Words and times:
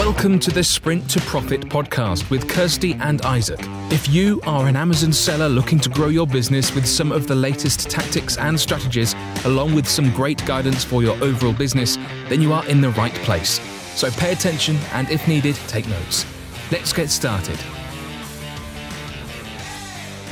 Welcome 0.00 0.38
to 0.40 0.50
the 0.50 0.64
Sprint 0.64 1.10
to 1.10 1.20
Profit 1.20 1.60
podcast 1.60 2.30
with 2.30 2.48
Kirsty 2.48 2.94
and 3.00 3.20
Isaac. 3.20 3.60
If 3.92 4.08
you 4.08 4.40
are 4.46 4.66
an 4.66 4.74
Amazon 4.74 5.12
seller 5.12 5.46
looking 5.46 5.78
to 5.78 5.90
grow 5.90 6.08
your 6.08 6.26
business 6.26 6.74
with 6.74 6.86
some 6.86 7.12
of 7.12 7.26
the 7.26 7.34
latest 7.34 7.90
tactics 7.90 8.38
and 8.38 8.58
strategies, 8.58 9.14
along 9.44 9.74
with 9.74 9.86
some 9.86 10.10
great 10.12 10.42
guidance 10.46 10.82
for 10.82 11.02
your 11.02 11.22
overall 11.22 11.52
business, 11.52 11.96
then 12.30 12.40
you 12.40 12.50
are 12.54 12.66
in 12.66 12.80
the 12.80 12.88
right 12.92 13.12
place. 13.12 13.60
So 13.94 14.10
pay 14.12 14.32
attention 14.32 14.76
and, 14.94 15.10
if 15.10 15.28
needed, 15.28 15.54
take 15.68 15.86
notes. 15.86 16.24
Let's 16.72 16.94
get 16.94 17.10
started. 17.10 17.58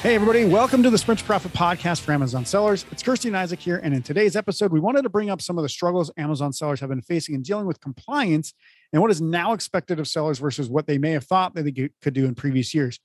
Hey, 0.00 0.14
everybody, 0.14 0.46
welcome 0.46 0.82
to 0.82 0.88
the 0.88 0.96
Sprint 0.96 1.20
to 1.20 1.26
Profit 1.26 1.52
podcast 1.52 2.00
for 2.00 2.12
Amazon 2.12 2.46
sellers. 2.46 2.86
It's 2.90 3.02
Kirsty 3.02 3.28
and 3.28 3.36
Isaac 3.36 3.60
here. 3.60 3.76
And 3.76 3.92
in 3.92 4.02
today's 4.02 4.34
episode, 4.34 4.72
we 4.72 4.80
wanted 4.80 5.02
to 5.02 5.10
bring 5.10 5.28
up 5.28 5.42
some 5.42 5.58
of 5.58 5.62
the 5.62 5.68
struggles 5.68 6.10
Amazon 6.16 6.54
sellers 6.54 6.80
have 6.80 6.88
been 6.88 7.02
facing 7.02 7.34
in 7.34 7.42
dealing 7.42 7.66
with 7.66 7.82
compliance 7.82 8.54
and 8.92 9.02
what 9.02 9.10
is 9.10 9.20
now 9.20 9.52
expected 9.52 10.00
of 10.00 10.08
sellers 10.08 10.38
versus 10.38 10.68
what 10.68 10.86
they 10.86 10.98
may 10.98 11.12
have 11.12 11.24
thought 11.24 11.54
that 11.54 11.64
they 11.64 11.90
could 12.02 12.14
do 12.14 12.24
in 12.24 12.34
previous 12.34 12.74
years. 12.74 12.98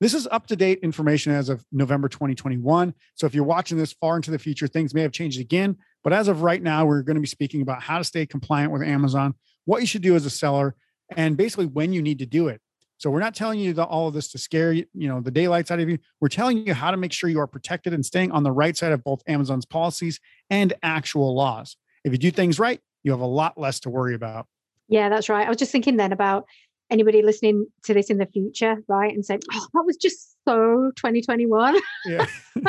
This 0.00 0.14
is 0.14 0.26
up 0.30 0.46
to 0.46 0.56
date 0.56 0.78
information 0.82 1.32
as 1.32 1.50
of 1.50 1.64
November 1.70 2.08
2021. 2.08 2.94
So 3.16 3.26
if 3.26 3.34
you're 3.34 3.44
watching 3.44 3.76
this 3.76 3.92
far 3.92 4.16
into 4.16 4.30
the 4.30 4.38
future, 4.38 4.66
things 4.66 4.94
may 4.94 5.02
have 5.02 5.12
changed 5.12 5.38
again. 5.38 5.76
But 6.02 6.14
as 6.14 6.28
of 6.28 6.42
right 6.42 6.62
now, 6.62 6.86
we're 6.86 7.02
going 7.02 7.16
to 7.16 7.20
be 7.20 7.26
speaking 7.26 7.60
about 7.60 7.82
how 7.82 7.98
to 7.98 8.04
stay 8.04 8.24
compliant 8.24 8.72
with 8.72 8.82
Amazon, 8.82 9.34
what 9.66 9.82
you 9.82 9.86
should 9.86 10.00
do 10.00 10.14
as 10.14 10.24
a 10.24 10.30
seller, 10.30 10.74
and 11.16 11.36
basically 11.36 11.66
when 11.66 11.92
you 11.92 12.00
need 12.00 12.18
to 12.20 12.26
do 12.26 12.48
it. 12.48 12.62
So 12.96 13.10
we're 13.10 13.20
not 13.20 13.34
telling 13.34 13.58
you 13.58 13.72
the, 13.72 13.84
all 13.84 14.08
of 14.08 14.14
this 14.14 14.30
to 14.32 14.38
scare 14.38 14.72
you, 14.72 14.84
you 14.94 15.08
know, 15.08 15.20
the 15.20 15.30
daylights 15.30 15.70
out 15.70 15.80
of 15.80 15.88
you. 15.88 15.98
We're 16.20 16.28
telling 16.28 16.66
you 16.66 16.74
how 16.74 16.90
to 16.90 16.98
make 16.98 17.12
sure 17.12 17.30
you 17.30 17.40
are 17.40 17.46
protected 17.46 17.94
and 17.94 18.04
staying 18.04 18.30
on 18.30 18.42
the 18.42 18.52
right 18.52 18.76
side 18.76 18.92
of 18.92 19.02
both 19.02 19.22
Amazon's 19.26 19.64
policies 19.64 20.20
and 20.50 20.74
actual 20.82 21.34
laws. 21.34 21.76
If 22.04 22.12
you 22.12 22.18
do 22.18 22.30
things 22.30 22.58
right, 22.58 22.80
you 23.02 23.10
have 23.12 23.20
a 23.20 23.26
lot 23.26 23.58
less 23.58 23.80
to 23.80 23.90
worry 23.90 24.14
about. 24.14 24.46
Yeah, 24.90 25.08
that's 25.08 25.28
right. 25.28 25.46
I 25.46 25.48
was 25.48 25.56
just 25.56 25.72
thinking 25.72 25.96
then 25.96 26.12
about 26.12 26.44
anybody 26.90 27.22
listening 27.22 27.66
to 27.84 27.94
this 27.94 28.10
in 28.10 28.18
the 28.18 28.26
future, 28.26 28.82
right? 28.88 29.14
And 29.14 29.24
saying, 29.24 29.40
oh, 29.52 29.66
that 29.72 29.84
was 29.86 29.96
just 29.96 30.36
so 30.46 30.90
2021. 30.96 31.76
Yeah. 32.06 32.26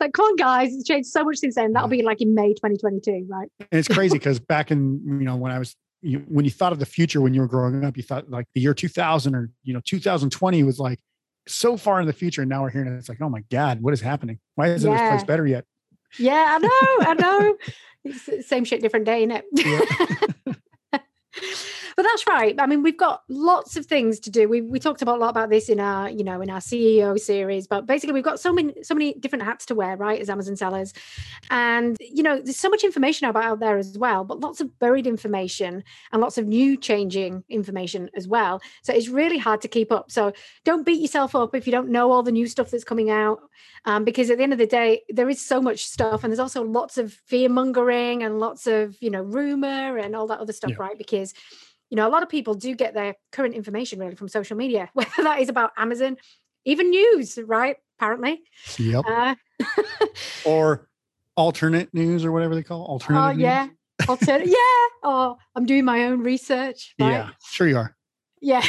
like, 0.00 0.14
come 0.14 0.24
on, 0.24 0.36
guys, 0.36 0.74
it's 0.74 0.84
changed 0.84 1.10
so 1.10 1.22
much 1.24 1.36
since 1.36 1.54
then. 1.54 1.72
That'll 1.72 1.88
be 1.88 2.02
like 2.02 2.20
in 2.20 2.34
May 2.34 2.54
2022, 2.54 3.26
right? 3.28 3.50
And 3.60 3.78
it's 3.78 3.88
crazy 3.88 4.14
because 4.18 4.40
back 4.40 4.70
in, 4.70 5.00
you 5.06 5.24
know, 5.24 5.36
when 5.36 5.52
I 5.52 5.58
was 5.58 5.76
you, 6.00 6.18
when 6.28 6.44
you 6.44 6.50
thought 6.50 6.72
of 6.72 6.80
the 6.80 6.86
future 6.86 7.20
when 7.20 7.32
you 7.32 7.40
were 7.40 7.46
growing 7.46 7.84
up, 7.84 7.96
you 7.96 8.02
thought 8.02 8.28
like 8.28 8.46
the 8.54 8.60
year 8.60 8.74
2000 8.74 9.34
or 9.34 9.50
you 9.62 9.72
know 9.72 9.80
2020 9.84 10.62
was 10.64 10.80
like 10.80 10.98
so 11.46 11.76
far 11.76 12.00
in 12.00 12.06
the 12.06 12.12
future, 12.12 12.42
and 12.42 12.48
now 12.48 12.62
we're 12.62 12.70
here 12.70 12.82
and 12.82 12.98
it's 12.98 13.08
like, 13.08 13.20
oh 13.20 13.28
my 13.28 13.42
god, 13.50 13.80
what 13.80 13.94
is 13.94 14.00
happening? 14.00 14.38
Why 14.56 14.68
isn't 14.68 14.90
yeah. 14.90 14.98
this 14.98 15.10
place 15.10 15.26
better 15.26 15.46
yet? 15.46 15.64
Yeah, 16.18 16.46
I 16.48 16.58
know, 16.58 17.06
I 17.10 17.14
know. 17.14 17.56
It's 18.04 18.48
same 18.48 18.64
shit, 18.64 18.82
different 18.82 19.06
day, 19.06 19.24
isn't 19.24 19.30
it? 19.30 19.44
Yeah. 20.92 20.98
but 21.96 22.02
that's 22.02 22.26
right. 22.26 22.54
I 22.58 22.66
mean, 22.66 22.82
we've 22.82 22.96
got 22.96 23.22
lots 23.28 23.76
of 23.76 23.86
things 23.86 24.20
to 24.20 24.30
do. 24.30 24.48
We 24.48 24.62
we 24.62 24.78
talked 24.78 25.02
about 25.02 25.18
a 25.18 25.20
lot 25.20 25.30
about 25.30 25.50
this 25.50 25.68
in 25.68 25.80
our, 25.80 26.10
you 26.10 26.24
know, 26.24 26.40
in 26.40 26.50
our 26.50 26.60
CEO 26.60 27.18
series, 27.18 27.66
but 27.66 27.86
basically 27.86 28.14
we've 28.14 28.24
got 28.24 28.40
so 28.40 28.52
many 28.52 28.74
so 28.82 28.94
many 28.94 29.14
different 29.14 29.44
hats 29.44 29.66
to 29.66 29.74
wear, 29.74 29.96
right, 29.96 30.20
as 30.20 30.30
Amazon 30.30 30.56
sellers. 30.56 30.92
And 31.50 31.96
you 32.00 32.22
know, 32.22 32.40
there's 32.40 32.56
so 32.56 32.68
much 32.68 32.84
information 32.84 33.28
about 33.28 33.44
out 33.44 33.60
there 33.60 33.78
as 33.78 33.98
well, 33.98 34.24
but 34.24 34.40
lots 34.40 34.60
of 34.60 34.78
buried 34.78 35.06
information 35.06 35.84
and 36.12 36.20
lots 36.20 36.38
of 36.38 36.46
new 36.46 36.76
changing 36.76 37.44
information 37.48 38.10
as 38.16 38.28
well. 38.28 38.60
So 38.82 38.92
it's 38.92 39.08
really 39.08 39.38
hard 39.38 39.60
to 39.62 39.68
keep 39.68 39.92
up. 39.92 40.10
So 40.10 40.32
don't 40.64 40.86
beat 40.86 41.00
yourself 41.00 41.34
up 41.34 41.54
if 41.54 41.66
you 41.66 41.72
don't 41.72 41.90
know 41.90 42.12
all 42.12 42.22
the 42.22 42.32
new 42.32 42.46
stuff 42.46 42.70
that's 42.70 42.84
coming 42.84 43.10
out. 43.10 43.40
Um, 43.84 44.04
because 44.04 44.30
at 44.30 44.38
the 44.38 44.44
end 44.44 44.52
of 44.52 44.60
the 44.60 44.66
day, 44.66 45.02
there 45.08 45.28
is 45.28 45.44
so 45.44 45.60
much 45.60 45.84
stuff, 45.84 46.22
and 46.22 46.30
there's 46.30 46.38
also 46.38 46.62
lots 46.62 46.98
of 46.98 47.12
fear 47.26 47.48
mongering 47.48 48.22
and 48.22 48.38
lots 48.38 48.66
of 48.68 48.96
you 49.00 49.10
know 49.10 49.22
rumor 49.22 49.98
and 49.98 50.14
all 50.14 50.28
that 50.28 50.38
other 50.38 50.52
stuff, 50.52 50.70
yeah. 50.70 50.76
right? 50.78 50.98
Because 50.98 51.34
you 51.92 51.96
know, 51.96 52.08
a 52.08 52.08
lot 52.08 52.22
of 52.22 52.30
people 52.30 52.54
do 52.54 52.74
get 52.74 52.94
their 52.94 53.16
current 53.32 53.54
information 53.54 53.98
really 53.98 54.14
from 54.14 54.26
social 54.26 54.56
media, 54.56 54.88
whether 54.94 55.10
that 55.18 55.40
is 55.40 55.50
about 55.50 55.72
Amazon, 55.76 56.16
even 56.64 56.88
news, 56.88 57.38
right? 57.44 57.76
Apparently. 57.98 58.40
Yep. 58.78 59.04
Uh, 59.06 59.34
or 60.46 60.88
alternate 61.36 61.92
news 61.92 62.24
or 62.24 62.32
whatever 62.32 62.54
they 62.54 62.62
call 62.62 62.82
alternate. 62.84 63.20
Oh, 63.22 63.30
yeah. 63.32 63.68
Alternate. 64.08 64.46
yeah. 64.46 64.86
Oh, 65.02 65.36
I'm 65.54 65.66
doing 65.66 65.84
my 65.84 66.04
own 66.04 66.22
research. 66.22 66.94
Right? 66.98 67.10
Yeah, 67.10 67.30
sure 67.44 67.68
you 67.68 67.76
are. 67.76 67.94
Yeah. 68.40 68.64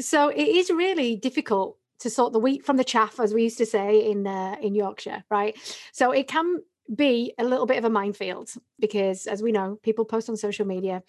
so 0.00 0.28
it 0.28 0.48
is 0.48 0.70
really 0.70 1.14
difficult 1.14 1.78
to 2.00 2.10
sort 2.10 2.32
the 2.32 2.40
wheat 2.40 2.66
from 2.66 2.78
the 2.78 2.84
chaff, 2.84 3.20
as 3.20 3.32
we 3.32 3.44
used 3.44 3.58
to 3.58 3.66
say 3.66 4.10
in 4.10 4.26
uh, 4.26 4.56
in 4.60 4.74
Yorkshire, 4.74 5.22
right? 5.30 5.56
So 5.92 6.10
it 6.10 6.26
can 6.26 6.58
be 6.94 7.32
a 7.38 7.44
little 7.44 7.66
bit 7.66 7.78
of 7.78 7.84
a 7.84 7.90
minefield 7.90 8.50
because, 8.78 9.26
as 9.26 9.42
we 9.42 9.52
know, 9.52 9.78
people 9.82 10.04
post 10.04 10.28
on 10.28 10.36
social 10.36 10.66
media. 10.66 11.02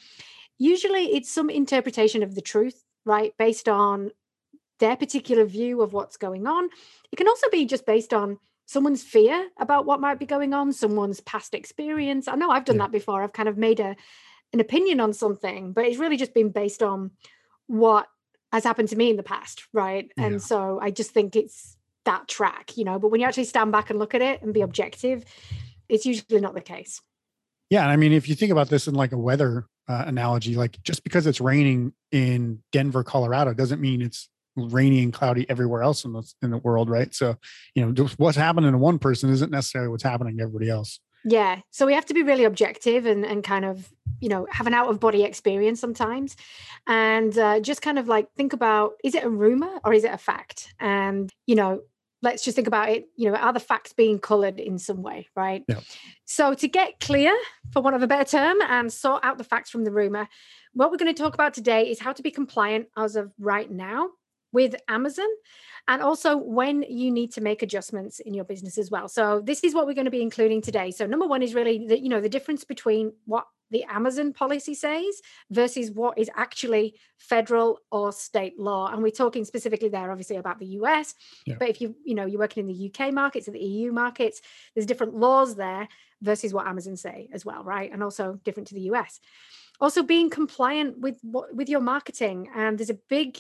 Usually 0.57 1.16
it's 1.16 1.31
some 1.31 1.50
interpretation 1.50 2.23
of 2.23 2.35
the 2.35 2.41
truth, 2.41 2.84
right? 3.06 3.34
Based 3.38 3.67
on 3.67 4.11
their 4.79 4.95
particular 4.95 5.45
view 5.45 5.81
of 5.81 5.94
what's 5.94 6.17
going 6.17 6.47
on. 6.47 6.69
It 7.11 7.16
can 7.16 7.28
also 7.28 7.50
be 7.50 7.66
just 7.66 7.85
based 7.85 8.13
on 8.13 8.38
someone's 8.66 9.03
fear 9.03 9.50
about 9.59 9.85
what 9.85 10.01
might 10.01 10.19
be 10.19 10.25
going 10.25 10.53
on, 10.53 10.73
someone's 10.73 11.22
past 11.22 11.53
experience. 11.53 12.28
I 12.28 12.35
know 12.35 12.50
I've 12.50 12.66
done 12.66 12.78
yeah. 12.78 12.84
that 12.84 12.91
before. 12.91 13.23
I've 13.23 13.34
kind 13.34 13.50
of 13.50 13.57
made 13.57 13.79
a 13.79 13.95
an 14.53 14.59
opinion 14.59 15.00
on 15.00 15.13
something, 15.13 15.73
but 15.73 15.85
it's 15.85 15.97
really 15.97 16.17
just 16.17 16.34
been 16.34 16.50
based 16.50 16.84
on 16.84 17.11
what 17.66 18.07
has 18.51 18.63
happened 18.63 18.90
to 18.90 18.95
me 18.95 19.09
in 19.09 19.17
the 19.17 19.23
past, 19.23 19.67
right? 19.73 20.11
Yeah. 20.16 20.25
And 20.25 20.41
so 20.41 20.79
I 20.79 20.91
just 20.91 21.09
think 21.09 21.35
it's 21.35 21.75
that 22.05 22.28
track, 22.28 22.78
you 22.78 22.84
know. 22.84 23.00
But 23.00 23.09
when 23.09 23.19
you 23.19 23.28
actually 23.28 23.45
stand 23.45 23.72
back 23.72 23.90
and 23.90 23.97
look 23.97 24.13
at 24.13 24.22
it 24.22 24.44
and 24.44 24.53
be 24.53 24.61
objective, 24.61 25.25
it's 25.93 26.05
usually 26.05 26.41
not 26.41 26.53
the 26.53 26.61
case. 26.61 27.01
Yeah, 27.69 27.87
I 27.87 27.95
mean, 27.95 28.11
if 28.11 28.27
you 28.29 28.35
think 28.35 28.51
about 28.51 28.69
this 28.69 28.87
in 28.87 28.95
like 28.95 29.13
a 29.13 29.17
weather 29.17 29.67
uh, 29.87 30.03
analogy, 30.05 30.55
like 30.55 30.81
just 30.83 31.03
because 31.03 31.25
it's 31.25 31.41
raining 31.41 31.93
in 32.11 32.61
Denver, 32.71 33.03
Colorado, 33.03 33.53
doesn't 33.53 33.81
mean 33.81 34.01
it's 34.01 34.29
rainy 34.55 35.01
and 35.01 35.11
cloudy 35.11 35.49
everywhere 35.49 35.81
else 35.81 36.05
in 36.05 36.13
the 36.13 36.23
in 36.41 36.51
the 36.51 36.57
world, 36.57 36.89
right? 36.89 37.13
So, 37.13 37.35
you 37.73 37.85
know, 37.85 38.07
what's 38.17 38.37
happening 38.37 38.71
to 38.71 38.77
one 38.77 38.99
person 38.99 39.29
isn't 39.29 39.51
necessarily 39.51 39.89
what's 39.89 40.03
happening 40.03 40.37
to 40.37 40.43
everybody 40.43 40.69
else. 40.69 40.99
Yeah. 41.25 41.61
So 41.71 41.85
we 41.85 41.93
have 41.93 42.05
to 42.07 42.13
be 42.13 42.21
really 42.21 42.43
objective 42.43 43.05
and, 43.05 43.25
and 43.25 43.43
kind 43.43 43.63
of, 43.63 43.89
you 44.19 44.27
know, 44.27 44.45
have 44.51 44.67
an 44.67 44.73
out 44.73 44.89
of 44.89 44.99
body 44.99 45.23
experience 45.23 45.79
sometimes. 45.79 46.35
And 46.85 47.37
uh, 47.37 47.61
just 47.61 47.81
kind 47.81 47.97
of 47.97 48.07
like 48.07 48.27
think 48.35 48.51
about 48.51 48.93
is 49.03 49.15
it 49.15 49.23
a 49.23 49.29
rumor 49.29 49.79
or 49.85 49.93
is 49.93 50.03
it 50.03 50.11
a 50.11 50.17
fact? 50.17 50.73
And, 50.79 51.31
you 51.47 51.55
know, 51.55 51.81
let's 52.23 52.44
just 52.44 52.56
think 52.56 52.67
about 52.67 52.89
it 52.89 53.06
you 53.16 53.29
know 53.29 53.38
are 53.38 53.53
the 53.53 53.59
facts 53.59 53.94
being 53.94 54.17
colored 54.17 54.59
in 54.59 54.79
some 54.79 55.03
way 55.03 55.28
right? 55.35 55.63
Yeah. 55.67 55.79
so 56.25 56.53
to 56.56 56.67
get 56.67 57.00
clear 57.00 57.38
for 57.72 57.81
want 57.81 57.95
of 57.95 58.01
a 58.01 58.07
better 58.07 58.38
term 58.38 58.57
and 58.61 58.91
sort 58.91 59.23
out 59.23 59.38
the 59.38 59.44
facts 59.44 59.69
from 59.69 59.84
the 59.84 59.91
rumor 59.91 60.28
what 60.73 60.89
we're 60.89 60.97
going 60.97 61.13
to 61.13 61.22
talk 61.22 61.35
about 61.35 61.53
today 61.53 61.91
is 61.91 62.00
how 62.00 62.13
to 62.13 62.23
be 62.23 62.31
compliant 62.31 62.88
as 62.97 63.16
of 63.16 63.31
right 63.38 63.69
now 63.69 64.09
with 64.51 64.75
amazon 64.88 65.28
and 65.88 66.01
also 66.01 66.38
when 66.38 66.84
you 66.84 67.11
need 67.11 67.31
to 67.34 67.41
make 67.41 67.61
adjustments 67.61 68.19
in 68.19 68.34
your 68.34 68.45
business 68.45 68.78
as 68.78 68.90
well. 68.90 69.07
So 69.09 69.41
this 69.44 69.63
is 69.63 69.73
what 69.73 69.85
we're 69.85 69.94
going 69.94 70.05
to 70.05 70.11
be 70.11 70.22
including 70.22 70.61
today. 70.61 70.91
So 70.91 71.05
number 71.05 71.28
one 71.28 71.41
is 71.41 71.53
really 71.53 71.85
the, 71.88 72.00
you 72.00 72.09
know 72.09 72.22
the 72.22 72.29
difference 72.29 72.63
between 72.63 73.13
what 73.25 73.45
the 73.73 73.84
Amazon 73.85 74.31
policy 74.31 74.75
says 74.75 75.22
versus 75.50 75.91
what 75.91 76.17
is 76.17 76.29
actually 76.35 76.95
federal 77.17 77.79
or 77.91 78.11
state 78.11 78.57
law. 78.59 78.88
And 78.88 79.01
we're 79.01 79.09
talking 79.09 79.44
specifically 79.44 79.89
there, 79.89 80.11
obviously, 80.11 80.38
about 80.38 80.59
the 80.59 80.67
US. 80.78 81.16
Yeah. 81.45 81.56
But 81.59 81.69
if 81.69 81.81
you, 81.81 81.95
you 82.06 82.13
know, 82.13 82.25
you're 82.25 82.39
working 82.39 82.69
in 82.69 82.73
the 82.73 82.91
UK 82.91 83.11
markets 83.11 83.47
or 83.47 83.51
the 83.51 83.59
EU 83.59 83.91
markets, 83.91 84.41
there's 84.73 84.85
different 84.85 85.16
laws 85.16 85.56
there 85.56 85.89
versus 86.22 86.53
what 86.53 86.67
Amazon 86.67 86.95
say 86.95 87.28
as 87.34 87.44
well, 87.44 87.63
right? 87.63 87.91
And 87.91 88.03
also 88.03 88.39
different 88.45 88.67
to 88.67 88.75
the 88.75 88.91
US. 88.91 89.19
Also, 89.81 90.03
being 90.03 90.29
compliant 90.29 91.00
with 91.00 91.17
what 91.23 91.53
with 91.53 91.67
your 91.67 91.81
marketing, 91.81 92.50
and 92.55 92.78
there's 92.78 92.91
a 92.91 93.00
big 93.09 93.40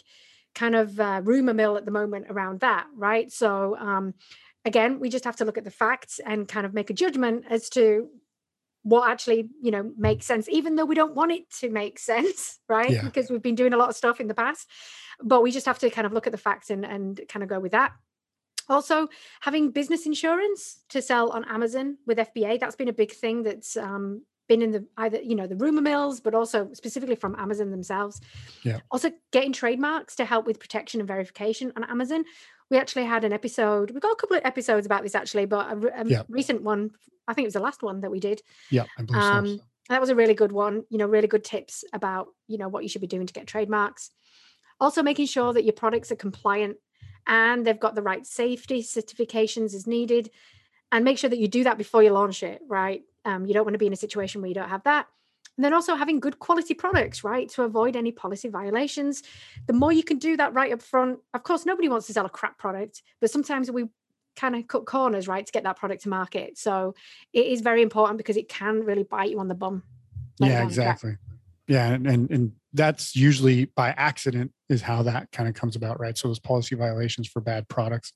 kind 0.55 0.75
of 0.75 0.99
uh, 0.99 1.21
rumor 1.23 1.53
mill 1.53 1.77
at 1.77 1.85
the 1.85 1.91
moment 1.91 2.25
around 2.29 2.59
that, 2.61 2.87
right? 2.97 3.31
So. 3.31 3.77
um 3.77 4.15
again 4.65 5.01
we 5.01 5.09
just 5.09 5.25
have 5.25 5.35
to 5.35 5.43
look 5.43 5.57
at 5.57 5.65
the 5.65 5.77
facts 5.83 6.21
and 6.25 6.47
kind 6.47 6.65
of 6.65 6.73
make 6.73 6.89
a 6.89 6.93
judgment 6.93 7.43
as 7.49 7.67
to 7.67 8.07
what 8.83 9.09
actually 9.09 9.49
you 9.61 9.71
know 9.71 9.91
makes 9.97 10.25
sense 10.25 10.47
even 10.49 10.75
though 10.75 10.85
we 10.85 10.95
don't 10.95 11.15
want 11.15 11.31
it 11.31 11.49
to 11.49 11.69
make 11.69 11.97
sense 11.97 12.59
right? 12.69 12.91
Yeah. 12.91 13.03
because 13.03 13.29
we've 13.29 13.41
been 13.41 13.55
doing 13.55 13.73
a 13.73 13.77
lot 13.77 13.89
of 13.89 13.95
stuff 13.95 14.19
in 14.19 14.27
the 14.27 14.33
past. 14.33 14.69
But 15.21 15.41
we 15.41 15.51
just 15.51 15.65
have 15.65 15.79
to 15.79 15.89
kind 15.89 16.05
of 16.05 16.13
look 16.13 16.27
at 16.27 16.31
the 16.31 16.37
facts 16.37 16.69
and, 16.69 16.83
and 16.83 17.21
kind 17.29 17.43
of 17.43 17.49
go 17.49 17.59
with 17.59 17.71
that. 17.71 17.93
Also 18.67 19.07
having 19.41 19.71
business 19.71 20.05
insurance 20.05 20.83
to 20.89 21.01
sell 21.01 21.29
on 21.31 21.43
amazon 21.49 21.97
with 22.07 22.17
fba 22.17 22.59
that's 22.59 22.77
been 22.77 22.87
a 22.87 22.93
big 22.93 23.11
thing 23.11 23.43
that's 23.43 23.75
um, 23.75 24.21
been 24.47 24.61
in 24.61 24.71
the 24.71 24.85
either 24.97 25.21
you 25.21 25.35
know 25.35 25.47
the 25.47 25.55
rumor 25.55 25.81
mills 25.81 26.21
but 26.21 26.33
also 26.33 26.69
specifically 26.73 27.15
from 27.15 27.35
amazon 27.37 27.71
themselves. 27.71 28.21
Yeah. 28.63 28.79
Also 28.91 29.11
getting 29.31 29.53
trademarks 29.53 30.15
to 30.15 30.25
help 30.25 30.45
with 30.45 30.59
protection 30.59 31.01
and 31.01 31.07
verification 31.07 31.73
on 31.75 31.83
amazon 31.83 32.23
we 32.73 32.79
actually 32.79 33.05
had 33.05 33.23
an 33.23 33.31
episode 33.31 33.91
We've 33.91 34.01
got 34.01 34.13
a 34.13 34.15
couple 34.15 34.35
of 34.35 34.43
episodes 34.43 34.87
about 34.87 35.03
this 35.03 35.13
actually 35.13 35.45
but 35.45 35.71
a, 35.71 36.01
a 36.01 36.05
yeah. 36.05 36.23
recent 36.27 36.63
one 36.63 36.89
i 37.27 37.33
think 37.33 37.45
it 37.45 37.47
was 37.47 37.53
the 37.53 37.59
last 37.59 37.83
one 37.83 38.01
that 38.01 38.09
we 38.11 38.19
did 38.19 38.41
yeah 38.71 38.85
I 38.97 39.03
believe 39.03 39.21
um, 39.21 39.47
so. 39.47 39.63
that 39.89 40.01
was 40.01 40.09
a 40.09 40.15
really 40.15 40.33
good 40.33 40.51
one 40.51 40.83
you 40.89 40.97
know 40.97 41.05
really 41.05 41.27
good 41.27 41.43
tips 41.43 41.83
about 41.93 42.27
you 42.47 42.57
know 42.57 42.67
what 42.67 42.81
you 42.83 42.89
should 42.89 43.01
be 43.01 43.07
doing 43.07 43.27
to 43.27 43.33
get 43.33 43.45
trademarks 43.47 44.09
also 44.79 45.03
making 45.03 45.27
sure 45.27 45.53
that 45.53 45.63
your 45.63 45.73
products 45.73 46.11
are 46.11 46.15
compliant 46.15 46.77
and 47.27 47.65
they've 47.65 47.79
got 47.79 47.93
the 47.93 48.01
right 48.01 48.25
safety 48.25 48.81
certifications 48.81 49.75
as 49.75 49.85
needed 49.85 50.31
and 50.91 51.05
make 51.05 51.19
sure 51.19 51.29
that 51.29 51.39
you 51.39 51.47
do 51.47 51.63
that 51.63 51.77
before 51.77 52.01
you 52.01 52.09
launch 52.09 52.41
it 52.41 52.59
right 52.67 53.03
um, 53.25 53.45
you 53.45 53.53
don't 53.53 53.65
want 53.65 53.75
to 53.75 53.79
be 53.79 53.87
in 53.87 53.93
a 53.93 53.97
situation 54.07 54.41
where 54.41 54.49
you 54.49 54.55
don't 54.55 54.69
have 54.69 54.83
that 54.83 55.07
And 55.57 55.63
then 55.63 55.73
also 55.73 55.95
having 55.95 56.19
good 56.19 56.39
quality 56.39 56.73
products, 56.73 57.23
right, 57.23 57.47
to 57.49 57.63
avoid 57.63 57.95
any 57.95 58.11
policy 58.11 58.49
violations. 58.49 59.21
The 59.67 59.73
more 59.73 59.91
you 59.91 60.03
can 60.03 60.17
do 60.17 60.35
that 60.37 60.53
right 60.53 60.73
up 60.73 60.81
front, 60.81 61.19
of 61.33 61.43
course, 61.43 61.65
nobody 61.65 61.89
wants 61.89 62.07
to 62.07 62.13
sell 62.13 62.25
a 62.25 62.29
crap 62.29 62.57
product, 62.57 63.03
but 63.21 63.29
sometimes 63.29 63.69
we 63.69 63.85
kind 64.35 64.55
of 64.55 64.67
cut 64.67 64.85
corners, 64.85 65.27
right, 65.27 65.45
to 65.45 65.51
get 65.51 65.63
that 65.63 65.77
product 65.77 66.03
to 66.03 66.09
market. 66.09 66.57
So 66.57 66.95
it 67.33 67.45
is 67.45 67.61
very 67.61 67.83
important 67.83 68.17
because 68.17 68.37
it 68.37 68.49
can 68.49 68.83
really 68.83 69.03
bite 69.03 69.29
you 69.29 69.39
on 69.39 69.47
the 69.47 69.55
bum. 69.55 69.83
Yeah, 70.39 70.63
exactly. 70.63 71.17
Yeah, 71.67 71.87
and, 71.87 72.07
and 72.07 72.29
and 72.31 72.51
that's 72.73 73.15
usually 73.15 73.65
by 73.65 73.89
accident 73.89 74.51
is 74.67 74.81
how 74.81 75.03
that 75.03 75.31
kind 75.31 75.47
of 75.47 75.55
comes 75.55 75.75
about, 75.75 75.99
right? 75.99 76.17
So 76.17 76.27
those 76.27 76.39
policy 76.39 76.75
violations 76.75 77.27
for 77.27 77.39
bad 77.39 77.67
products. 77.69 78.13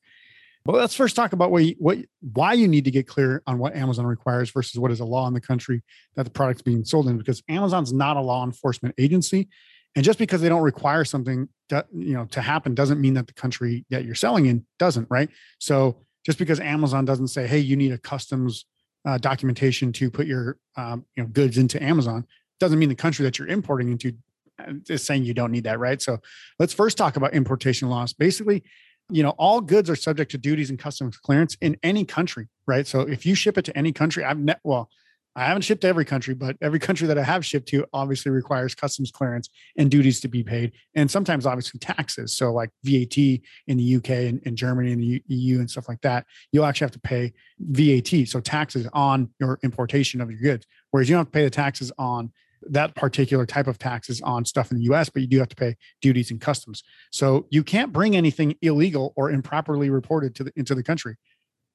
But 0.67 0.75
let's 0.75 0.93
first 0.93 1.15
talk 1.15 1.31
about 1.31 1.49
what, 1.49 1.63
you, 1.63 1.75
what 1.79 1.97
why 2.33 2.51
you 2.51 2.67
need 2.67 2.83
to 2.83 2.91
get 2.91 3.07
clear 3.07 3.41
on 3.47 3.57
what 3.57 3.73
Amazon 3.73 4.05
requires 4.05 4.51
versus 4.51 4.77
what 4.77 4.91
is 4.91 4.99
a 4.99 5.05
law 5.05 5.25
in 5.25 5.33
the 5.33 5.39
country 5.39 5.81
that 6.17 6.23
the 6.23 6.29
product's 6.29 6.61
being 6.61 6.83
sold 6.83 7.07
in, 7.07 7.17
because 7.17 7.41
Amazon's 7.47 7.93
not 7.93 8.17
a 8.17 8.21
law 8.21 8.43
enforcement 8.43 8.93
agency, 8.97 9.47
and 9.95 10.03
just 10.03 10.19
because 10.19 10.41
they 10.41 10.49
don't 10.49 10.61
require 10.61 11.05
something 11.05 11.47
to, 11.69 11.85
you 11.93 12.13
know 12.13 12.25
to 12.25 12.41
happen 12.41 12.75
doesn't 12.75 12.99
mean 12.99 13.13
that 13.13 13.27
the 13.27 13.33
country 13.33 13.85
that 13.91 14.03
you're 14.03 14.13
selling 14.13 14.47
in 14.47 14.65
doesn't, 14.77 15.07
right? 15.09 15.29
So 15.57 16.01
just 16.25 16.37
because 16.37 16.59
Amazon 16.59 17.05
doesn't 17.05 17.29
say, 17.29 17.47
"Hey, 17.47 17.59
you 17.59 17.77
need 17.77 17.93
a 17.93 17.97
customs 17.97 18.65
uh, 19.05 19.17
documentation 19.19 19.93
to 19.93 20.11
put 20.11 20.27
your 20.27 20.57
um, 20.75 21.05
you 21.15 21.23
know 21.23 21.29
goods 21.29 21.57
into 21.57 21.81
Amazon," 21.81 22.27
doesn't 22.59 22.77
mean 22.77 22.89
the 22.89 22.95
country 22.95 23.23
that 23.23 23.39
you're 23.39 23.47
importing 23.47 23.89
into 23.89 24.17
uh, 24.59 24.73
is 24.89 25.05
saying 25.05 25.23
you 25.23 25.33
don't 25.33 25.53
need 25.53 25.63
that, 25.63 25.79
right? 25.79 26.01
So 26.01 26.19
let's 26.59 26.73
first 26.73 26.97
talk 26.97 27.15
about 27.15 27.33
importation 27.33 27.87
laws. 27.87 28.11
Basically, 28.11 28.65
you 29.09 29.23
know, 29.23 29.31
all 29.31 29.61
goods 29.61 29.89
are 29.89 29.95
subject 29.95 30.31
to 30.31 30.37
duties 30.37 30.69
and 30.69 30.77
customs 30.77 31.17
clearance 31.17 31.55
in 31.61 31.77
any 31.83 32.03
country, 32.05 32.47
right? 32.65 32.85
So 32.85 33.01
if 33.01 33.25
you 33.25 33.35
ship 33.35 33.57
it 33.57 33.65
to 33.65 33.77
any 33.77 33.91
country, 33.91 34.23
I've 34.23 34.37
net 34.37 34.59
well, 34.63 34.89
I 35.37 35.45
haven't 35.45 35.61
shipped 35.61 35.81
to 35.81 35.87
every 35.87 36.03
country, 36.03 36.33
but 36.33 36.57
every 36.61 36.79
country 36.79 37.05
that 37.07 37.17
I 37.17 37.21
have 37.21 37.45
shipped 37.45 37.67
to 37.69 37.85
obviously 37.93 38.31
requires 38.31 38.73
customs 38.73 39.11
clearance 39.11 39.49
and 39.77 39.91
duties 39.91 40.19
to 40.21 40.27
be 40.27 40.43
paid, 40.43 40.71
and 40.95 41.09
sometimes 41.09 41.45
obviously 41.45 41.79
taxes. 41.79 42.33
So 42.33 42.51
like 42.51 42.71
VAT 42.83 43.17
in 43.17 43.77
the 43.77 43.95
UK 43.97 44.09
and, 44.09 44.41
and 44.47 44.57
Germany 44.57 44.91
and 44.93 45.01
the 45.01 45.23
EU 45.27 45.59
and 45.59 45.69
stuff 45.69 45.87
like 45.87 46.01
that, 46.01 46.25
you'll 46.51 46.65
actually 46.65 46.85
have 46.85 46.91
to 46.93 46.99
pay 46.99 47.33
VAT, 47.59 48.27
so 48.27 48.39
taxes 48.39 48.87
on 48.93 49.29
your 49.39 49.59
importation 49.61 50.21
of 50.21 50.31
your 50.31 50.39
goods. 50.39 50.65
Whereas 50.89 51.07
you 51.07 51.13
don't 51.13 51.21
have 51.21 51.27
to 51.27 51.37
pay 51.37 51.43
the 51.43 51.51
taxes 51.51 51.91
on 51.99 52.31
that 52.63 52.95
particular 52.95 53.45
type 53.45 53.67
of 53.67 53.77
taxes 53.77 54.21
on 54.21 54.45
stuff 54.45 54.71
in 54.71 54.77
the 54.77 54.83
US, 54.93 55.09
but 55.09 55.21
you 55.21 55.27
do 55.27 55.39
have 55.39 55.49
to 55.49 55.55
pay 55.55 55.75
duties 56.01 56.31
and 56.31 56.41
customs. 56.41 56.83
So 57.11 57.47
you 57.49 57.63
can't 57.63 57.93
bring 57.93 58.15
anything 58.15 58.55
illegal 58.61 59.13
or 59.15 59.31
improperly 59.31 59.89
reported 59.89 60.35
to 60.35 60.45
the, 60.45 60.53
into 60.55 60.75
the 60.75 60.83
country. 60.83 61.17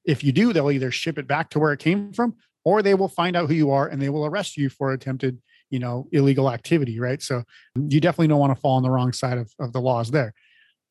If 0.05 0.23
you 0.23 0.31
do, 0.31 0.53
they'll 0.53 0.71
either 0.71 0.91
ship 0.91 1.17
it 1.17 1.27
back 1.27 1.49
to 1.51 1.59
where 1.59 1.73
it 1.73 1.79
came 1.79 2.13
from 2.13 2.35
or 2.65 2.81
they 2.81 2.93
will 2.93 3.07
find 3.07 3.35
out 3.35 3.47
who 3.47 3.55
you 3.55 3.71
are 3.71 3.87
and 3.87 4.01
they 4.01 4.09
will 4.09 4.25
arrest 4.25 4.57
you 4.57 4.69
for 4.69 4.91
attempted, 4.91 5.39
you 5.69 5.79
know, 5.79 6.07
illegal 6.11 6.51
activity, 6.51 6.99
right? 6.99 7.21
So 7.21 7.43
you 7.75 7.99
definitely 7.99 8.27
don't 8.27 8.39
want 8.39 8.55
to 8.55 8.59
fall 8.59 8.77
on 8.77 8.83
the 8.83 8.91
wrong 8.91 9.13
side 9.13 9.37
of, 9.37 9.51
of 9.59 9.73
the 9.73 9.81
laws 9.81 10.11
there. 10.11 10.33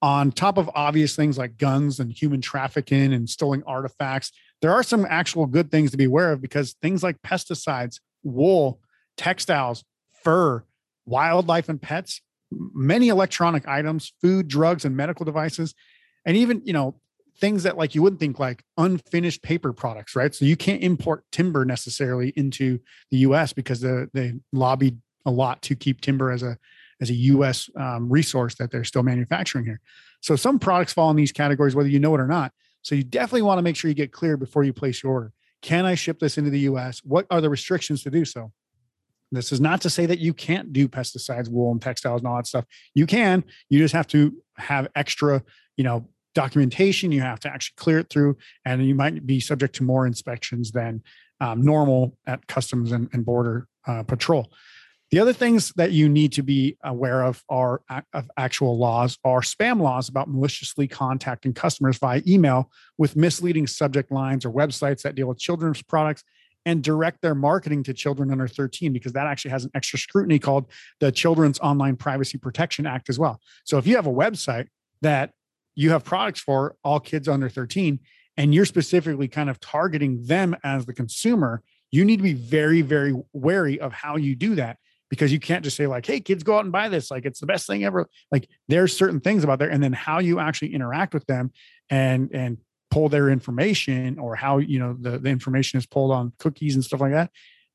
On 0.00 0.32
top 0.32 0.58
of 0.58 0.68
obvious 0.74 1.14
things 1.14 1.38
like 1.38 1.56
guns 1.56 2.00
and 2.00 2.12
human 2.12 2.40
trafficking 2.40 3.12
and 3.12 3.28
stolen 3.28 3.62
artifacts, 3.66 4.32
there 4.60 4.72
are 4.72 4.82
some 4.82 5.06
actual 5.08 5.46
good 5.46 5.70
things 5.70 5.92
to 5.92 5.96
be 5.96 6.04
aware 6.04 6.32
of 6.32 6.42
because 6.42 6.74
things 6.82 7.02
like 7.02 7.22
pesticides, 7.22 8.00
wool, 8.24 8.80
textiles, 9.16 9.84
fur, 10.22 10.64
wildlife 11.06 11.68
and 11.68 11.80
pets, 11.80 12.20
many 12.50 13.08
electronic 13.08 13.66
items, 13.66 14.12
food, 14.20 14.48
drugs, 14.48 14.84
and 14.84 14.96
medical 14.96 15.24
devices, 15.24 15.74
and 16.24 16.36
even, 16.36 16.62
you 16.64 16.72
know, 16.72 16.96
things 17.38 17.62
that 17.64 17.76
like 17.76 17.94
you 17.94 18.02
wouldn't 18.02 18.20
think 18.20 18.38
like 18.38 18.62
unfinished 18.76 19.42
paper 19.42 19.72
products, 19.72 20.14
right? 20.14 20.34
So 20.34 20.44
you 20.44 20.56
can't 20.56 20.82
import 20.82 21.24
timber 21.32 21.64
necessarily 21.64 22.32
into 22.36 22.78
the 23.10 23.18
US 23.18 23.52
because 23.52 23.80
the, 23.80 24.08
they 24.12 24.34
lobbied 24.52 24.98
a 25.24 25.30
lot 25.30 25.62
to 25.62 25.74
keep 25.74 26.00
timber 26.00 26.30
as 26.30 26.42
a 26.42 26.58
as 27.00 27.10
a 27.10 27.14
US 27.14 27.68
um, 27.76 28.08
resource 28.08 28.54
that 28.56 28.70
they're 28.70 28.84
still 28.84 29.02
manufacturing 29.02 29.64
here. 29.64 29.80
So 30.20 30.36
some 30.36 30.60
products 30.60 30.92
fall 30.92 31.10
in 31.10 31.16
these 31.16 31.32
categories, 31.32 31.74
whether 31.74 31.88
you 31.88 31.98
know 31.98 32.14
it 32.14 32.20
or 32.20 32.28
not. 32.28 32.52
So 32.82 32.94
you 32.94 33.02
definitely 33.02 33.42
want 33.42 33.58
to 33.58 33.62
make 33.62 33.74
sure 33.74 33.88
you 33.88 33.94
get 33.94 34.12
clear 34.12 34.36
before 34.36 34.62
you 34.62 34.72
place 34.72 35.02
your 35.02 35.12
order. 35.12 35.32
Can 35.62 35.84
I 35.84 35.96
ship 35.96 36.20
this 36.20 36.38
into 36.38 36.50
the 36.50 36.60
US? 36.60 37.00
What 37.04 37.26
are 37.30 37.40
the 37.40 37.50
restrictions 37.50 38.04
to 38.04 38.10
do 38.10 38.24
so? 38.24 38.52
This 39.32 39.50
is 39.50 39.60
not 39.60 39.80
to 39.80 39.90
say 39.90 40.06
that 40.06 40.18
you 40.18 40.34
can't 40.34 40.72
do 40.72 40.88
pesticides, 40.88 41.48
wool, 41.48 41.72
and 41.72 41.80
textiles, 41.80 42.20
and 42.20 42.28
all 42.28 42.36
that 42.36 42.46
stuff. 42.46 42.66
You 42.94 43.06
can. 43.06 43.44
You 43.70 43.78
just 43.78 43.94
have 43.94 44.06
to 44.08 44.34
have 44.56 44.88
extra, 44.94 45.42
you 45.76 45.84
know, 45.84 46.06
documentation. 46.34 47.12
You 47.12 47.22
have 47.22 47.40
to 47.40 47.48
actually 47.48 47.74
clear 47.76 47.98
it 47.98 48.10
through, 48.10 48.36
and 48.64 48.86
you 48.86 48.94
might 48.94 49.26
be 49.26 49.40
subject 49.40 49.74
to 49.76 49.84
more 49.84 50.06
inspections 50.06 50.72
than 50.72 51.02
um, 51.40 51.62
normal 51.62 52.16
at 52.26 52.46
customs 52.46 52.92
and, 52.92 53.08
and 53.12 53.24
border 53.24 53.66
uh, 53.86 54.02
patrol. 54.02 54.52
The 55.10 55.18
other 55.18 55.34
things 55.34 55.74
that 55.76 55.92
you 55.92 56.08
need 56.08 56.32
to 56.32 56.42
be 56.42 56.78
aware 56.82 57.22
of 57.22 57.44
are 57.50 57.82
of 58.14 58.30
actual 58.38 58.78
laws 58.78 59.18
are 59.24 59.42
spam 59.42 59.80
laws 59.80 60.08
about 60.08 60.30
maliciously 60.30 60.88
contacting 60.88 61.52
customers 61.52 61.98
via 61.98 62.22
email 62.26 62.70
with 62.96 63.14
misleading 63.14 63.66
subject 63.66 64.10
lines 64.10 64.46
or 64.46 64.50
websites 64.50 65.02
that 65.02 65.14
deal 65.14 65.26
with 65.26 65.38
children's 65.38 65.82
products 65.82 66.24
and 66.64 66.82
direct 66.82 67.22
their 67.22 67.34
marketing 67.34 67.82
to 67.84 67.94
children 67.94 68.30
under 68.30 68.46
13 68.46 68.92
because 68.92 69.12
that 69.12 69.26
actually 69.26 69.50
has 69.50 69.64
an 69.64 69.70
extra 69.74 69.98
scrutiny 69.98 70.38
called 70.38 70.66
the 71.00 71.10
Children's 71.10 71.58
Online 71.60 71.96
Privacy 71.96 72.38
Protection 72.38 72.86
Act 72.86 73.08
as 73.08 73.18
well. 73.18 73.40
So 73.64 73.78
if 73.78 73.86
you 73.86 73.96
have 73.96 74.06
a 74.06 74.12
website 74.12 74.68
that 75.00 75.32
you 75.74 75.90
have 75.90 76.04
products 76.04 76.40
for 76.40 76.76
all 76.84 77.00
kids 77.00 77.28
under 77.28 77.48
13 77.48 77.98
and 78.36 78.54
you're 78.54 78.64
specifically 78.64 79.28
kind 79.28 79.50
of 79.50 79.60
targeting 79.60 80.22
them 80.24 80.56
as 80.62 80.86
the 80.86 80.92
consumer, 80.92 81.62
you 81.90 82.04
need 82.04 82.16
to 82.16 82.22
be 82.22 82.32
very 82.32 82.82
very 82.82 83.14
wary 83.32 83.78
of 83.78 83.92
how 83.92 84.16
you 84.16 84.34
do 84.34 84.54
that 84.56 84.78
because 85.10 85.30
you 85.30 85.38
can't 85.38 85.62
just 85.62 85.76
say 85.76 85.86
like 85.86 86.06
hey 86.06 86.18
kids 86.18 86.42
go 86.42 86.56
out 86.56 86.64
and 86.64 86.72
buy 86.72 86.88
this 86.88 87.10
like 87.10 87.26
it's 87.26 87.38
the 87.38 87.46
best 87.46 87.66
thing 87.66 87.84
ever 87.84 88.08
like 88.32 88.48
there's 88.66 88.96
certain 88.96 89.20
things 89.20 89.44
about 89.44 89.58
there 89.58 89.70
and 89.70 89.82
then 89.82 89.92
how 89.92 90.18
you 90.18 90.40
actually 90.40 90.74
interact 90.74 91.14
with 91.14 91.26
them 91.26 91.52
and 91.90 92.30
and 92.32 92.56
pull 92.92 93.08
their 93.08 93.30
information 93.30 94.18
or 94.18 94.36
how 94.36 94.58
you 94.58 94.78
know 94.78 94.94
the, 95.00 95.18
the 95.18 95.30
information 95.30 95.78
is 95.78 95.86
pulled 95.86 96.12
on 96.12 96.32
cookies 96.38 96.74
and 96.74 96.84
stuff 96.84 97.00
like 97.00 97.12
that 97.12 97.30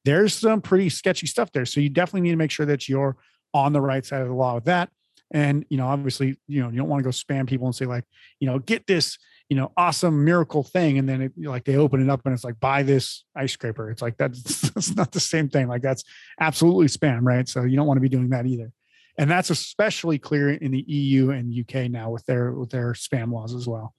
there's 0.08 0.34
some 0.34 0.62
pretty 0.62 0.88
sketchy 0.88 1.28
stuff 1.28 1.52
there. 1.52 1.66
So 1.66 1.82
you 1.82 1.90
definitely 1.90 2.22
need 2.22 2.32
to 2.32 2.38
make 2.38 2.52
sure 2.52 2.66
that 2.66 2.88
you're 2.88 3.18
on 3.54 3.74
the 3.74 3.82
right 3.82 4.06
side 4.06 4.22
of 4.22 4.30
the 4.30 4.34
law 4.34 4.56
with 4.56 4.64
that. 4.64 4.90
And 5.32 5.66
you 5.70 5.76
know 5.76 5.88
obviously 5.88 6.38
you 6.48 6.64
know 6.64 6.70
you 6.70 6.78
don't 6.78 6.88
want 6.88 7.02
to 7.02 7.04
go 7.04 7.10
spam 7.10 7.46
people 7.46 7.68
and 7.68 7.76
say 7.76 7.86
like 7.86 8.06
you 8.40 8.48
know 8.48 8.60
get 8.60 8.88
this 8.88 9.18
you 9.50 9.58
know 9.58 9.74
awesome 9.76 10.24
miracle 10.24 10.64
thing 10.64 10.98
and 10.98 11.10
then 11.10 11.24
it, 11.24 11.34
like 11.38 11.66
they 11.66 11.76
open 11.76 12.02
it 12.02 12.10
up 12.10 12.22
and 12.24 12.34
it's 12.34 12.46
like 12.46 12.58
buy 12.62 12.84
this 12.84 13.26
ice 13.36 13.52
scraper. 13.52 13.92
It's 13.92 14.02
like 14.02 14.16
that's, 14.16 14.62
that's 14.72 14.96
not 14.96 15.12
the 15.12 15.20
same 15.20 15.50
thing. 15.50 15.68
Like 15.68 15.82
that's 15.82 16.06
absolutely 16.40 16.88
spam 16.88 17.24
right? 17.24 17.46
So 17.50 17.64
you 17.64 17.76
don't 17.76 17.88
want 17.88 17.98
to 17.98 18.02
be 18.02 18.08
doing 18.08 18.30
that 18.30 18.46
either. 18.46 18.72
And 19.18 19.30
that's 19.30 19.50
especially 19.50 20.20
clear 20.20 20.52
in 20.52 20.72
the 20.72 20.86
eu 20.88 21.32
and 21.32 21.54
uk 21.60 21.92
now 21.92 22.12
with 22.12 22.26
their 22.26 22.54
with 22.54 22.70
their 22.70 22.94
spam 22.94 23.34
laws 23.34 23.54
as 23.54 23.68
well 23.68 23.94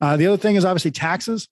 uh, 0.00 0.16
the 0.16 0.26
other 0.26 0.36
thing 0.36 0.56
is 0.56 0.64
obviously 0.64 0.90
taxes. 0.90 1.48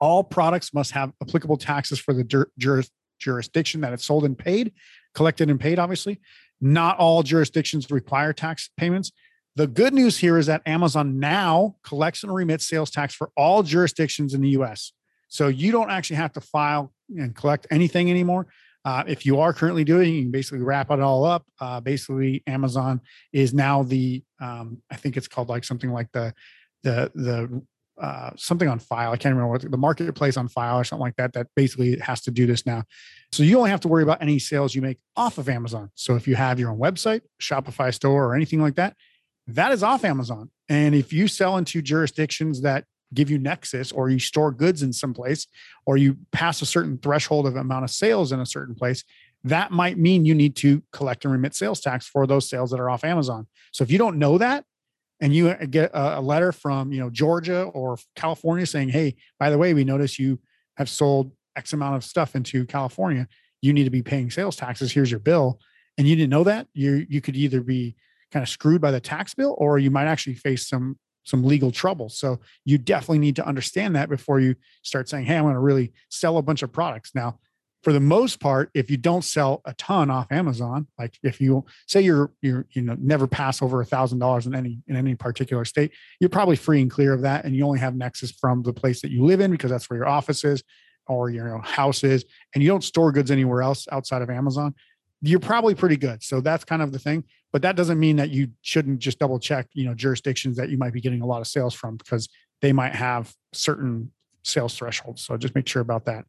All 0.00 0.24
products 0.24 0.74
must 0.74 0.92
have 0.92 1.12
applicable 1.22 1.56
taxes 1.56 1.98
for 1.98 2.12
the 2.12 2.24
juris, 2.58 2.90
jurisdiction 3.18 3.80
that 3.82 3.92
it's 3.92 4.04
sold 4.04 4.24
and 4.24 4.36
paid, 4.36 4.72
collected 5.14 5.48
and 5.48 5.60
paid, 5.60 5.78
obviously. 5.78 6.20
Not 6.60 6.98
all 6.98 7.22
jurisdictions 7.22 7.90
require 7.90 8.32
tax 8.32 8.70
payments. 8.76 9.12
The 9.54 9.66
good 9.66 9.92
news 9.92 10.18
here 10.18 10.38
is 10.38 10.46
that 10.46 10.62
Amazon 10.66 11.18
now 11.18 11.76
collects 11.84 12.22
and 12.22 12.34
remits 12.34 12.66
sales 12.66 12.90
tax 12.90 13.14
for 13.14 13.30
all 13.36 13.62
jurisdictions 13.62 14.32
in 14.32 14.40
the 14.40 14.50
US. 14.50 14.92
So 15.28 15.48
you 15.48 15.72
don't 15.72 15.90
actually 15.90 16.16
have 16.16 16.32
to 16.32 16.40
file 16.40 16.92
and 17.08 17.34
collect 17.34 17.66
anything 17.70 18.10
anymore. 18.10 18.46
Uh, 18.84 19.04
if 19.06 19.24
you 19.24 19.38
are 19.38 19.52
currently 19.52 19.84
doing, 19.84 20.12
you 20.12 20.22
can 20.22 20.30
basically 20.30 20.64
wrap 20.64 20.90
it 20.90 21.00
all 21.00 21.24
up. 21.24 21.44
Uh, 21.60 21.80
basically, 21.80 22.42
Amazon 22.46 23.00
is 23.32 23.54
now 23.54 23.82
the, 23.82 24.22
um, 24.40 24.82
I 24.90 24.96
think 24.96 25.16
it's 25.16 25.28
called 25.28 25.48
like 25.48 25.64
something 25.64 25.92
like 25.92 26.10
the 26.12 26.34
the 26.82 27.10
the 27.14 27.62
uh, 28.00 28.30
something 28.36 28.68
on 28.68 28.78
file. 28.78 29.12
I 29.12 29.16
can't 29.16 29.34
remember 29.34 29.52
what 29.52 29.70
the 29.70 29.76
marketplace 29.76 30.36
on 30.36 30.48
file 30.48 30.78
or 30.78 30.84
something 30.84 31.02
like 31.02 31.16
that. 31.16 31.34
That 31.34 31.48
basically 31.54 31.98
has 31.98 32.20
to 32.22 32.30
do 32.30 32.46
this 32.46 32.66
now. 32.66 32.84
So 33.32 33.42
you 33.42 33.58
only 33.58 33.70
have 33.70 33.80
to 33.80 33.88
worry 33.88 34.02
about 34.02 34.22
any 34.22 34.38
sales 34.38 34.74
you 34.74 34.82
make 34.82 34.98
off 35.16 35.38
of 35.38 35.48
Amazon. 35.48 35.90
So 35.94 36.16
if 36.16 36.26
you 36.26 36.34
have 36.34 36.58
your 36.58 36.70
own 36.70 36.78
website, 36.78 37.20
Shopify 37.40 37.94
store, 37.94 38.24
or 38.24 38.34
anything 38.34 38.60
like 38.60 38.76
that, 38.76 38.96
that 39.46 39.72
is 39.72 39.82
off 39.82 40.04
Amazon. 40.04 40.50
And 40.68 40.94
if 40.94 41.12
you 41.12 41.28
sell 41.28 41.58
into 41.58 41.82
jurisdictions 41.82 42.62
that 42.62 42.84
give 43.14 43.30
you 43.30 43.38
nexus 43.38 43.92
or 43.92 44.08
you 44.08 44.18
store 44.18 44.50
goods 44.50 44.82
in 44.82 44.92
some 44.92 45.14
place 45.14 45.46
or 45.86 45.96
you 45.96 46.16
pass 46.32 46.62
a 46.62 46.66
certain 46.66 46.98
threshold 46.98 47.46
of 47.46 47.56
amount 47.56 47.84
of 47.84 47.90
sales 47.90 48.32
in 48.32 48.40
a 48.40 48.46
certain 48.46 48.74
place 48.74 49.04
that 49.44 49.72
might 49.72 49.98
mean 49.98 50.24
you 50.24 50.34
need 50.34 50.54
to 50.56 50.82
collect 50.92 51.24
and 51.24 51.32
remit 51.32 51.54
sales 51.54 51.80
tax 51.80 52.06
for 52.06 52.26
those 52.26 52.48
sales 52.48 52.70
that 52.70 52.80
are 52.80 52.88
off 52.88 53.04
amazon 53.04 53.46
so 53.72 53.84
if 53.84 53.90
you 53.90 53.98
don't 53.98 54.18
know 54.18 54.38
that 54.38 54.64
and 55.22 55.32
you 55.32 55.48
uh, 55.48 55.64
get 55.70 55.92
a, 55.94 56.20
letter 56.20 56.52
from 56.52 56.92
you 56.92 57.00
know 57.00 57.08
Georgia 57.08 57.62
or 57.62 57.96
California 58.16 58.66
saying, 58.66 58.90
"Hey, 58.90 59.14
by 59.38 59.48
the 59.48 59.56
way, 59.56 59.72
we 59.72 59.84
notice 59.84 60.18
you 60.18 60.40
have 60.76 60.90
sold 60.90 61.32
X 61.56 61.72
amount 61.72 61.96
of 61.96 62.04
stuff 62.04 62.34
into 62.34 62.66
California. 62.66 63.28
You 63.62 63.72
need 63.72 63.84
to 63.84 63.90
be 63.90 64.02
paying 64.02 64.30
sales 64.30 64.56
taxes. 64.56 64.92
Here's 64.92 65.10
your 65.10 65.20
bill." 65.20 65.60
And 65.96 66.08
you 66.08 66.16
didn't 66.16 66.30
know 66.30 66.44
that, 66.44 66.66
you 66.74 67.06
you 67.08 67.20
could 67.20 67.36
either 67.36 67.62
be 67.62 67.94
kind 68.32 68.42
of 68.42 68.48
screwed 68.48 68.80
by 68.80 68.90
the 68.90 69.00
tax 69.00 69.34
bill, 69.34 69.54
or 69.58 69.78
you 69.78 69.90
might 69.90 70.06
actually 70.06 70.34
face 70.34 70.68
some 70.68 70.98
some 71.22 71.44
legal 71.44 71.70
trouble. 71.70 72.08
So 72.08 72.40
you 72.64 72.76
definitely 72.76 73.20
need 73.20 73.36
to 73.36 73.46
understand 73.46 73.94
that 73.94 74.08
before 74.08 74.40
you 74.40 74.56
start 74.82 75.08
saying, 75.08 75.26
"Hey, 75.26 75.36
I'm 75.36 75.44
going 75.44 75.54
to 75.54 75.60
really 75.60 75.92
sell 76.10 76.36
a 76.36 76.42
bunch 76.42 76.62
of 76.62 76.72
products." 76.72 77.12
Now, 77.14 77.38
for 77.82 77.92
the 77.92 78.00
most 78.00 78.38
part, 78.38 78.70
if 78.74 78.90
you 78.90 78.96
don't 78.96 79.24
sell 79.24 79.60
a 79.64 79.74
ton 79.74 80.08
off 80.08 80.30
Amazon, 80.30 80.86
like 80.98 81.18
if 81.22 81.40
you 81.40 81.64
say 81.86 82.00
you're 82.00 82.32
you're 82.40 82.66
you 82.70 82.82
know 82.82 82.96
never 82.98 83.26
pass 83.26 83.60
over 83.60 83.80
a 83.80 83.84
thousand 83.84 84.20
dollars 84.20 84.46
in 84.46 84.54
any 84.54 84.78
in 84.86 84.96
any 84.96 85.14
particular 85.14 85.64
state, 85.64 85.92
you're 86.20 86.30
probably 86.30 86.56
free 86.56 86.80
and 86.80 86.90
clear 86.90 87.12
of 87.12 87.22
that, 87.22 87.44
and 87.44 87.56
you 87.56 87.64
only 87.64 87.80
have 87.80 87.96
nexus 87.96 88.30
from 88.30 88.62
the 88.62 88.72
place 88.72 89.02
that 89.02 89.10
you 89.10 89.24
live 89.24 89.40
in 89.40 89.50
because 89.50 89.70
that's 89.70 89.90
where 89.90 89.98
your 89.98 90.08
office 90.08 90.44
is 90.44 90.62
or 91.08 91.30
your 91.30 91.58
house 91.58 92.04
is, 92.04 92.24
and 92.54 92.62
you 92.62 92.68
don't 92.68 92.84
store 92.84 93.10
goods 93.10 93.30
anywhere 93.30 93.62
else 93.62 93.88
outside 93.90 94.22
of 94.22 94.30
Amazon. 94.30 94.74
You're 95.20 95.40
probably 95.40 95.74
pretty 95.74 95.96
good. 95.96 96.22
So 96.22 96.40
that's 96.40 96.64
kind 96.64 96.82
of 96.82 96.92
the 96.92 96.98
thing. 96.98 97.24
But 97.52 97.62
that 97.62 97.76
doesn't 97.76 98.00
mean 98.00 98.16
that 98.16 98.30
you 98.30 98.48
shouldn't 98.62 98.98
just 98.98 99.18
double 99.18 99.38
check, 99.38 99.66
you 99.72 99.84
know, 99.84 99.94
jurisdictions 99.94 100.56
that 100.56 100.70
you 100.70 100.78
might 100.78 100.92
be 100.92 101.00
getting 101.00 101.20
a 101.20 101.26
lot 101.26 101.40
of 101.40 101.46
sales 101.46 101.74
from 101.74 101.96
because 101.96 102.28
they 102.60 102.72
might 102.72 102.94
have 102.94 103.32
certain 103.52 104.10
sales 104.42 104.74
thresholds. 104.74 105.24
So 105.24 105.36
just 105.36 105.54
make 105.54 105.68
sure 105.68 105.82
about 105.82 106.06
that. 106.06 106.24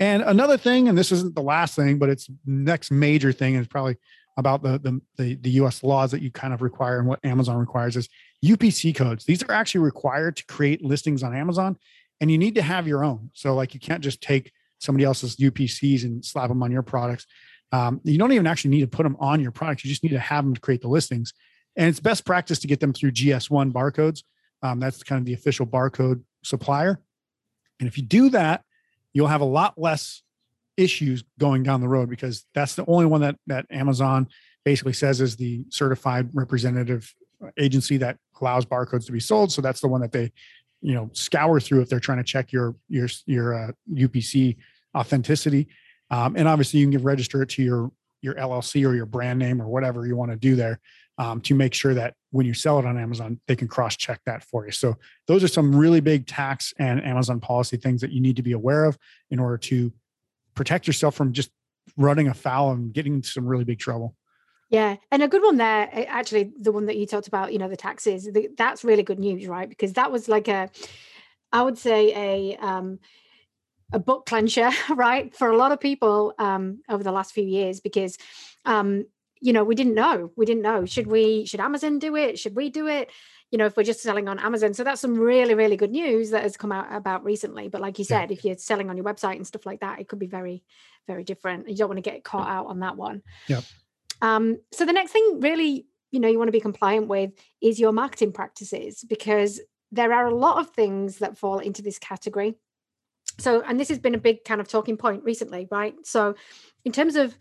And 0.00 0.22
another 0.22 0.56
thing, 0.56 0.88
and 0.88 0.98
this 0.98 1.12
isn't 1.12 1.34
the 1.34 1.42
last 1.42 1.76
thing, 1.76 1.98
but 1.98 2.08
it's 2.08 2.28
next 2.44 2.90
major 2.90 3.32
thing 3.32 3.54
is 3.54 3.68
probably 3.68 3.96
about 4.36 4.62
the, 4.62 4.78
the, 4.78 5.00
the 5.16 5.34
the 5.36 5.50
U.S. 5.50 5.84
laws 5.84 6.10
that 6.10 6.20
you 6.20 6.30
kind 6.30 6.52
of 6.52 6.62
require 6.62 6.98
and 6.98 7.06
what 7.06 7.24
Amazon 7.24 7.56
requires 7.56 7.96
is 7.96 8.08
UPC 8.44 8.94
codes. 8.94 9.24
These 9.24 9.42
are 9.44 9.52
actually 9.52 9.82
required 9.82 10.36
to 10.36 10.46
create 10.46 10.84
listings 10.84 11.22
on 11.22 11.34
Amazon, 11.34 11.76
and 12.20 12.30
you 12.30 12.38
need 12.38 12.56
to 12.56 12.62
have 12.62 12.88
your 12.88 13.04
own. 13.04 13.30
So 13.34 13.54
like 13.54 13.74
you 13.74 13.80
can't 13.80 14.02
just 14.02 14.20
take 14.20 14.52
somebody 14.80 15.04
else's 15.04 15.36
UPCs 15.36 16.04
and 16.04 16.24
slap 16.24 16.48
them 16.48 16.62
on 16.62 16.72
your 16.72 16.82
products. 16.82 17.26
Um, 17.72 18.00
you 18.04 18.18
don't 18.18 18.32
even 18.32 18.46
actually 18.46 18.70
need 18.72 18.82
to 18.82 18.86
put 18.86 19.04
them 19.04 19.16
on 19.18 19.40
your 19.40 19.50
products. 19.50 19.84
You 19.84 19.88
just 19.90 20.02
need 20.02 20.10
to 20.10 20.18
have 20.18 20.44
them 20.44 20.54
to 20.54 20.60
create 20.60 20.80
the 20.80 20.88
listings. 20.88 21.32
And 21.76 21.88
it's 21.88 22.00
best 22.00 22.24
practice 22.24 22.58
to 22.60 22.66
get 22.66 22.80
them 22.80 22.92
through 22.92 23.12
GS1 23.12 23.72
barcodes. 23.72 24.22
Um, 24.62 24.78
that's 24.78 25.02
kind 25.02 25.18
of 25.18 25.26
the 25.26 25.32
official 25.32 25.66
barcode 25.66 26.22
supplier. 26.44 27.00
And 27.80 27.88
if 27.88 27.96
you 27.96 28.04
do 28.04 28.30
that, 28.30 28.62
you'll 29.14 29.28
have 29.28 29.40
a 29.40 29.46
lot 29.46 29.74
less 29.78 30.22
issues 30.76 31.24
going 31.38 31.62
down 31.62 31.80
the 31.80 31.88
road 31.88 32.10
because 32.10 32.44
that's 32.54 32.74
the 32.74 32.84
only 32.86 33.06
one 33.06 33.22
that 33.22 33.36
that 33.46 33.64
Amazon 33.70 34.28
basically 34.64 34.92
says 34.92 35.20
is 35.20 35.36
the 35.36 35.64
certified 35.70 36.28
representative 36.34 37.14
agency 37.58 37.96
that 37.98 38.18
allows 38.40 38.66
barcodes 38.66 39.06
to 39.06 39.12
be 39.12 39.20
sold. 39.20 39.52
So 39.52 39.62
that's 39.62 39.80
the 39.80 39.88
one 39.88 40.00
that 40.00 40.12
they, 40.12 40.32
you 40.80 40.94
know, 40.94 41.10
scour 41.12 41.60
through 41.60 41.82
if 41.82 41.88
they're 41.88 42.00
trying 42.00 42.18
to 42.18 42.24
check 42.24 42.52
your 42.52 42.74
your 42.88 43.08
your 43.26 43.54
uh, 43.54 43.72
UPC 43.92 44.56
authenticity. 44.96 45.68
Um, 46.10 46.36
and 46.36 46.48
obviously, 46.48 46.80
you 46.80 46.90
can 46.90 47.02
register 47.02 47.42
it 47.42 47.48
to 47.50 47.62
your 47.62 47.92
your 48.20 48.34
LLC 48.34 48.86
or 48.88 48.94
your 48.94 49.06
brand 49.06 49.38
name 49.38 49.60
or 49.60 49.68
whatever 49.68 50.06
you 50.06 50.16
want 50.16 50.30
to 50.30 50.36
do 50.36 50.56
there 50.56 50.80
um, 51.18 51.40
to 51.42 51.54
make 51.54 51.74
sure 51.74 51.94
that 51.94 52.14
when 52.30 52.46
you 52.46 52.54
sell 52.54 52.78
it 52.78 52.86
on 52.86 52.98
Amazon, 52.98 53.40
they 53.46 53.56
can 53.56 53.68
cross 53.68 53.96
check 53.96 54.20
that 54.26 54.42
for 54.42 54.66
you. 54.66 54.72
So 54.72 54.96
those 55.26 55.44
are 55.44 55.48
some 55.48 55.74
really 55.74 56.00
big 56.00 56.26
tax 56.26 56.74
and 56.78 57.04
Amazon 57.04 57.40
policy 57.40 57.76
things 57.76 58.00
that 58.00 58.10
you 58.10 58.20
need 58.20 58.36
to 58.36 58.42
be 58.42 58.52
aware 58.52 58.84
of 58.84 58.98
in 59.30 59.38
order 59.38 59.58
to 59.58 59.92
protect 60.54 60.86
yourself 60.86 61.14
from 61.14 61.32
just 61.32 61.50
running 61.96 62.28
afoul 62.28 62.72
and 62.72 62.92
getting 62.92 63.22
some 63.22 63.46
really 63.46 63.64
big 63.64 63.78
trouble. 63.78 64.16
Yeah, 64.70 64.96
and 65.12 65.22
a 65.22 65.28
good 65.28 65.42
one 65.42 65.58
there, 65.58 65.88
actually, 66.08 66.52
the 66.58 66.72
one 66.72 66.86
that 66.86 66.96
you 66.96 67.06
talked 67.06 67.28
about, 67.28 67.52
you 67.52 67.58
know, 67.58 67.68
the 67.68 67.76
taxes. 67.76 68.28
The, 68.32 68.48
that's 68.56 68.82
really 68.82 69.02
good 69.02 69.20
news, 69.20 69.46
right? 69.46 69.68
Because 69.68 69.92
that 69.92 70.10
was 70.10 70.28
like 70.28 70.48
a, 70.48 70.70
I 71.52 71.62
would 71.62 71.78
say 71.78 72.12
a 72.14 72.56
um, 72.56 72.98
a 73.92 73.98
book 74.00 74.26
clencher, 74.26 74.72
right, 74.96 75.34
for 75.34 75.50
a 75.50 75.56
lot 75.56 75.70
of 75.70 75.78
people 75.78 76.34
um, 76.38 76.80
over 76.88 77.04
the 77.04 77.12
last 77.12 77.32
few 77.32 77.44
years, 77.44 77.80
because 77.80 78.18
um, 78.64 79.06
you 79.44 79.52
know 79.52 79.62
we 79.62 79.74
didn't 79.74 79.94
know 79.94 80.32
we 80.36 80.46
didn't 80.46 80.62
know 80.62 80.86
should 80.86 81.06
we 81.06 81.44
should 81.44 81.60
amazon 81.60 81.98
do 81.98 82.16
it? 82.16 82.38
Should 82.38 82.56
we 82.56 82.70
do 82.70 82.88
it? 82.88 83.10
You 83.50 83.58
know 83.58 83.66
if 83.66 83.76
we're 83.76 83.82
just 83.82 84.00
selling 84.00 84.26
on 84.26 84.38
amazon. 84.38 84.72
So 84.72 84.84
that's 84.84 85.02
some 85.02 85.14
really 85.14 85.54
really 85.54 85.76
good 85.76 85.90
news 85.90 86.30
that 86.30 86.42
has 86.42 86.56
come 86.56 86.72
out 86.72 86.86
about 86.90 87.24
recently. 87.24 87.68
But 87.68 87.82
like 87.82 87.98
you 87.98 88.06
said 88.06 88.30
yeah. 88.30 88.36
if 88.36 88.44
you're 88.44 88.56
selling 88.56 88.88
on 88.88 88.96
your 88.96 89.04
website 89.04 89.36
and 89.36 89.46
stuff 89.46 89.66
like 89.66 89.80
that 89.80 90.00
it 90.00 90.08
could 90.08 90.18
be 90.18 90.26
very 90.26 90.64
very 91.06 91.24
different. 91.24 91.68
You 91.68 91.76
don't 91.76 91.90
want 91.90 92.02
to 92.02 92.10
get 92.10 92.24
caught 92.24 92.48
out 92.48 92.66
on 92.66 92.80
that 92.80 92.96
one. 92.96 93.22
Yeah 93.46 93.60
um 94.22 94.58
so 94.72 94.86
the 94.86 94.92
next 94.92 95.12
thing 95.12 95.40
really 95.40 95.86
you 96.10 96.20
know 96.20 96.28
you 96.28 96.38
want 96.38 96.48
to 96.48 96.52
be 96.52 96.60
compliant 96.60 97.08
with 97.08 97.32
is 97.60 97.78
your 97.78 97.92
marketing 97.92 98.32
practices 98.32 99.04
because 99.06 99.60
there 99.92 100.12
are 100.14 100.26
a 100.26 100.34
lot 100.34 100.58
of 100.58 100.70
things 100.70 101.18
that 101.18 101.36
fall 101.36 101.58
into 101.58 101.82
this 101.82 101.98
category. 101.98 102.54
So 103.38 103.62
and 103.66 103.78
this 103.78 103.90
has 103.90 103.98
been 103.98 104.14
a 104.14 104.18
big 104.18 104.42
kind 104.44 104.60
of 104.62 104.68
talking 104.68 104.96
point 104.96 105.22
recently 105.22 105.68
right? 105.70 105.94
So 106.04 106.34
in 106.82 106.92
terms 106.92 107.16
of 107.16 107.36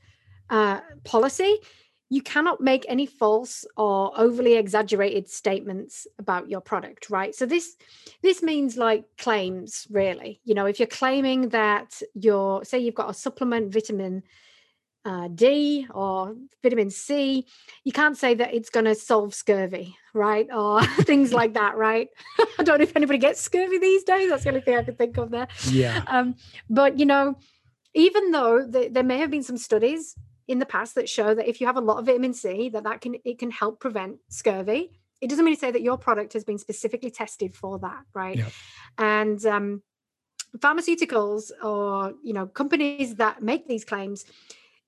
uh, 0.50 0.82
policy 1.06 1.60
you 2.10 2.22
cannot 2.22 2.62
make 2.62 2.86
any 2.88 3.06
false 3.06 3.66
or 3.76 4.12
overly 4.20 4.54
exaggerated 4.54 5.28
statements 5.30 6.06
about 6.20 6.50
your 6.50 6.62
product 6.62 7.10
right 7.10 7.34
so 7.34 7.46
this 7.46 7.76
this 8.22 8.44
means 8.44 8.78
like 8.78 9.06
claims 9.18 9.88
really 9.90 10.40
you 10.44 10.54
know 10.54 10.66
if 10.66 10.80
you're 10.80 10.88
claiming 10.88 11.50
that 11.50 12.02
you're 12.14 12.64
say 12.64 12.80
you've 12.80 12.96
got 12.96 13.10
a 13.10 13.14
supplement 13.14 13.74
vitamin 13.74 14.24
uh, 15.06 15.28
D 15.28 15.86
or 15.94 16.36
vitamin 16.62 16.90
C, 16.90 17.46
you 17.84 17.92
can't 17.92 18.18
say 18.18 18.34
that 18.36 18.54
it's 18.54 18.70
going 18.70 18.86
to 18.86 18.96
solve 18.96 19.34
scurvy, 19.34 19.96
right? 20.14 20.48
Or 20.54 20.84
things 21.02 21.34
like 21.40 21.54
that, 21.54 21.76
right? 21.76 22.08
I 22.60 22.64
don't 22.64 22.80
know 22.80 22.84
if 22.84 22.96
anybody 22.96 23.20
gets 23.20 23.42
scurvy 23.42 23.80
these 23.80 24.04
days. 24.04 24.30
That's 24.30 24.44
the 24.44 24.50
only 24.50 24.62
thing 24.62 24.78
I 24.78 24.84
can 24.84 24.96
think 24.96 25.18
of 25.18 25.32
there. 25.32 25.48
Yeah. 25.66 26.04
Um, 26.08 26.36
but 26.70 27.00
you 27.00 27.06
know, 27.06 27.38
even 27.94 28.32
though 28.32 28.66
the, 28.66 28.90
there 28.90 29.04
may 29.04 29.18
have 29.20 29.32
been 29.32 29.44
some 29.44 29.58
studies 29.58 30.16
in 30.48 30.60
the 30.60 30.66
past 30.66 30.96
that 30.96 31.10
show 31.10 31.34
that 31.34 31.48
if 31.48 31.62
you 31.62 31.68
have 31.68 31.78
a 31.78 31.82
lot 31.82 32.00
of 32.00 32.06
vitamin 32.06 32.34
C, 32.34 32.70
that 32.70 32.84
that 32.84 33.02
can 33.02 33.16
it 33.24 33.40
can 33.40 33.52
help 33.52 33.80
prevent 33.80 34.18
scurvy. 34.30 34.92
It 35.22 35.30
doesn't 35.30 35.46
mean 35.46 35.56
to 35.56 35.60
say 35.60 35.72
that 35.72 35.82
your 35.82 35.98
product 35.98 36.34
has 36.34 36.44
been 36.44 36.58
specifically 36.58 37.10
tested 37.10 37.56
for 37.56 37.80
that, 37.80 38.04
right? 38.14 38.38
Yeah. 38.38 38.50
And 38.98 39.46
um, 39.46 39.84
pharmaceuticals 40.58 41.52
or 41.64 42.14
you 42.24 42.34
know 42.34 42.48
companies 42.48 43.16
that 43.16 43.42
make 43.42 43.68
these 43.68 43.86
claims, 43.86 44.26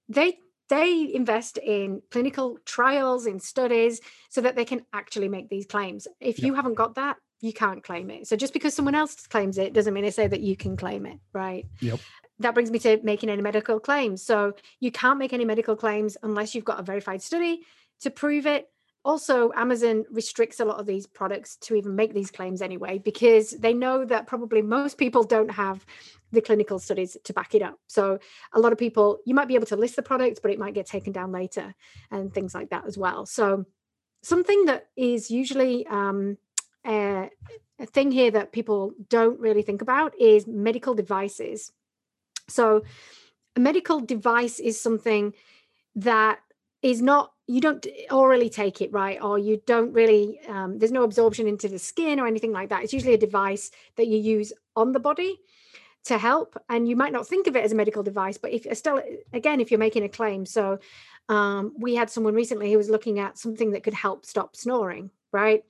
they 0.10 0.40
they 0.68 1.12
invest 1.14 1.58
in 1.58 2.02
clinical 2.12 2.58
trials 2.66 3.28
in 3.28 3.40
studies 3.40 4.02
so 4.30 4.42
that 4.42 4.56
they 4.56 4.66
can 4.66 4.86
actually 4.94 5.30
make 5.30 5.50
these 5.50 5.66
claims. 5.66 6.08
If 6.20 6.40
you 6.40 6.56
haven't 6.56 6.74
got 6.74 6.96
that, 6.96 7.18
you 7.40 7.54
can't 7.54 7.84
claim 7.84 8.10
it. 8.10 8.28
So 8.28 8.36
just 8.36 8.52
because 8.52 8.74
someone 8.74 8.96
else 8.96 9.28
claims 9.28 9.60
it 9.60 9.74
doesn't 9.74 9.94
mean 9.94 10.04
they 10.04 10.12
say 10.12 10.26
that 10.26 10.42
you 10.42 10.58
can 10.58 10.76
claim 10.76 11.06
it, 11.06 11.20
right? 11.34 11.66
Yep 11.82 12.00
that 12.40 12.54
brings 12.54 12.72
me 12.72 12.80
to 12.80 13.00
making 13.04 13.30
any 13.30 13.42
medical 13.42 13.80
claims. 13.80 14.22
So 14.22 14.54
you 14.80 14.92
can't 14.92 15.20
make 15.20 15.34
any 15.34 15.46
medical 15.46 15.76
claims 15.76 16.18
unless 16.22 16.54
you've 16.54 16.66
got 16.66 16.80
a 16.80 16.84
verified 16.84 17.22
study 17.22 17.62
to 18.02 18.10
prove 18.10 18.46
it. 18.46 18.70
Also, 19.06 19.52
Amazon 19.56 20.04
restricts 20.10 20.60
a 20.60 20.66
lot 20.66 20.80
of 20.80 20.88
these 20.88 21.06
products 21.06 21.58
to 21.58 21.76
even 21.76 21.96
make 21.96 22.14
these 22.14 22.32
claims 22.32 22.60
anyway, 22.60 22.98
because 22.98 23.52
they 23.52 23.72
know 23.72 24.04
that 24.04 24.26
probably 24.26 24.64
most 24.64 24.98
people 24.98 25.24
don't 25.24 25.52
have 25.52 25.86
the 26.32 26.42
clinical 26.42 26.80
studies 26.80 27.16
to 27.24 27.32
back 27.32 27.54
it 27.54 27.62
up. 27.62 27.80
So, 27.86 28.18
a 28.52 28.60
lot 28.60 28.72
of 28.72 28.80
people, 28.80 29.20
you 29.24 29.36
might 29.36 29.48
be 29.48 29.54
able 29.54 29.68
to 29.68 29.76
list 29.76 29.96
the 29.96 30.02
product, 30.02 30.40
but 30.42 30.50
it 30.50 30.58
might 30.58 30.74
get 30.74 30.88
taken 30.88 31.14
down 31.14 31.32
later 31.32 31.76
and 32.10 32.34
things 32.34 32.56
like 32.56 32.72
that 32.72 32.88
as 32.88 32.98
well. 32.98 33.28
So, 33.28 33.66
something 34.24 34.66
that 34.66 34.88
is 34.98 35.30
usually 35.30 35.86
um, 35.86 36.40
a, 36.84 37.30
a 37.78 37.86
thing 37.86 38.12
here 38.12 38.32
that 38.32 38.52
people 38.52 38.94
don't 39.08 39.40
really 39.40 39.62
think 39.62 39.84
about 39.84 40.20
is 40.20 40.48
medical 40.48 40.96
devices 40.96 41.72
so, 42.48 42.84
a 43.56 43.60
medical 43.60 44.00
device 44.00 44.60
is 44.60 44.80
something 44.80 45.34
that 45.96 46.40
is 46.82 47.02
not 47.02 47.32
you 47.48 47.62
don't 47.62 47.86
orally 48.12 48.50
take 48.50 48.82
it 48.82 48.92
right? 48.92 49.22
Or 49.22 49.38
you 49.38 49.62
don't 49.66 49.94
really 49.94 50.40
um, 50.48 50.80
there's 50.80 50.92
no 50.92 51.04
absorption 51.04 51.48
into 51.48 51.68
the 51.68 51.80
skin 51.80 52.20
or 52.20 52.28
anything 52.28 52.52
like 52.52 52.70
that. 52.70 52.84
It's 52.84 52.94
usually 52.94 53.14
a 53.14 53.20
device 53.20 53.72
that 53.98 54.08
you 54.08 54.18
use 54.18 54.52
on 54.76 54.92
the 54.92 55.00
body 55.00 55.40
to 56.06 56.18
help 56.18 56.56
and 56.70 56.88
you 56.88 56.96
might 56.96 57.12
not 57.12 57.28
think 57.28 57.48
of 57.48 57.56
it 57.56 57.64
as 57.64 57.72
a 57.72 57.76
medical 57.76 58.04
device 58.04 58.38
but 58.38 58.52
if 58.52 58.78
still 58.78 59.02
again 59.34 59.60
if 59.60 59.72
you're 59.72 59.80
making 59.80 60.04
a 60.04 60.10
claim. 60.10 60.46
So 60.46 60.80
um, 61.30 61.74
we 61.80 61.96
had 61.96 62.10
someone 62.10 62.36
recently 62.36 62.72
who 62.72 62.78
was 62.78 62.90
looking 62.90 63.20
at 63.20 63.38
something 63.38 63.72
that 63.72 63.84
could 63.84 63.94
help 63.94 64.26
stop 64.26 64.56
snoring 64.56 65.12
right? 65.32 65.64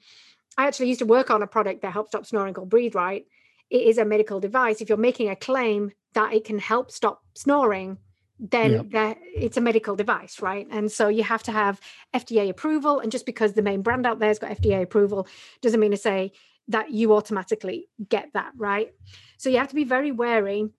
I 0.58 0.68
actually 0.68 0.88
used 0.88 1.00
to 1.00 1.06
work 1.06 1.30
on 1.30 1.42
a 1.42 1.48
product 1.48 1.82
that 1.82 1.92
helped 1.92 2.10
stop 2.10 2.26
snoring 2.26 2.54
called 2.54 2.70
breathe 2.70 2.96
right. 2.96 3.26
It 3.70 3.82
is 3.82 3.98
a 3.98 4.06
medical 4.06 4.40
device. 4.40 4.80
If 4.80 4.90
you're 4.90 4.98
making 4.98 5.30
a 5.30 5.36
claim 5.36 5.92
that 6.16 6.34
it 6.34 6.44
can 6.44 6.58
help 6.58 6.92
stop 6.92 7.22
snoring 7.36 7.98
then 8.38 8.90
yeah. 8.92 9.14
it's 9.34 9.56
a 9.56 9.62
medical 9.62 9.96
device 9.96 10.42
right? 10.42 10.68
And 10.70 10.92
so 10.92 11.08
you 11.08 11.24
have 11.24 11.44
to 11.44 11.52
have 11.52 11.80
fda 12.14 12.50
approval 12.50 13.00
and 13.00 13.12
just 13.12 13.26
because 13.26 13.54
the 13.54 13.62
main 13.62 13.82
brand 13.82 14.06
out 14.06 14.20
there's 14.20 14.40
got 14.40 14.52
fda 14.52 14.82
approval 14.82 15.28
doesn't 15.62 15.80
mean 15.80 15.92
to 15.92 15.98
say 15.98 16.32
that 16.68 16.92
you 16.92 17.14
automatically 17.14 17.88
get 18.10 18.30
that 18.34 18.52
right? 18.58 18.94
So 19.38 19.50
you 19.50 19.58
have 19.58 19.70
to 19.70 19.76
be 19.76 19.84
very 19.84 20.12
wary 20.12 20.70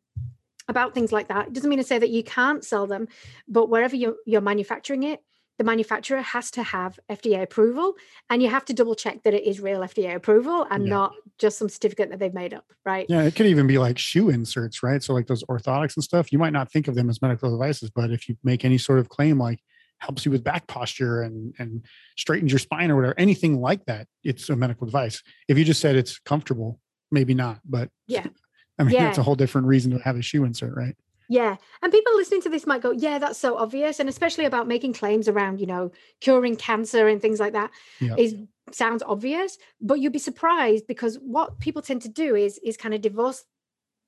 about 0.68 0.94
things 0.94 1.12
like 1.12 1.28
that. 1.28 1.46
It 1.46 1.52
doesn't 1.52 1.70
mean 1.70 1.78
to 1.78 1.84
say 1.84 1.98
that 1.98 2.10
you 2.10 2.24
can't 2.24 2.64
sell 2.64 2.86
them 2.86 3.08
but 3.48 3.70
wherever 3.70 3.96
you're, 3.96 4.16
you're 4.26 4.40
manufacturing 4.40 5.04
it 5.04 5.22
the 5.58 5.64
manufacturer 5.64 6.20
has 6.20 6.50
to 6.52 6.62
have 6.62 6.98
FDA 7.10 7.42
approval 7.42 7.94
and 8.28 8.42
you 8.42 8.48
have 8.50 8.64
to 8.66 8.74
double 8.74 8.94
check 8.94 9.22
that 9.22 9.34
it 9.34 9.44
is 9.44 9.60
real 9.60 9.80
FDA 9.80 10.14
approval 10.14 10.66
and 10.70 10.84
yeah. 10.84 10.90
not 10.90 11.14
just 11.38 11.58
some 11.58 11.68
certificate 11.68 12.10
that 12.10 12.18
they've 12.18 12.34
made 12.34 12.52
up, 12.52 12.66
right? 12.84 13.06
Yeah, 13.08 13.22
it 13.22 13.34
could 13.34 13.46
even 13.46 13.66
be 13.66 13.78
like 13.78 13.98
shoe 13.98 14.28
inserts, 14.28 14.82
right? 14.82 15.02
So 15.02 15.14
like 15.14 15.26
those 15.26 15.44
orthotics 15.44 15.96
and 15.96 16.04
stuff, 16.04 16.32
you 16.32 16.38
might 16.38 16.52
not 16.52 16.70
think 16.70 16.88
of 16.88 16.94
them 16.94 17.08
as 17.08 17.22
medical 17.22 17.50
devices, 17.50 17.90
but 17.90 18.10
if 18.10 18.28
you 18.28 18.36
make 18.44 18.64
any 18.64 18.78
sort 18.78 18.98
of 18.98 19.08
claim 19.08 19.38
like 19.38 19.60
helps 19.98 20.26
you 20.26 20.30
with 20.30 20.44
back 20.44 20.66
posture 20.66 21.22
and 21.22 21.54
and 21.58 21.82
straightens 22.18 22.52
your 22.52 22.58
spine 22.58 22.90
or 22.90 22.96
whatever, 22.96 23.14
anything 23.18 23.60
like 23.60 23.84
that, 23.86 24.06
it's 24.24 24.50
a 24.50 24.56
medical 24.56 24.86
device. 24.86 25.22
If 25.48 25.56
you 25.56 25.64
just 25.64 25.80
said 25.80 25.96
it's 25.96 26.18
comfortable, 26.18 26.80
maybe 27.10 27.34
not, 27.34 27.60
but 27.64 27.90
yeah. 28.06 28.26
I 28.78 28.82
mean, 28.82 28.94
yeah. 28.94 29.04
that's 29.04 29.16
a 29.16 29.22
whole 29.22 29.36
different 29.36 29.68
reason 29.68 29.92
to 29.92 29.98
have 30.00 30.16
a 30.16 30.22
shoe 30.22 30.44
insert, 30.44 30.76
right? 30.76 30.94
Yeah. 31.28 31.56
And 31.82 31.92
people 31.92 32.14
listening 32.16 32.42
to 32.42 32.48
this 32.48 32.66
might 32.66 32.82
go, 32.82 32.92
yeah, 32.92 33.18
that's 33.18 33.38
so 33.38 33.56
obvious. 33.56 33.98
And 33.98 34.08
especially 34.08 34.44
about 34.44 34.68
making 34.68 34.92
claims 34.92 35.28
around, 35.28 35.60
you 35.60 35.66
know, 35.66 35.90
curing 36.20 36.56
cancer 36.56 37.08
and 37.08 37.20
things 37.20 37.40
like 37.40 37.52
that 37.52 37.70
Yeah. 38.00 38.14
is 38.16 38.34
sounds 38.72 39.02
obvious, 39.06 39.58
but 39.80 40.00
you'd 40.00 40.12
be 40.12 40.18
surprised 40.18 40.86
because 40.86 41.16
what 41.20 41.60
people 41.60 41.82
tend 41.82 42.02
to 42.02 42.08
do 42.08 42.34
is 42.34 42.58
is 42.64 42.76
kind 42.76 42.94
of 42.94 43.00
divorce 43.00 43.44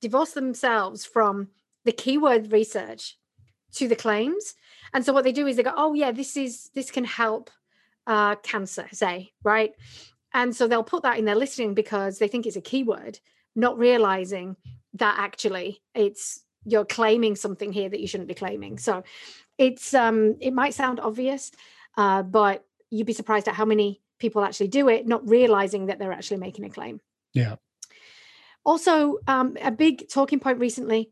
divorce 0.01 0.31
themselves 0.31 1.05
from 1.05 1.49
the 1.85 1.91
keyword 1.91 2.51
research 2.51 3.17
to 3.73 3.87
the 3.87 3.95
claims. 3.95 4.55
And 4.93 5.05
so 5.05 5.13
what 5.13 5.23
they 5.23 5.31
do 5.31 5.45
is 5.47 5.55
they 5.55 5.63
go, 5.63 5.73
oh 5.75 5.93
yeah, 5.93 6.11
this 6.11 6.35
is 6.37 6.69
this 6.73 6.91
can 6.91 7.05
help 7.05 7.49
uh 8.07 8.35
cancer, 8.37 8.87
say, 8.91 9.31
right? 9.43 9.71
And 10.33 10.55
so 10.55 10.67
they'll 10.67 10.83
put 10.83 11.03
that 11.03 11.17
in 11.17 11.25
their 11.25 11.35
listing 11.35 11.73
because 11.73 12.19
they 12.19 12.27
think 12.27 12.45
it's 12.45 12.55
a 12.55 12.61
keyword, 12.61 13.19
not 13.55 13.77
realizing 13.77 14.55
that 14.93 15.15
actually 15.17 15.81
it's 15.95 16.43
you're 16.65 16.85
claiming 16.85 17.35
something 17.35 17.71
here 17.71 17.89
that 17.89 17.99
you 17.99 18.07
shouldn't 18.07 18.27
be 18.27 18.35
claiming. 18.35 18.77
So 18.77 19.03
it's 19.57 19.93
um 19.93 20.35
it 20.39 20.53
might 20.53 20.73
sound 20.73 20.99
obvious, 20.99 21.51
uh, 21.97 22.23
but 22.23 22.65
you'd 22.89 23.07
be 23.07 23.13
surprised 23.13 23.47
at 23.47 23.55
how 23.55 23.65
many 23.65 24.01
people 24.19 24.43
actually 24.43 24.67
do 24.67 24.89
it, 24.89 25.07
not 25.07 25.27
realizing 25.27 25.87
that 25.87 25.99
they're 25.99 26.11
actually 26.11 26.37
making 26.37 26.65
a 26.65 26.69
claim. 26.69 26.99
Yeah. 27.33 27.55
Also, 28.65 29.19
um, 29.27 29.57
a 29.61 29.71
big 29.71 30.09
talking 30.09 30.39
point 30.39 30.59
recently, 30.59 31.11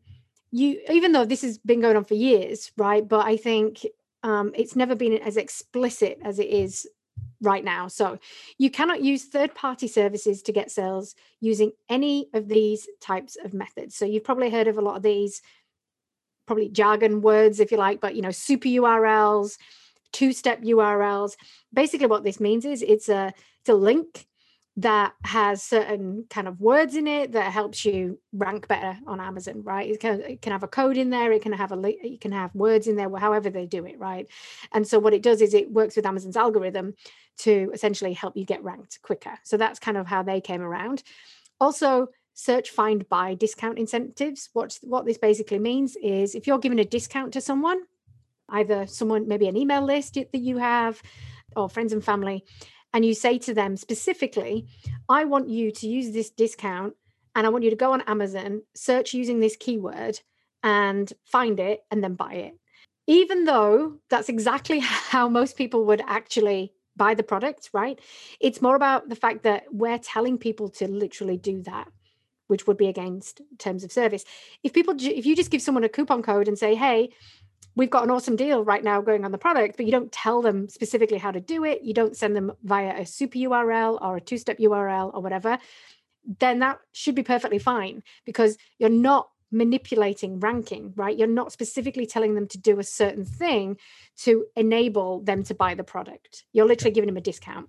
you 0.50 0.80
even 0.90 1.12
though 1.12 1.24
this 1.24 1.42
has 1.42 1.58
been 1.58 1.80
going 1.80 1.96
on 1.96 2.04
for 2.04 2.14
years, 2.14 2.72
right? 2.76 3.06
But 3.06 3.26
I 3.26 3.36
think 3.36 3.86
um, 4.22 4.52
it's 4.54 4.76
never 4.76 4.94
been 4.94 5.14
as 5.14 5.36
explicit 5.36 6.18
as 6.24 6.38
it 6.38 6.48
is 6.48 6.86
right 7.40 7.64
now. 7.64 7.88
So 7.88 8.18
you 8.58 8.70
cannot 8.70 9.02
use 9.02 9.24
third 9.24 9.54
party 9.54 9.88
services 9.88 10.42
to 10.42 10.52
get 10.52 10.70
sales 10.70 11.14
using 11.40 11.72
any 11.88 12.28
of 12.34 12.48
these 12.48 12.88
types 13.00 13.36
of 13.42 13.54
methods. 13.54 13.94
So 13.96 14.04
you've 14.04 14.24
probably 14.24 14.50
heard 14.50 14.68
of 14.68 14.78
a 14.78 14.82
lot 14.82 14.96
of 14.96 15.02
these, 15.02 15.40
probably 16.46 16.68
jargon 16.68 17.20
words, 17.20 17.60
if 17.60 17.70
you 17.70 17.78
like, 17.78 18.00
but 18.00 18.16
you 18.16 18.22
know, 18.22 18.30
super 18.30 18.68
URLs, 18.68 19.56
two 20.12 20.32
step 20.32 20.62
URLs. 20.62 21.36
Basically, 21.72 22.06
what 22.06 22.24
this 22.24 22.40
means 22.40 22.64
is 22.64 22.82
it's 22.82 23.08
a 23.08 23.32
it's 23.60 23.68
a 23.68 23.74
link 23.74 24.26
that 24.78 25.12
has 25.24 25.60
certain 25.60 26.24
kind 26.30 26.46
of 26.46 26.60
words 26.60 26.94
in 26.94 27.08
it 27.08 27.32
that 27.32 27.50
helps 27.52 27.84
you 27.84 28.16
rank 28.32 28.68
better 28.68 28.96
on 29.08 29.20
Amazon, 29.20 29.60
right? 29.64 29.90
It 29.90 29.98
can, 29.98 30.20
it 30.20 30.40
can 30.40 30.52
have 30.52 30.62
a 30.62 30.68
code 30.68 30.96
in 30.96 31.10
there, 31.10 31.32
it 31.32 31.42
can 31.42 31.52
have 31.52 31.72
a 31.72 31.94
you 32.04 32.16
can 32.20 32.30
have 32.30 32.54
words 32.54 32.86
in 32.86 32.94
there, 32.94 33.10
however 33.16 33.50
they 33.50 33.66
do 33.66 33.84
it, 33.86 33.98
right? 33.98 34.28
And 34.72 34.86
so 34.86 35.00
what 35.00 35.14
it 35.14 35.22
does 35.22 35.42
is 35.42 35.52
it 35.52 35.72
works 35.72 35.96
with 35.96 36.06
Amazon's 36.06 36.36
algorithm 36.36 36.94
to 37.38 37.70
essentially 37.72 38.12
help 38.12 38.36
you 38.36 38.44
get 38.44 38.62
ranked 38.62 39.00
quicker. 39.02 39.38
So 39.44 39.56
that's 39.56 39.78
kind 39.78 39.96
of 39.96 40.06
how 40.06 40.22
they 40.22 40.40
came 40.40 40.62
around. 40.62 41.02
Also, 41.60 42.08
search, 42.34 42.70
find, 42.70 43.08
buy 43.08 43.34
discount 43.34 43.78
incentives. 43.78 44.50
What 44.52 44.78
what 44.82 45.06
this 45.06 45.18
basically 45.18 45.58
means 45.58 45.96
is 46.02 46.34
if 46.34 46.46
you're 46.46 46.58
giving 46.58 46.80
a 46.80 46.84
discount 46.84 47.32
to 47.32 47.40
someone, 47.40 47.82
either 48.48 48.86
someone 48.86 49.28
maybe 49.28 49.48
an 49.48 49.56
email 49.56 49.82
list 49.82 50.14
that 50.14 50.34
you 50.34 50.58
have, 50.58 51.02
or 51.56 51.68
friends 51.68 51.92
and 51.92 52.04
family 52.04 52.44
and 52.94 53.04
you 53.04 53.14
say 53.14 53.38
to 53.38 53.54
them 53.54 53.76
specifically, 53.76 54.66
I 55.08 55.24
want 55.24 55.48
you 55.48 55.70
to 55.72 55.88
use 55.88 56.12
this 56.12 56.30
discount 56.30 56.94
and 57.34 57.46
I 57.46 57.50
want 57.50 57.64
you 57.64 57.70
to 57.70 57.76
go 57.76 57.92
on 57.92 58.00
Amazon, 58.02 58.62
search 58.74 59.14
using 59.14 59.40
this 59.40 59.56
keyword 59.56 60.20
and 60.62 61.12
find 61.24 61.60
it 61.60 61.84
and 61.90 62.02
then 62.02 62.14
buy 62.14 62.32
it. 62.34 62.54
Even 63.06 63.44
though 63.44 63.98
that's 64.10 64.28
exactly 64.28 64.78
how 64.82 65.28
most 65.28 65.56
people 65.56 65.84
would 65.86 66.02
actually 66.06 66.72
buy 66.98 67.14
the 67.14 67.22
product, 67.22 67.70
right? 67.72 67.98
It's 68.40 68.60
more 68.60 68.76
about 68.76 69.08
the 69.08 69.16
fact 69.16 69.44
that 69.44 69.64
we're 69.72 69.98
telling 69.98 70.36
people 70.36 70.68
to 70.70 70.88
literally 70.88 71.38
do 71.38 71.62
that, 71.62 71.88
which 72.48 72.66
would 72.66 72.76
be 72.76 72.88
against 72.88 73.40
terms 73.58 73.84
of 73.84 73.92
service. 73.92 74.24
If 74.62 74.74
people, 74.74 74.94
if 74.98 75.24
you 75.24 75.34
just 75.34 75.50
give 75.50 75.62
someone 75.62 75.84
a 75.84 75.88
coupon 75.88 76.22
code 76.22 76.48
and 76.48 76.58
say, 76.58 76.74
hey, 76.74 77.10
we've 77.76 77.88
got 77.88 78.04
an 78.04 78.10
awesome 78.10 78.36
deal 78.36 78.64
right 78.64 78.82
now 78.82 79.00
going 79.00 79.24
on 79.24 79.32
the 79.32 79.38
product, 79.38 79.76
but 79.76 79.86
you 79.86 79.92
don't 79.92 80.12
tell 80.12 80.42
them 80.42 80.68
specifically 80.68 81.18
how 81.18 81.30
to 81.30 81.40
do 81.40 81.64
it, 81.64 81.82
you 81.82 81.94
don't 81.94 82.16
send 82.16 82.34
them 82.34 82.52
via 82.64 83.00
a 83.00 83.06
super 83.06 83.38
URL 83.38 83.98
or 84.02 84.16
a 84.16 84.20
two 84.20 84.36
step 84.36 84.58
URL 84.58 85.14
or 85.14 85.22
whatever, 85.22 85.58
then 86.38 86.58
that 86.58 86.80
should 86.92 87.14
be 87.14 87.22
perfectly 87.22 87.58
fine 87.58 88.02
because 88.26 88.58
you're 88.78 88.90
not 88.90 89.30
manipulating 89.50 90.40
ranking, 90.40 90.92
right? 90.96 91.16
You're 91.16 91.26
not 91.26 91.52
specifically 91.52 92.06
telling 92.06 92.34
them 92.34 92.46
to 92.48 92.58
do 92.58 92.78
a 92.78 92.84
certain 92.84 93.24
thing 93.24 93.78
to 94.18 94.46
enable 94.56 95.20
them 95.20 95.42
to 95.44 95.54
buy 95.54 95.74
the 95.74 95.84
product. 95.84 96.44
You're 96.52 96.66
literally 96.66 96.92
giving 96.92 97.08
them 97.08 97.16
a 97.16 97.22
discount. 97.22 97.68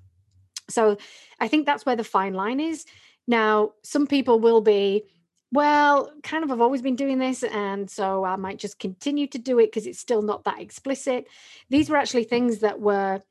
So 0.69 0.97
I 1.39 1.47
think 1.47 1.65
that's 1.65 1.85
where 1.85 1.95
the 1.95 2.03
fine 2.03 2.33
line 2.33 2.59
is. 2.59 2.85
Now, 3.27 3.71
some 3.83 4.07
people 4.07 4.39
will 4.39 4.61
be, 4.61 5.03
well, 5.51 6.11
kind 6.23 6.43
of, 6.43 6.51
I've 6.51 6.61
always 6.61 6.81
been 6.81 6.95
doing 6.95 7.17
this. 7.17 7.43
And 7.43 7.89
so 7.89 8.23
I 8.23 8.35
might 8.35 8.59
just 8.59 8.79
continue 8.79 9.27
to 9.27 9.37
do 9.37 9.59
it 9.59 9.67
because 9.67 9.87
it's 9.87 9.99
still 9.99 10.21
not 10.21 10.43
that 10.43 10.59
explicit. 10.59 11.27
These 11.69 11.89
were 11.89 11.97
actually 11.97 12.25
things 12.25 12.59
that 12.59 12.79
were 12.79 13.21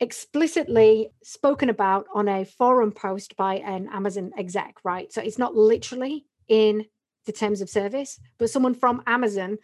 explicitly 0.00 1.10
spoken 1.22 1.68
about 1.68 2.06
on 2.14 2.26
a 2.26 2.44
forum 2.44 2.90
post 2.92 3.36
by 3.36 3.56
an 3.56 3.88
Amazon 3.92 4.32
exec, 4.36 4.76
right? 4.82 5.12
So 5.12 5.20
it's 5.20 5.38
not 5.38 5.54
literally 5.54 6.24
in 6.48 6.86
the 7.26 7.32
terms 7.32 7.60
of 7.60 7.68
service, 7.68 8.18
but 8.38 8.50
someone 8.50 8.74
from 8.74 9.02
Amazon 9.06 9.58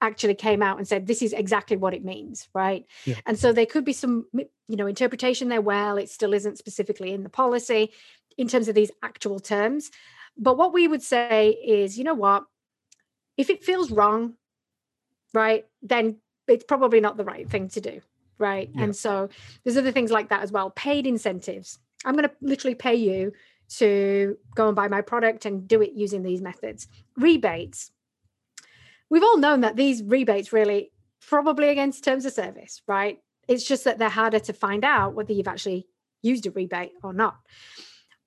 actually 0.00 0.34
came 0.34 0.62
out 0.62 0.78
and 0.78 0.86
said 0.86 1.06
this 1.06 1.22
is 1.22 1.32
exactly 1.32 1.76
what 1.76 1.94
it 1.94 2.04
means 2.04 2.48
right? 2.54 2.86
Yeah. 3.04 3.16
and 3.26 3.38
so 3.38 3.52
there 3.52 3.66
could 3.66 3.84
be 3.84 3.92
some 3.92 4.26
you 4.32 4.76
know 4.76 4.86
interpretation 4.86 5.48
there 5.48 5.60
well 5.60 5.96
it 5.96 6.08
still 6.08 6.34
isn't 6.34 6.58
specifically 6.58 7.12
in 7.12 7.24
the 7.24 7.28
policy 7.28 7.90
in 8.36 8.46
terms 8.46 8.68
of 8.68 8.74
these 8.74 8.92
actual 9.02 9.40
terms. 9.40 9.90
But 10.36 10.56
what 10.56 10.72
we 10.72 10.86
would 10.86 11.02
say 11.02 11.50
is 11.50 11.98
you 11.98 12.04
know 12.04 12.14
what? 12.14 12.44
If 13.36 13.50
it 13.50 13.64
feels 13.64 13.90
wrong 13.90 14.34
right 15.34 15.66
then 15.82 16.18
it's 16.46 16.64
probably 16.64 17.00
not 17.00 17.16
the 17.16 17.24
right 17.24 17.48
thing 17.48 17.68
to 17.70 17.80
do 17.80 18.00
right? 18.38 18.70
Yeah. 18.72 18.84
and 18.84 18.96
so 18.96 19.28
there's 19.64 19.76
other 19.76 19.92
things 19.92 20.12
like 20.12 20.28
that 20.28 20.42
as 20.42 20.52
well. 20.52 20.70
Paid 20.70 21.06
incentives. 21.06 21.78
I'm 22.04 22.14
going 22.14 22.28
to 22.28 22.34
literally 22.40 22.76
pay 22.76 22.94
you 22.94 23.32
to 23.68 24.36
go 24.54 24.68
and 24.68 24.76
buy 24.76 24.88
my 24.88 25.00
product 25.00 25.44
and 25.44 25.68
do 25.68 25.82
it 25.82 25.92
using 25.92 26.22
these 26.22 26.40
methods 26.40 26.88
rebates 27.16 27.90
we've 29.10 29.22
all 29.22 29.38
known 29.38 29.60
that 29.60 29.76
these 29.76 30.02
rebates 30.02 30.52
really 30.52 30.90
probably 31.26 31.68
against 31.68 32.04
terms 32.04 32.24
of 32.24 32.32
service 32.32 32.82
right 32.86 33.18
it's 33.46 33.66
just 33.66 33.84
that 33.84 33.98
they're 33.98 34.08
harder 34.08 34.38
to 34.38 34.52
find 34.52 34.84
out 34.84 35.14
whether 35.14 35.32
you've 35.32 35.48
actually 35.48 35.86
used 36.22 36.46
a 36.46 36.50
rebate 36.50 36.92
or 37.02 37.12
not 37.12 37.36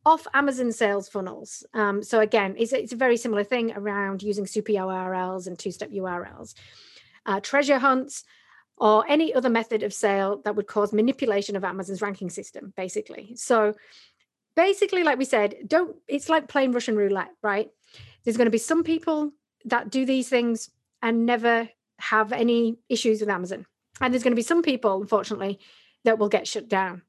off 0.05 0.25
Amazon 0.33 0.71
sales 0.71 1.07
funnels. 1.07 1.63
Um, 1.73 2.01
so 2.01 2.19
again, 2.19 2.55
it's, 2.57 2.73
it's 2.73 2.93
a 2.93 2.97
very 2.97 3.17
similar 3.17 3.43
thing 3.43 3.71
around 3.73 4.23
using 4.23 4.47
super 4.47 4.71
URLs 4.71 5.47
and 5.47 5.57
two-step 5.57 5.91
URLs. 5.91 6.55
Uh, 7.25 7.39
treasure 7.39 7.77
hunts 7.77 8.23
or 8.77 9.05
any 9.07 9.33
other 9.33 9.49
method 9.49 9.83
of 9.83 9.93
sale 9.93 10.41
that 10.43 10.55
would 10.55 10.65
cause 10.65 10.91
manipulation 10.91 11.55
of 11.55 11.63
Amazon's 11.63 12.01
ranking 12.01 12.31
system, 12.31 12.73
basically. 12.75 13.35
So 13.35 13.75
basically, 14.55 15.03
like 15.03 15.17
we 15.17 15.25
said, 15.25 15.55
don't 15.67 15.95
it's 16.07 16.29
like 16.29 16.47
playing 16.47 16.71
Russian 16.71 16.95
roulette, 16.95 17.31
right? 17.41 17.69
There's 18.23 18.37
going 18.37 18.45
to 18.45 18.51
be 18.51 18.57
some 18.57 18.83
people 18.83 19.31
that 19.65 19.89
do 19.89 20.05
these 20.05 20.29
things 20.29 20.69
and 21.01 21.25
never 21.25 21.69
have 21.99 22.31
any 22.31 22.77
issues 22.89 23.19
with 23.19 23.29
Amazon. 23.29 23.65
And 23.99 24.13
there's 24.13 24.23
going 24.23 24.31
to 24.31 24.35
be 24.35 24.41
some 24.41 24.63
people, 24.63 25.01
unfortunately, 25.01 25.59
that 26.03 26.17
will 26.17 26.29
get 26.29 26.47
shut 26.47 26.67
down. 26.67 27.03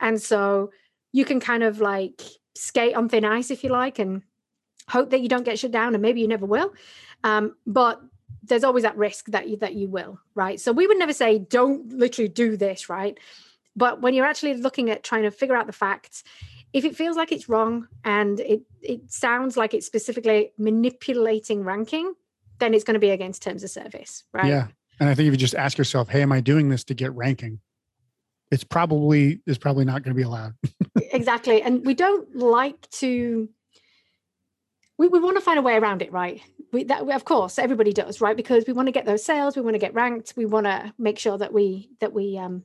And 0.00 0.20
so 0.20 0.70
you 1.12 1.24
can 1.24 1.40
kind 1.40 1.62
of 1.62 1.80
like 1.80 2.22
skate 2.54 2.94
on 2.94 3.08
thin 3.08 3.24
ice 3.24 3.50
if 3.50 3.64
you 3.64 3.70
like 3.70 3.98
and 3.98 4.22
hope 4.88 5.10
that 5.10 5.20
you 5.20 5.28
don't 5.28 5.44
get 5.44 5.58
shut 5.58 5.70
down 5.70 5.94
and 5.94 6.02
maybe 6.02 6.20
you 6.20 6.28
never 6.28 6.46
will 6.46 6.72
um, 7.24 7.56
but 7.66 8.00
there's 8.42 8.64
always 8.64 8.82
that 8.82 8.96
risk 8.96 9.26
that 9.26 9.48
you 9.48 9.56
that 9.56 9.74
you 9.74 9.88
will 9.88 10.18
right 10.34 10.60
so 10.60 10.72
we 10.72 10.86
would 10.86 10.98
never 10.98 11.12
say 11.12 11.38
don't 11.38 11.92
literally 11.92 12.28
do 12.28 12.56
this 12.56 12.88
right 12.88 13.18
but 13.74 14.00
when 14.00 14.14
you're 14.14 14.26
actually 14.26 14.54
looking 14.54 14.90
at 14.90 15.02
trying 15.02 15.22
to 15.22 15.30
figure 15.30 15.56
out 15.56 15.66
the 15.66 15.72
facts 15.72 16.22
if 16.72 16.84
it 16.84 16.96
feels 16.96 17.16
like 17.16 17.32
it's 17.32 17.48
wrong 17.48 17.88
and 18.04 18.40
it 18.40 18.62
it 18.82 19.10
sounds 19.10 19.56
like 19.56 19.74
it's 19.74 19.86
specifically 19.86 20.52
manipulating 20.58 21.64
ranking 21.64 22.14
then 22.58 22.74
it's 22.74 22.84
going 22.84 22.94
to 22.94 23.00
be 23.00 23.10
against 23.10 23.42
terms 23.42 23.62
of 23.62 23.70
service 23.70 24.24
right 24.32 24.46
Yeah. 24.46 24.68
And 24.98 25.08
I 25.08 25.14
think 25.14 25.26
if 25.26 25.34
you 25.34 25.36
just 25.36 25.54
ask 25.54 25.76
yourself, 25.76 26.08
hey, 26.08 26.22
am 26.22 26.32
I 26.32 26.40
doing 26.40 26.70
this 26.70 26.82
to 26.84 26.94
get 26.94 27.14
ranking? 27.14 27.60
It's 28.50 28.64
probably 28.64 29.40
is 29.46 29.58
probably 29.58 29.84
not 29.84 30.02
going 30.02 30.14
to 30.14 30.16
be 30.16 30.22
allowed. 30.22 30.54
exactly 31.12 31.62
and 31.62 31.84
we 31.84 31.94
don't 31.94 32.36
like 32.36 32.88
to 32.90 33.48
we, 34.98 35.08
we 35.08 35.18
want 35.18 35.36
to 35.36 35.42
find 35.42 35.58
a 35.58 35.62
way 35.62 35.76
around 35.76 36.00
it 36.00 36.12
right 36.12 36.40
we 36.72 36.84
that 36.84 37.08
of 37.08 37.24
course 37.24 37.58
everybody 37.58 37.92
does 37.92 38.20
right 38.20 38.36
because 38.36 38.64
we 38.66 38.72
want 38.72 38.86
to 38.86 38.92
get 38.92 39.04
those 39.04 39.24
sales 39.24 39.56
we 39.56 39.62
want 39.62 39.74
to 39.74 39.78
get 39.78 39.94
ranked 39.94 40.34
we 40.36 40.46
want 40.46 40.66
to 40.66 40.92
make 40.98 41.18
sure 41.18 41.36
that 41.36 41.52
we 41.52 41.90
that 42.00 42.12
we 42.12 42.38
um 42.38 42.64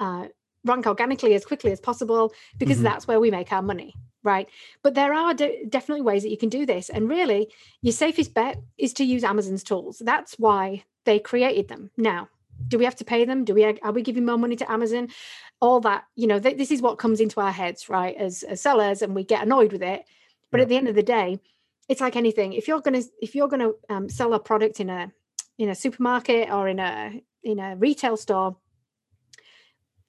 uh 0.00 0.26
rank 0.64 0.86
organically 0.86 1.34
as 1.34 1.44
quickly 1.44 1.72
as 1.72 1.80
possible 1.80 2.32
because 2.58 2.78
Mhm. 2.78 2.82
that's 2.82 3.06
where 3.08 3.20
we 3.20 3.30
make 3.30 3.52
our 3.52 3.62
money 3.62 3.94
right? 4.24 4.48
But 4.84 4.94
there 4.94 5.12
are 5.12 5.34
de- 5.34 5.64
definitely 5.68 6.02
ways 6.02 6.22
that 6.22 6.28
you 6.30 6.36
can 6.36 6.48
do 6.48 6.64
this. 6.64 6.88
And 6.88 7.08
really 7.08 7.52
your 7.80 7.92
safest 7.92 8.34
bet 8.34 8.56
is 8.78 8.92
to 8.94 9.04
use 9.04 9.24
amazon's 9.24 9.64
tools. 9.64 9.98
That's 9.98 10.38
why 10.38 10.84
they 11.06 11.18
created 11.18 11.66
them. 11.66 11.90
Now 11.96 12.28
do 12.68 12.78
we 12.78 12.84
have 12.84 12.94
to 12.96 13.04
pay 13.04 13.24
them? 13.24 13.44
Do 13.44 13.52
we 13.54 13.64
are 13.64 13.90
we 13.92 14.02
giving 14.02 14.24
more 14.24 14.38
money 14.38 14.54
to 14.54 14.70
amazon? 14.70 15.08
All 15.60 15.80
that 15.80 16.04
you 16.14 16.28
know 16.28 16.38
th- 16.38 16.56
this 16.56 16.70
is 16.70 16.80
what 16.80 16.98
comes 16.98 17.18
into 17.20 17.40
our 17.40 17.50
heads 17.50 17.88
right 17.88 18.14
as, 18.16 18.44
as 18.44 18.60
sellers 18.60 19.02
and 19.02 19.12
we 19.12 19.24
get 19.24 19.42
annoyed 19.42 19.72
with 19.72 19.82
it. 19.82 20.04
But 20.52 20.58
Yeah. 20.58 20.62
at 20.62 20.68
the 20.68 20.76
end 20.76 20.88
of 20.88 20.94
the 20.94 21.02
day 21.02 21.40
it's 21.88 22.00
like 22.00 22.14
anything. 22.14 22.52
If 22.52 22.68
you're 22.68 22.80
gonna 22.80 23.02
if 23.20 23.34
you're 23.34 23.48
gonna 23.48 23.72
um, 23.88 24.08
sell 24.08 24.34
a 24.34 24.38
product 24.38 24.78
in 24.78 24.88
a 24.88 25.10
in 25.58 25.68
a 25.68 25.74
supermarket 25.74 26.48
or 26.48 26.68
in 26.68 26.78
a 26.78 27.20
in 27.42 27.58
a 27.58 27.74
retail 27.74 28.16
store, 28.16 28.56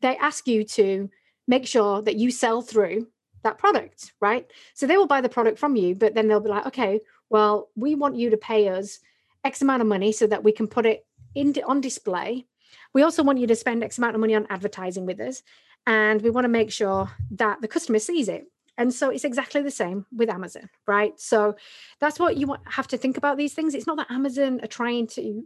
they 0.04 0.18
ask 0.18 0.48
you 0.48 0.64
to 0.64 1.10
make 1.48 1.66
sure 1.66 2.02
that 2.02 2.16
you 2.16 2.30
sell 2.30 2.62
through 2.62 3.08
that 3.44 3.58
product, 3.58 4.14
right? 4.22 4.46
So 4.74 4.86
they 4.86 4.98
will 4.98 5.08
buy 5.08 5.22
the 5.22 5.30
product 5.30 5.60
from 5.60 5.76
you, 5.76 5.96
but 5.96 6.14
then 6.14 6.28
they'll 6.28 6.40
be 6.40 6.50
like, 6.50 6.68
okay, 6.68 7.00
well, 7.30 7.70
we 7.76 7.96
want 7.96 8.16
you 8.16 8.30
to 8.30 8.38
pay 8.38 8.70
us 8.70 9.00
X 9.44 9.62
amount 9.62 9.82
of 9.82 9.88
money 9.88 10.12
so 10.12 10.28
that 10.28 10.44
we 10.44 10.52
can 10.52 10.68
put 10.68 10.86
it 10.86 11.06
in 11.36 11.54
on 11.66 11.82
display. 11.82 12.46
We 12.94 13.02
also 13.02 13.24
want 13.24 13.40
you 13.40 13.48
to 13.48 13.56
spend 13.56 13.84
X 13.84 13.98
amount 13.98 14.16
of 14.16 14.22
money 14.22 14.36
on 14.36 14.48
advertising 14.50 15.06
with 15.06 15.20
us. 15.20 15.42
And 15.86 16.22
we 16.22 16.30
want 16.30 16.46
to 16.46 16.50
make 16.50 16.72
sure 16.72 17.10
that 17.32 17.62
the 17.62 17.68
customer 17.68 18.00
sees 18.00 18.30
it. 18.30 18.46
And 18.78 18.94
so 18.94 19.10
it's 19.10 19.26
exactly 19.26 19.62
the 19.62 19.72
same 19.72 20.06
with 20.16 20.30
Amazon, 20.30 20.70
right? 20.88 21.20
So 21.20 21.56
that's 22.00 22.20
what 22.20 22.38
you 22.38 22.56
have 22.66 22.88
to 22.88 22.98
think 22.98 23.18
about 23.18 23.38
these 23.38 23.54
things. 23.54 23.74
It's 23.74 23.88
not 23.88 23.98
that 23.98 24.12
Amazon 24.12 24.62
are 24.64 24.68
trying 24.68 25.08
to 25.08 25.44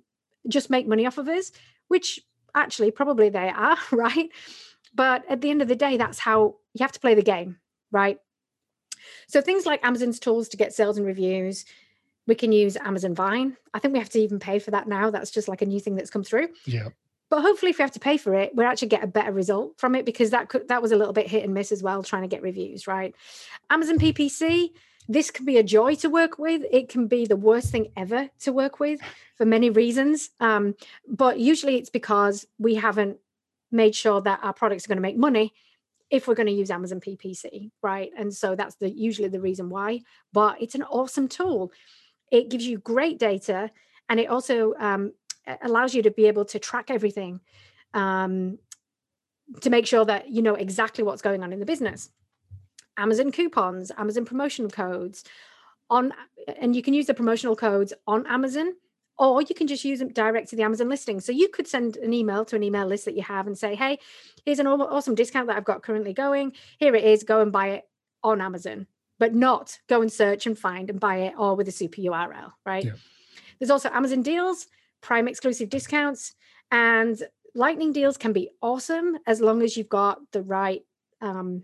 just 0.47 0.69
make 0.69 0.87
money 0.87 1.05
off 1.05 1.17
of 1.17 1.27
us, 1.27 1.51
which 1.87 2.19
actually 2.55 2.91
probably 2.91 3.29
they 3.29 3.49
are, 3.49 3.77
right? 3.91 4.29
But 4.93 5.23
at 5.29 5.41
the 5.41 5.49
end 5.49 5.61
of 5.61 5.67
the 5.67 5.75
day, 5.75 5.97
that's 5.97 6.19
how 6.19 6.55
you 6.73 6.81
have 6.81 6.91
to 6.93 6.99
play 6.99 7.13
the 7.13 7.21
game, 7.21 7.57
right? 7.91 8.19
So 9.27 9.41
things 9.41 9.65
like 9.65 9.85
Amazon's 9.85 10.19
tools 10.19 10.49
to 10.49 10.57
get 10.57 10.73
sales 10.73 10.97
and 10.97 11.05
reviews, 11.05 11.65
we 12.25 12.35
can 12.35 12.51
use 12.51 12.75
Amazon 12.77 13.15
Vine. 13.15 13.57
I 13.73 13.79
think 13.79 13.93
we 13.93 13.99
have 13.99 14.09
to 14.09 14.19
even 14.19 14.39
pay 14.39 14.59
for 14.59 14.71
that 14.71 14.87
now. 14.87 15.09
That's 15.09 15.31
just 15.31 15.47
like 15.47 15.61
a 15.61 15.65
new 15.65 15.79
thing 15.79 15.95
that's 15.95 16.09
come 16.09 16.23
through. 16.23 16.49
Yeah. 16.65 16.89
But 17.29 17.41
hopefully, 17.41 17.71
if 17.71 17.77
we 17.77 17.83
have 17.83 17.91
to 17.91 17.99
pay 17.99 18.17
for 18.17 18.33
it, 18.33 18.55
we'll 18.55 18.67
actually 18.67 18.87
get 18.87 19.03
a 19.03 19.07
better 19.07 19.33
result 19.33 19.77
from 19.77 19.95
it 19.95 20.05
because 20.05 20.29
that 20.29 20.47
could 20.47 20.67
that 20.69 20.81
was 20.81 20.91
a 20.91 20.95
little 20.95 21.13
bit 21.13 21.27
hit 21.27 21.43
and 21.43 21.53
miss 21.53 21.71
as 21.71 21.83
well, 21.83 22.01
trying 22.01 22.21
to 22.21 22.27
get 22.27 22.41
reviews, 22.41 22.87
right? 22.87 23.13
Amazon 23.69 23.99
PPC, 23.99 24.71
this 25.07 25.31
can 25.31 25.45
be 25.45 25.57
a 25.57 25.63
joy 25.63 25.95
to 25.95 26.09
work 26.09 26.37
with. 26.37 26.63
It 26.71 26.89
can 26.89 27.07
be 27.07 27.25
the 27.25 27.35
worst 27.35 27.71
thing 27.71 27.91
ever 27.95 28.29
to 28.39 28.51
work 28.51 28.79
with 28.79 28.99
for 29.35 29.45
many 29.45 29.69
reasons. 29.69 30.29
Um, 30.39 30.75
but 31.07 31.39
usually 31.39 31.77
it's 31.77 31.89
because 31.89 32.45
we 32.59 32.75
haven't 32.75 33.17
made 33.71 33.95
sure 33.95 34.21
that 34.21 34.39
our 34.43 34.53
products 34.53 34.85
are 34.85 34.89
going 34.89 34.97
to 34.97 35.01
make 35.01 35.17
money 35.17 35.53
if 36.09 36.27
we're 36.27 36.35
going 36.35 36.47
to 36.47 36.53
use 36.53 36.71
Amazon 36.71 36.99
PPC, 36.99 37.71
right? 37.81 38.11
And 38.17 38.33
so 38.33 38.55
that's 38.55 38.75
the 38.75 38.89
usually 38.89 39.27
the 39.27 39.41
reason 39.41 39.69
why. 39.69 40.01
But 40.33 40.61
it's 40.61 40.75
an 40.75 40.83
awesome 40.83 41.27
tool. 41.27 41.71
It 42.31 42.49
gives 42.49 42.65
you 42.65 42.77
great 42.77 43.19
data, 43.19 43.71
and 44.09 44.19
it 44.19 44.29
also 44.29 44.73
um, 44.79 45.13
allows 45.61 45.93
you 45.93 46.03
to 46.03 46.11
be 46.11 46.27
able 46.27 46.45
to 46.45 46.59
track 46.59 46.89
everything 46.89 47.41
um, 47.93 48.57
to 49.61 49.69
make 49.69 49.85
sure 49.85 50.05
that 50.05 50.29
you 50.29 50.41
know 50.41 50.55
exactly 50.55 51.03
what's 51.03 51.21
going 51.21 51.43
on 51.43 51.53
in 51.53 51.59
the 51.59 51.65
business. 51.65 52.09
Amazon 52.97 53.31
coupons, 53.31 53.91
Amazon 53.97 54.25
promotional 54.25 54.69
codes 54.69 55.23
on, 55.89 56.13
and 56.59 56.75
you 56.75 56.81
can 56.81 56.93
use 56.93 57.05
the 57.05 57.13
promotional 57.13 57.55
codes 57.55 57.93
on 58.07 58.25
Amazon 58.27 58.73
or 59.19 59.41
you 59.41 59.55
can 59.55 59.67
just 59.67 59.83
use 59.83 59.99
them 59.99 60.09
direct 60.09 60.49
to 60.49 60.55
the 60.55 60.63
Amazon 60.63 60.89
listing. 60.89 61.19
So 61.19 61.31
you 61.31 61.49
could 61.49 61.67
send 61.67 61.97
an 61.97 62.13
email 62.13 62.45
to 62.45 62.55
an 62.55 62.63
email 62.63 62.85
list 62.85 63.05
that 63.05 63.15
you 63.15 63.23
have 63.23 63.47
and 63.47 63.57
say, 63.57 63.75
hey, 63.75 63.99
here's 64.45 64.59
an 64.59 64.67
awesome 64.67 65.15
discount 65.15 65.47
that 65.47 65.57
I've 65.57 65.65
got 65.65 65.81
currently 65.81 66.13
going. 66.13 66.53
Here 66.77 66.95
it 66.95 67.03
is. 67.03 67.23
Go 67.23 67.41
and 67.41 67.51
buy 67.51 67.69
it 67.69 67.89
on 68.23 68.41
Amazon, 68.41 68.85
but 69.17 69.33
not 69.33 69.79
go 69.87 70.01
and 70.01 70.11
search 70.11 70.45
and 70.45 70.57
find 70.57 70.89
and 70.89 70.99
buy 70.99 71.17
it 71.17 71.33
all 71.37 71.55
with 71.55 71.67
a 71.67 71.71
super 71.71 72.01
URL, 72.01 72.53
right? 72.65 72.85
Yeah. 72.85 72.91
There's 73.59 73.71
also 73.71 73.89
Amazon 73.89 74.21
deals, 74.21 74.67
Prime 75.01 75.27
exclusive 75.27 75.69
discounts, 75.69 76.35
and 76.69 77.21
lightning 77.55 77.91
deals 77.91 78.17
can 78.17 78.33
be 78.33 78.49
awesome 78.61 79.17
as 79.25 79.41
long 79.41 79.63
as 79.63 79.75
you've 79.75 79.89
got 79.89 80.19
the 80.31 80.43
right 80.43 80.83
um, 81.21 81.63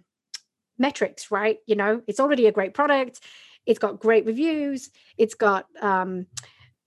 metrics, 0.83 1.31
right? 1.31 1.57
You 1.65 1.75
know, 1.75 2.01
it's 2.07 2.19
already 2.19 2.45
a 2.45 2.51
great 2.51 2.73
product. 2.73 3.21
It's 3.65 3.79
got 3.79 3.99
great 3.99 4.25
reviews. 4.25 4.89
It's 5.17 5.33
got, 5.33 5.65
um, 5.81 6.27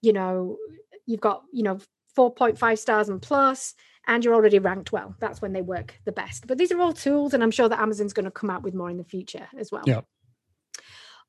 you 0.03 0.13
know, 0.13 0.59
you've 1.07 1.23
got, 1.23 1.43
you 1.51 1.63
know, 1.63 1.81
4.5 2.17 2.79
stars 2.79 3.09
and 3.09 3.21
plus, 3.21 3.75
and 4.07 4.23
you're 4.23 4.35
already 4.35 4.59
ranked 4.59 4.93
well. 4.93 5.17
That's 5.19 5.41
when 5.41 5.55
they 5.55 5.63
work 5.63 5.99
the 6.05 6.13
best. 6.13 6.47
But 6.47 6.59
these 6.59 6.71
are 6.73 6.81
all 6.81 6.93
tools, 6.93 7.33
and 7.33 7.43
I'm 7.43 7.51
sure 7.51 7.69
that 7.69 7.81
Amazon's 7.81 8.13
going 8.13 8.27
to 8.27 8.31
come 8.31 8.51
out 8.51 8.63
with 8.63 8.75
more 8.75 8.91
in 8.91 8.99
the 8.99 9.05
future 9.05 9.49
as 9.59 9.73
well. 9.73 9.85
Yeah. 9.87 10.03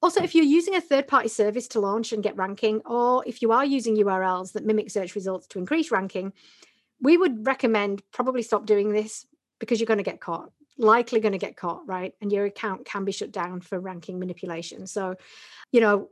Also, 0.02 0.22
if 0.22 0.36
you're 0.36 0.46
using 0.46 0.76
a 0.76 0.82
third 0.82 1.08
party 1.08 1.30
service 1.30 1.68
to 1.70 1.80
launch 1.80 2.12
and 2.12 2.22
get 2.22 2.38
ranking, 2.38 2.82
or 2.86 3.24
if 3.26 3.42
you 3.42 3.52
are 3.52 3.66
using 3.66 3.98
URLs 3.98 4.54
that 4.54 4.66
mimic 4.66 4.92
search 4.92 5.16
results 5.16 5.48
to 5.48 5.60
increase 5.60 5.90
ranking, 5.90 6.34
we 7.02 7.18
would 7.18 7.48
recommend 7.48 8.04
probably 8.12 8.44
stop 8.44 8.66
doing 8.66 8.92
this 8.92 9.26
because 9.60 9.80
you're 9.80 9.88
going 9.88 9.98
to 9.98 10.12
get 10.12 10.20
caught, 10.20 10.52
likely 10.78 11.20
going 11.20 11.32
to 11.32 11.38
get 11.38 11.58
caught, 11.58 11.88
right? 11.88 12.14
And 12.22 12.32
your 12.32 12.46
account 12.46 12.86
can 12.86 13.06
be 13.06 13.12
shut 13.12 13.32
down 13.32 13.62
for 13.62 13.80
ranking 13.80 14.20
manipulation. 14.20 14.88
So, 14.88 15.16
you 15.72 15.82
know, 15.82 16.10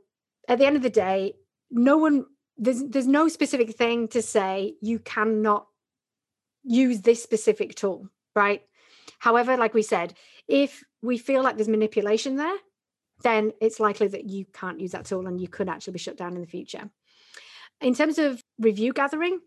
at 0.48 0.58
the 0.58 0.66
end 0.66 0.76
of 0.76 0.82
the 0.82 0.90
day, 0.90 1.34
no 1.70 1.98
one 1.98 2.26
there's 2.58 2.82
there's 2.84 3.06
no 3.06 3.28
specific 3.28 3.76
thing 3.76 4.08
to 4.08 4.22
say 4.22 4.74
you 4.80 4.98
cannot 4.98 5.66
use 6.64 7.02
this 7.02 7.22
specific 7.22 7.74
tool, 7.74 8.08
right? 8.34 8.62
However, 9.18 9.56
like 9.56 9.74
we 9.74 9.82
said, 9.82 10.14
if 10.48 10.82
we 11.02 11.18
feel 11.18 11.42
like 11.42 11.56
there's 11.56 11.68
manipulation 11.68 12.36
there, 12.36 12.56
then 13.22 13.52
it's 13.60 13.80
likely 13.80 14.08
that 14.08 14.28
you 14.28 14.44
can't 14.52 14.80
use 14.80 14.92
that 14.92 15.04
tool 15.04 15.26
and 15.26 15.40
you 15.40 15.48
could 15.48 15.68
actually 15.68 15.94
be 15.94 15.98
shut 15.98 16.16
down 16.16 16.34
in 16.34 16.40
the 16.40 16.46
future. 16.46 16.90
In 17.80 17.94
terms 17.94 18.18
of 18.18 18.42
review 18.58 18.92
gathering, 18.92 19.40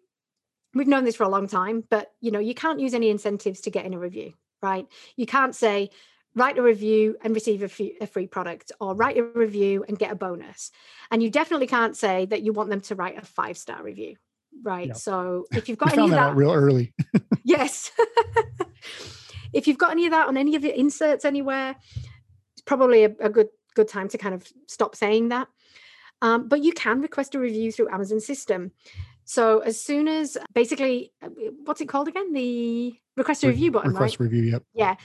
we've 0.74 0.88
known 0.88 1.04
this 1.04 1.16
for 1.16 1.24
a 1.24 1.30
long 1.30 1.48
time, 1.48 1.84
but 1.90 2.12
you 2.22 2.32
know, 2.32 2.40
you 2.40 2.54
can't 2.54 2.80
use 2.80 2.94
any 2.94 3.10
incentives 3.10 3.62
to 3.62 3.72
get 3.72 3.86
in 3.86 3.94
a 3.94 4.00
review, 4.00 4.34
right? 4.62 4.88
You 5.16 5.26
can't 5.26 5.56
say, 5.56 5.90
write 6.36 6.58
a 6.58 6.62
review 6.62 7.18
and 7.22 7.34
receive 7.34 7.64
a, 7.64 7.92
a 8.02 8.08
free 8.08 8.28
product 8.28 8.72
or 8.80 8.96
write 8.96 9.18
a 9.18 9.24
review 9.24 9.84
and 9.88 9.98
get 9.98 10.12
a 10.12 10.16
bonus. 10.16 10.72
And 11.12 11.22
you 11.24 11.30
definitely 11.30 11.68
can't 11.68 11.96
say 11.96 12.26
that 12.28 12.42
you 12.42 12.54
want 12.54 12.70
them 12.70 12.82
to 12.82 12.96
write 12.96 13.18
a 13.18 13.26
five 13.26 13.58
star 13.58 13.84
review, 13.84 14.16
right? 14.64 14.96
So 14.96 15.46
if 15.52 15.68
you've 15.68 15.78
got 15.84 15.94
any 15.94 16.04
of 16.04 16.10
that, 16.12 16.16
that 16.16 16.30
out 16.30 16.36
real 16.36 16.52
early. 16.52 16.94
yes. 17.44 17.92
if 19.54 19.68
you've 19.68 19.78
got 19.78 19.92
any 19.92 20.06
of 20.06 20.12
that 20.12 20.28
on 20.28 20.38
any 20.38 20.56
of 20.56 20.64
your 20.64 20.74
inserts 20.74 21.26
anywhere, 21.26 21.76
it's 22.54 22.62
probably 22.66 23.06
a, 23.06 23.16
a 23.20 23.30
good 23.30 23.50
good 23.76 23.88
time 23.88 24.08
to 24.10 24.18
kind 24.18 24.36
of 24.36 24.48
stop 24.68 24.96
saying 24.96 25.30
that. 25.30 25.48
Um, 26.22 26.48
but 26.50 26.64
you 26.64 26.74
can 26.74 27.02
request 27.02 27.36
a 27.36 27.40
review 27.40 27.72
through 27.72 27.90
Amazon 27.90 28.20
system. 28.20 28.72
So 29.30 29.60
as 29.60 29.80
soon 29.80 30.08
as 30.08 30.40
basically, 30.56 31.14
uh, 31.22 31.30
what's 31.64 31.82
it 31.82 31.88
called 31.88 32.08
again? 32.08 32.34
The 32.34 32.96
request 33.16 33.44
a 33.44 33.48
review 33.48 33.70
button, 33.70 33.92
request 33.92 34.20
right? 34.20 34.28
review, 34.28 34.52
yep. 34.54 34.64
Yeah. 34.74 34.96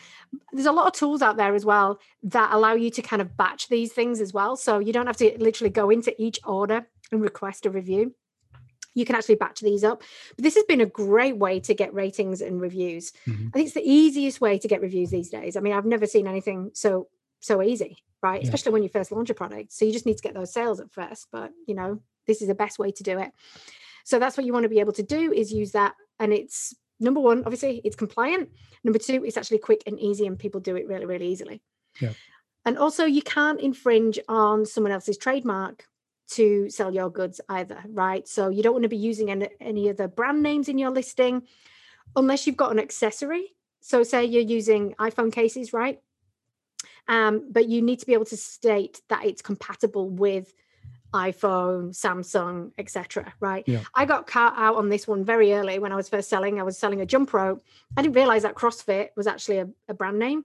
There's 0.50 0.64
a 0.64 0.72
lot 0.72 0.86
of 0.86 0.94
tools 0.94 1.20
out 1.20 1.36
there 1.36 1.54
as 1.54 1.66
well 1.66 2.00
that 2.22 2.50
allow 2.50 2.72
you 2.72 2.88
to 2.92 3.02
kind 3.02 3.20
of 3.20 3.36
batch 3.36 3.68
these 3.68 3.92
things 3.92 4.22
as 4.22 4.32
well. 4.32 4.56
So 4.56 4.78
you 4.78 4.94
don't 4.94 5.06
have 5.06 5.18
to 5.18 5.36
literally 5.38 5.68
go 5.68 5.90
into 5.90 6.14
each 6.20 6.40
order 6.42 6.86
and 7.12 7.20
request 7.20 7.66
a 7.66 7.70
review. 7.70 8.14
You 8.94 9.04
can 9.04 9.14
actually 9.14 9.34
batch 9.34 9.60
these 9.60 9.84
up. 9.84 10.02
But 10.36 10.42
this 10.42 10.54
has 10.54 10.64
been 10.64 10.80
a 10.80 10.86
great 10.86 11.36
way 11.36 11.60
to 11.60 11.74
get 11.74 11.92
ratings 11.92 12.40
and 12.40 12.62
reviews. 12.62 13.12
Mm-hmm. 13.28 13.48
I 13.48 13.50
think 13.50 13.66
it's 13.66 13.74
the 13.74 13.86
easiest 13.86 14.40
way 14.40 14.58
to 14.58 14.66
get 14.66 14.80
reviews 14.80 15.10
these 15.10 15.28
days. 15.28 15.54
I 15.54 15.60
mean, 15.60 15.74
I've 15.74 15.84
never 15.84 16.06
seen 16.06 16.26
anything 16.26 16.70
so 16.72 17.08
so 17.40 17.60
easy, 17.60 17.98
right? 18.22 18.40
Yeah. 18.40 18.48
Especially 18.48 18.72
when 18.72 18.82
you 18.82 18.88
first 18.88 19.12
launch 19.12 19.28
a 19.28 19.34
product. 19.34 19.74
So 19.74 19.84
you 19.84 19.92
just 19.92 20.06
need 20.06 20.16
to 20.16 20.22
get 20.22 20.32
those 20.32 20.50
sales 20.50 20.80
at 20.80 20.90
first, 20.90 21.28
but 21.30 21.52
you 21.66 21.74
know, 21.74 22.00
this 22.26 22.40
is 22.40 22.48
the 22.48 22.54
best 22.54 22.78
way 22.78 22.90
to 22.90 23.02
do 23.02 23.18
it. 23.18 23.30
So 24.04 24.18
that's 24.18 24.36
what 24.36 24.46
you 24.46 24.52
want 24.52 24.64
to 24.64 24.68
be 24.68 24.80
able 24.80 24.92
to 24.92 25.02
do 25.02 25.32
is 25.32 25.52
use 25.52 25.72
that. 25.72 25.94
And 26.20 26.32
it's 26.32 26.74
number 27.00 27.20
one, 27.20 27.42
obviously, 27.44 27.80
it's 27.84 27.96
compliant. 27.96 28.50
Number 28.84 28.98
two, 28.98 29.24
it's 29.24 29.36
actually 29.36 29.58
quick 29.58 29.82
and 29.86 29.98
easy, 29.98 30.26
and 30.26 30.38
people 30.38 30.60
do 30.60 30.76
it 30.76 30.86
really, 30.86 31.06
really 31.06 31.26
easily. 31.26 31.62
Yeah. 32.00 32.12
And 32.64 32.78
also, 32.78 33.04
you 33.04 33.22
can't 33.22 33.60
infringe 33.60 34.18
on 34.28 34.64
someone 34.66 34.92
else's 34.92 35.18
trademark 35.18 35.86
to 36.32 36.70
sell 36.70 36.94
your 36.94 37.10
goods 37.10 37.40
either, 37.48 37.82
right? 37.88 38.26
So 38.26 38.48
you 38.48 38.62
don't 38.62 38.72
want 38.72 38.84
to 38.84 38.88
be 38.88 38.96
using 38.96 39.30
any, 39.30 39.48
any 39.60 39.90
other 39.90 40.08
brand 40.08 40.42
names 40.42 40.68
in 40.68 40.78
your 40.78 40.90
listing 40.90 41.42
unless 42.16 42.46
you've 42.46 42.56
got 42.56 42.72
an 42.72 42.78
accessory. 42.78 43.54
So, 43.80 44.02
say 44.02 44.24
you're 44.24 44.42
using 44.42 44.94
iPhone 44.94 45.32
cases, 45.32 45.72
right? 45.72 46.00
Um, 47.06 47.50
but 47.52 47.68
you 47.68 47.82
need 47.82 47.98
to 48.00 48.06
be 48.06 48.14
able 48.14 48.24
to 48.26 48.36
state 48.36 49.02
that 49.08 49.26
it's 49.26 49.42
compatible 49.42 50.08
with 50.08 50.54
iPhone, 51.14 51.90
Samsung, 51.90 52.72
etc. 52.76 53.32
Right? 53.40 53.64
Yeah. 53.66 53.80
I 53.94 54.04
got 54.04 54.26
caught 54.26 54.54
out 54.56 54.76
on 54.76 54.88
this 54.88 55.06
one 55.06 55.24
very 55.24 55.54
early 55.54 55.78
when 55.78 55.92
I 55.92 55.96
was 55.96 56.08
first 56.08 56.28
selling. 56.28 56.60
I 56.60 56.64
was 56.64 56.76
selling 56.76 57.00
a 57.00 57.06
jump 57.06 57.32
rope. 57.32 57.64
I 57.96 58.02
didn't 58.02 58.16
realize 58.16 58.42
that 58.42 58.54
CrossFit 58.54 59.10
was 59.16 59.26
actually 59.26 59.58
a, 59.58 59.68
a 59.88 59.94
brand 59.94 60.18
name 60.18 60.44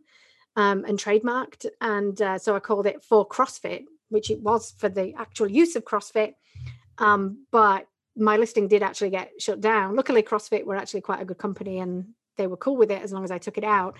um, 0.55 0.85
and 0.85 0.97
trademarked, 0.97 1.65
and 1.81 2.21
uh, 2.21 2.37
so 2.37 2.55
I 2.55 2.59
called 2.59 2.85
it 2.85 3.03
for 3.03 3.27
CrossFit, 3.27 3.85
which 4.09 4.29
it 4.29 4.41
was 4.41 4.71
for 4.77 4.89
the 4.89 5.13
actual 5.17 5.49
use 5.49 5.75
of 5.75 5.83
CrossFit. 5.83 6.35
Um, 6.99 7.45
but 7.51 7.87
my 8.15 8.37
listing 8.37 8.67
did 8.67 8.83
actually 8.83 9.09
get 9.09 9.31
shut 9.39 9.61
down. 9.61 9.95
Luckily, 9.95 10.21
CrossFit 10.21 10.65
were 10.65 10.75
actually 10.75 11.01
quite 11.01 11.21
a 11.21 11.25
good 11.25 11.37
company 11.37 11.79
and 11.79 12.09
they 12.37 12.47
were 12.47 12.57
cool 12.57 12.77
with 12.77 12.91
it 12.91 13.01
as 13.01 13.11
long 13.11 13.23
as 13.23 13.31
I 13.31 13.37
took 13.37 13.57
it 13.57 13.63
out. 13.63 13.97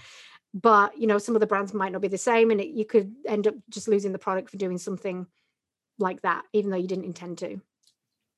But 0.53 0.97
you 0.97 1.08
know, 1.08 1.17
some 1.17 1.36
of 1.36 1.41
the 1.41 1.47
brands 1.47 1.73
might 1.73 1.91
not 1.91 2.01
be 2.01 2.08
the 2.08 2.17
same, 2.17 2.51
and 2.51 2.60
it, 2.60 2.69
you 2.69 2.86
could 2.86 3.13
end 3.27 3.47
up 3.47 3.55
just 3.69 3.88
losing 3.88 4.12
the 4.12 4.19
product 4.19 4.49
for 4.49 4.58
doing 4.58 4.77
something 4.77 5.27
like 5.99 6.21
that, 6.21 6.43
even 6.53 6.71
though 6.71 6.77
you 6.77 6.88
didn't 6.88 7.05
intend 7.05 7.38
to. 7.39 7.59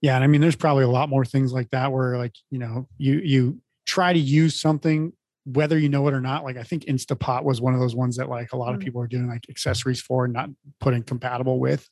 Yeah, 0.01 0.15
and 0.15 0.23
I 0.23 0.27
mean, 0.27 0.41
there's 0.41 0.55
probably 0.55 0.83
a 0.83 0.89
lot 0.89 1.09
more 1.09 1.25
things 1.25 1.53
like 1.53 1.69
that 1.71 1.91
where, 1.91 2.17
like, 2.17 2.33
you 2.49 2.57
know, 2.57 2.87
you 2.97 3.21
you 3.23 3.61
try 3.85 4.13
to 4.13 4.19
use 4.19 4.59
something 4.59 5.13
whether 5.45 5.77
you 5.77 5.89
know 5.89 6.07
it 6.07 6.13
or 6.13 6.21
not. 6.21 6.43
Like, 6.43 6.57
I 6.57 6.63
think 6.63 6.85
Instapot 6.85 7.43
was 7.43 7.61
one 7.61 7.73
of 7.73 7.79
those 7.79 7.95
ones 7.95 8.17
that 8.17 8.29
like 8.29 8.53
a 8.53 8.57
lot 8.57 8.75
of 8.75 8.79
people 8.79 9.01
are 9.01 9.07
doing 9.07 9.27
like 9.27 9.49
accessories 9.49 10.01
for 10.01 10.25
and 10.25 10.33
not 10.33 10.49
putting 10.79 11.03
compatible 11.03 11.59
with. 11.59 11.87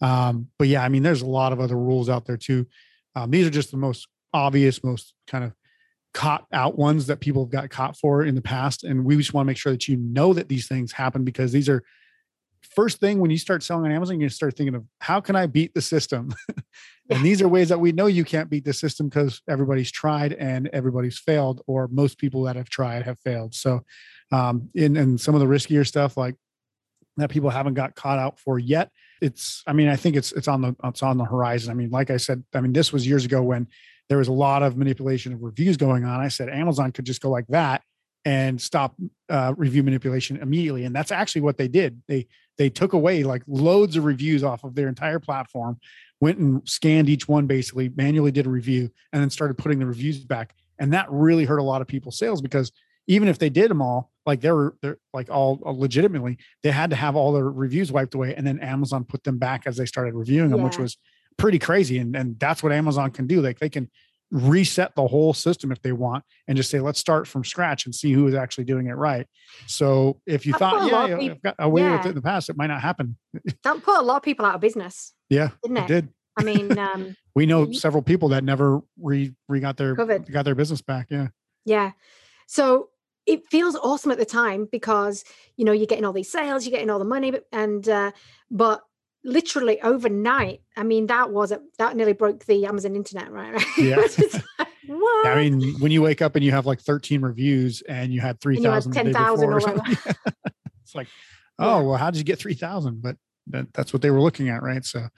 Um, 0.00 0.48
but 0.58 0.68
yeah, 0.68 0.82
I 0.84 0.88
mean, 0.88 1.02
there's 1.02 1.22
a 1.22 1.26
lot 1.26 1.52
of 1.52 1.60
other 1.60 1.76
rules 1.76 2.08
out 2.08 2.26
there 2.26 2.36
too. 2.36 2.66
Um, 3.14 3.30
these 3.30 3.46
are 3.46 3.50
just 3.50 3.70
the 3.70 3.76
most 3.76 4.06
obvious, 4.32 4.84
most 4.84 5.14
kind 5.26 5.44
of 5.44 5.52
caught 6.12 6.46
out 6.52 6.78
ones 6.78 7.06
that 7.06 7.20
people 7.20 7.44
have 7.44 7.50
got 7.50 7.70
caught 7.70 7.96
for 7.96 8.24
in 8.24 8.34
the 8.34 8.42
past. 8.42 8.84
And 8.84 9.04
we 9.04 9.16
just 9.16 9.34
want 9.34 9.46
to 9.46 9.48
make 9.48 9.56
sure 9.56 9.72
that 9.72 9.88
you 9.88 9.96
know 9.96 10.32
that 10.32 10.48
these 10.48 10.68
things 10.68 10.92
happen 10.92 11.24
because 11.24 11.52
these 11.52 11.68
are 11.68 11.82
first 12.74 13.00
thing 13.00 13.20
when 13.20 13.30
you 13.30 13.38
start 13.38 13.62
selling 13.62 13.84
on 13.86 13.92
Amazon, 13.92 14.20
you 14.20 14.28
start 14.28 14.56
thinking 14.56 14.74
of 14.74 14.84
how 15.00 15.20
can 15.20 15.36
I 15.36 15.46
beat 15.46 15.74
the 15.74 15.82
system? 15.82 16.34
and 17.10 17.24
these 17.24 17.40
are 17.42 17.48
ways 17.48 17.68
that 17.68 17.80
we 17.80 17.92
know 17.92 18.06
you 18.06 18.24
can't 18.24 18.50
beat 18.50 18.64
the 18.64 18.72
system 18.72 19.08
because 19.08 19.42
everybody's 19.48 19.90
tried 19.90 20.32
and 20.34 20.68
everybody's 20.72 21.18
failed, 21.18 21.62
or 21.66 21.88
most 21.88 22.18
people 22.18 22.42
that 22.42 22.56
have 22.56 22.68
tried 22.68 23.04
have 23.04 23.18
failed. 23.20 23.54
So, 23.54 23.82
um, 24.32 24.70
in 24.74 24.96
and 24.96 25.20
some 25.20 25.34
of 25.34 25.40
the 25.40 25.46
riskier 25.46 25.86
stuff 25.86 26.16
like 26.16 26.34
that 27.16 27.30
people 27.30 27.50
haven't 27.50 27.74
got 27.74 27.94
caught 27.94 28.18
out 28.18 28.38
for 28.38 28.58
yet. 28.58 28.90
It's, 29.22 29.62
I 29.66 29.72
mean, 29.72 29.88
I 29.88 29.96
think 29.96 30.16
it's 30.16 30.32
it's 30.32 30.48
on 30.48 30.60
the 30.60 30.76
it's 30.84 31.02
on 31.02 31.16
the 31.16 31.24
horizon. 31.24 31.70
I 31.70 31.74
mean, 31.74 31.90
like 31.90 32.10
I 32.10 32.18
said, 32.18 32.44
I 32.54 32.60
mean, 32.60 32.72
this 32.72 32.92
was 32.92 33.06
years 33.06 33.24
ago 33.24 33.42
when 33.42 33.68
there 34.08 34.18
was 34.18 34.28
a 34.28 34.32
lot 34.32 34.62
of 34.62 34.76
manipulation 34.76 35.32
of 35.32 35.42
reviews 35.42 35.76
going 35.76 36.04
on. 36.04 36.20
I 36.20 36.28
said 36.28 36.48
Amazon 36.48 36.92
could 36.92 37.06
just 37.06 37.20
go 37.20 37.30
like 37.30 37.46
that 37.48 37.82
and 38.24 38.60
stop 38.60 38.94
uh, 39.28 39.54
review 39.56 39.82
manipulation 39.82 40.36
immediately, 40.36 40.84
and 40.84 40.94
that's 40.94 41.12
actually 41.12 41.42
what 41.42 41.56
they 41.56 41.68
did. 41.68 42.02
They 42.08 42.26
they 42.58 42.70
took 42.70 42.92
away 42.92 43.22
like 43.22 43.42
loads 43.46 43.96
of 43.96 44.04
reviews 44.04 44.42
off 44.42 44.64
of 44.64 44.74
their 44.74 44.88
entire 44.88 45.18
platform, 45.18 45.78
went 46.20 46.38
and 46.38 46.66
scanned 46.68 47.08
each 47.08 47.28
one 47.28 47.46
basically, 47.46 47.90
manually 47.90 48.30
did 48.30 48.46
a 48.46 48.50
review, 48.50 48.90
and 49.12 49.22
then 49.22 49.30
started 49.30 49.58
putting 49.58 49.78
the 49.78 49.86
reviews 49.86 50.24
back. 50.24 50.54
And 50.78 50.92
that 50.92 51.10
really 51.10 51.44
hurt 51.44 51.58
a 51.58 51.62
lot 51.62 51.80
of 51.80 51.88
people's 51.88 52.18
sales 52.18 52.40
because 52.40 52.72
even 53.06 53.28
if 53.28 53.38
they 53.38 53.50
did 53.50 53.70
them 53.70 53.80
all, 53.80 54.10
like 54.24 54.40
they 54.40 54.50
were 54.50 54.76
they're 54.82 54.98
like 55.12 55.30
all 55.30 55.62
uh, 55.64 55.70
legitimately, 55.70 56.38
they 56.62 56.70
had 56.70 56.90
to 56.90 56.96
have 56.96 57.14
all 57.14 57.32
their 57.32 57.48
reviews 57.48 57.92
wiped 57.92 58.14
away, 58.14 58.34
and 58.34 58.46
then 58.46 58.58
Amazon 58.60 59.04
put 59.04 59.24
them 59.24 59.38
back 59.38 59.66
as 59.66 59.76
they 59.76 59.86
started 59.86 60.14
reviewing 60.14 60.50
them, 60.50 60.60
yeah. 60.60 60.64
which 60.64 60.78
was 60.78 60.96
pretty 61.36 61.58
crazy. 61.58 61.98
And 61.98 62.16
and 62.16 62.38
that's 62.38 62.62
what 62.62 62.72
Amazon 62.72 63.10
can 63.10 63.26
do. 63.26 63.40
Like 63.40 63.58
they 63.58 63.68
can 63.68 63.88
reset 64.30 64.94
the 64.94 65.06
whole 65.06 65.32
system 65.32 65.70
if 65.70 65.80
they 65.82 65.92
want 65.92 66.24
and 66.48 66.56
just 66.56 66.70
say 66.70 66.80
let's 66.80 66.98
start 66.98 67.28
from 67.28 67.44
scratch 67.44 67.86
and 67.86 67.94
see 67.94 68.12
who 68.12 68.26
is 68.26 68.34
actually 68.34 68.64
doing 68.64 68.88
it 68.88 68.94
right. 68.94 69.26
So 69.66 70.20
if 70.26 70.46
you 70.46 70.52
thought 70.52 70.90
yeah 70.90 71.16
people, 71.16 71.36
i've 71.36 71.42
got 71.42 71.54
a 71.58 71.68
way 71.68 71.82
yeah. 71.82 71.96
with 71.96 72.06
it 72.06 72.08
in 72.10 72.14
the 72.14 72.22
past 72.22 72.48
it 72.48 72.56
might 72.56 72.68
not 72.68 72.80
happen. 72.80 73.16
That 73.62 73.82
put 73.82 73.98
a 73.98 74.02
lot 74.02 74.16
of 74.16 74.22
people 74.22 74.44
out 74.44 74.54
of 74.54 74.60
business 74.60 75.12
yeah 75.28 75.50
didn't 75.62 75.76
it, 75.78 75.84
it? 75.84 75.86
did. 75.88 76.08
I 76.36 76.42
mean 76.42 76.78
um, 76.78 77.16
we 77.34 77.46
know 77.46 77.72
several 77.72 78.02
people 78.02 78.30
that 78.30 78.44
never 78.44 78.80
re, 79.00 79.32
re 79.48 79.60
got 79.60 79.76
their 79.76 79.94
COVID. 79.94 80.30
got 80.30 80.44
their 80.44 80.54
business 80.54 80.82
back 80.82 81.06
yeah. 81.10 81.28
Yeah. 81.64 81.92
So 82.46 82.90
it 83.26 83.42
feels 83.50 83.74
awesome 83.76 84.12
at 84.12 84.18
the 84.18 84.24
time 84.24 84.68
because 84.70 85.24
you 85.56 85.64
know 85.64 85.72
you're 85.72 85.86
getting 85.86 86.04
all 86.04 86.12
these 86.12 86.30
sales 86.30 86.64
you're 86.64 86.72
getting 86.72 86.90
all 86.90 86.98
the 86.98 87.04
money 87.04 87.32
and 87.52 87.88
uh, 87.88 88.12
but 88.50 88.82
literally 89.26 89.82
overnight. 89.82 90.62
I 90.76 90.84
mean, 90.84 91.08
that 91.08 91.30
was 91.30 91.52
a, 91.52 91.60
that 91.78 91.96
nearly 91.96 92.12
broke 92.12 92.46
the 92.46 92.64
Amazon 92.64 92.96
internet, 92.96 93.30
right? 93.30 93.62
Yeah. 93.76 93.96
like, 93.98 95.26
I 95.26 95.34
mean, 95.34 95.74
when 95.80 95.90
you 95.90 96.00
wake 96.00 96.22
up 96.22 96.36
and 96.36 96.44
you 96.44 96.52
have 96.52 96.64
like 96.64 96.80
13 96.80 97.20
reviews 97.20 97.82
and 97.82 98.12
you 98.12 98.20
had 98.20 98.40
3,000, 98.40 98.92
10,000 98.92 99.48
or 99.48 99.58
whatever. 99.58 99.82
it's 100.82 100.94
like, 100.94 101.08
oh, 101.58 101.80
yeah. 101.80 101.86
well, 101.86 101.96
how 101.96 102.10
did 102.10 102.18
you 102.18 102.24
get 102.24 102.38
3,000? 102.38 103.02
But 103.02 103.16
that, 103.48 103.72
that's 103.74 103.92
what 103.92 104.00
they 104.00 104.10
were 104.10 104.20
looking 104.20 104.48
at, 104.48 104.62
right? 104.62 104.84
So, 104.84 105.08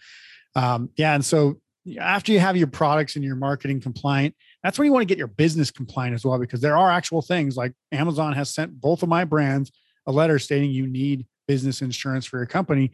um, 0.56 0.90
yeah. 0.96 1.14
And 1.14 1.24
so 1.24 1.60
after 2.00 2.32
you 2.32 2.40
have 2.40 2.56
your 2.56 2.66
products 2.66 3.14
and 3.16 3.24
your 3.24 3.36
marketing 3.36 3.80
compliant, 3.80 4.34
that's 4.62 4.78
when 4.78 4.86
you 4.86 4.92
want 4.92 5.02
to 5.02 5.06
get 5.06 5.18
your 5.18 5.28
business 5.28 5.70
compliant 5.70 6.14
as 6.14 6.24
well, 6.24 6.38
because 6.38 6.62
there 6.62 6.76
are 6.76 6.90
actual 6.90 7.20
things 7.20 7.56
like 7.56 7.74
Amazon 7.92 8.32
has 8.32 8.52
sent 8.52 8.80
both 8.80 9.02
of 9.02 9.08
my 9.10 9.24
brands 9.24 9.70
a 10.06 10.12
letter 10.12 10.38
stating 10.38 10.70
you 10.70 10.86
need 10.86 11.26
business 11.46 11.82
insurance 11.82 12.24
for 12.24 12.38
your 12.38 12.46
company 12.46 12.90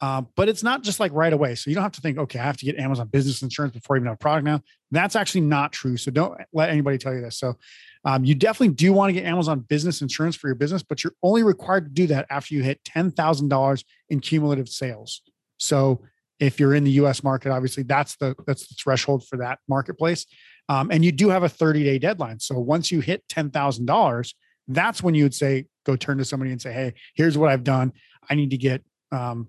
uh, 0.00 0.22
but 0.34 0.48
it's 0.48 0.62
not 0.62 0.82
just 0.82 1.00
like 1.00 1.12
right 1.12 1.32
away. 1.32 1.54
So 1.54 1.70
you 1.70 1.74
don't 1.74 1.82
have 1.82 1.92
to 1.92 2.00
think, 2.00 2.18
okay, 2.18 2.38
I 2.38 2.44
have 2.44 2.58
to 2.58 2.66
get 2.66 2.76
Amazon 2.76 3.08
business 3.08 3.42
insurance 3.42 3.74
before 3.74 3.96
I 3.96 3.98
even 3.98 4.06
have 4.06 4.16
a 4.16 4.18
product 4.18 4.44
now. 4.44 4.60
That's 4.90 5.16
actually 5.16 5.40
not 5.42 5.72
true. 5.72 5.96
So 5.96 6.10
don't 6.10 6.38
let 6.52 6.68
anybody 6.68 6.98
tell 6.98 7.14
you 7.14 7.22
this. 7.22 7.38
So 7.38 7.56
um, 8.04 8.24
you 8.24 8.34
definitely 8.34 8.74
do 8.74 8.92
want 8.92 9.08
to 9.08 9.14
get 9.14 9.24
Amazon 9.24 9.60
business 9.60 10.02
insurance 10.02 10.36
for 10.36 10.48
your 10.48 10.54
business, 10.54 10.82
but 10.82 11.02
you're 11.02 11.14
only 11.22 11.42
required 11.42 11.86
to 11.86 11.90
do 11.90 12.06
that 12.08 12.26
after 12.30 12.54
you 12.54 12.62
hit 12.62 12.84
$10,000 12.84 13.84
in 14.10 14.20
cumulative 14.20 14.68
sales. 14.68 15.22
So 15.58 16.02
if 16.38 16.60
you're 16.60 16.74
in 16.74 16.84
the 16.84 16.90
US 16.92 17.24
market, 17.24 17.50
obviously 17.50 17.82
that's 17.82 18.16
the, 18.16 18.34
that's 18.46 18.68
the 18.68 18.74
threshold 18.74 19.26
for 19.26 19.38
that 19.38 19.60
marketplace. 19.66 20.26
Um, 20.68 20.90
and 20.90 21.04
you 21.04 21.10
do 21.10 21.30
have 21.30 21.42
a 21.42 21.48
30 21.48 21.84
day 21.84 21.98
deadline. 21.98 22.38
So 22.38 22.58
once 22.58 22.92
you 22.92 23.00
hit 23.00 23.26
$10,000, 23.28 24.34
that's 24.68 25.02
when 25.02 25.14
you 25.14 25.22
would 25.22 25.34
say, 25.34 25.66
go 25.84 25.96
turn 25.96 26.18
to 26.18 26.24
somebody 26.24 26.50
and 26.52 26.60
say, 26.60 26.72
Hey, 26.72 26.94
here's 27.14 27.38
what 27.38 27.50
I've 27.50 27.64
done. 27.64 27.92
I 28.28 28.34
need 28.34 28.50
to 28.50 28.56
get 28.56 28.82
um, 29.12 29.48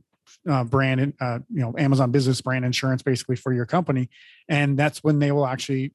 uh, 0.49 0.63
brand, 0.63 1.13
uh, 1.19 1.39
you 1.49 1.61
know, 1.61 1.73
Amazon 1.77 2.11
business 2.11 2.41
brand 2.41 2.65
insurance 2.65 3.01
basically 3.01 3.35
for 3.35 3.53
your 3.53 3.65
company. 3.65 4.09
And 4.47 4.77
that's 4.77 5.03
when 5.03 5.19
they 5.19 5.31
will 5.31 5.45
actually 5.45 5.93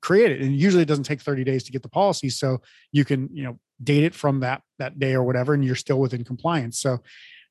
create 0.00 0.32
it. 0.32 0.40
And 0.40 0.56
usually 0.56 0.82
it 0.82 0.86
doesn't 0.86 1.04
take 1.04 1.20
30 1.20 1.44
days 1.44 1.64
to 1.64 1.72
get 1.72 1.82
the 1.82 1.88
policy. 1.88 2.30
So 2.30 2.60
you 2.92 3.04
can, 3.04 3.28
you 3.32 3.44
know, 3.44 3.58
date 3.82 4.04
it 4.04 4.14
from 4.14 4.40
that, 4.40 4.62
that 4.78 4.98
day 4.98 5.14
or 5.14 5.22
whatever, 5.22 5.54
and 5.54 5.64
you're 5.64 5.76
still 5.76 6.00
within 6.00 6.24
compliance. 6.24 6.80
So 6.80 6.98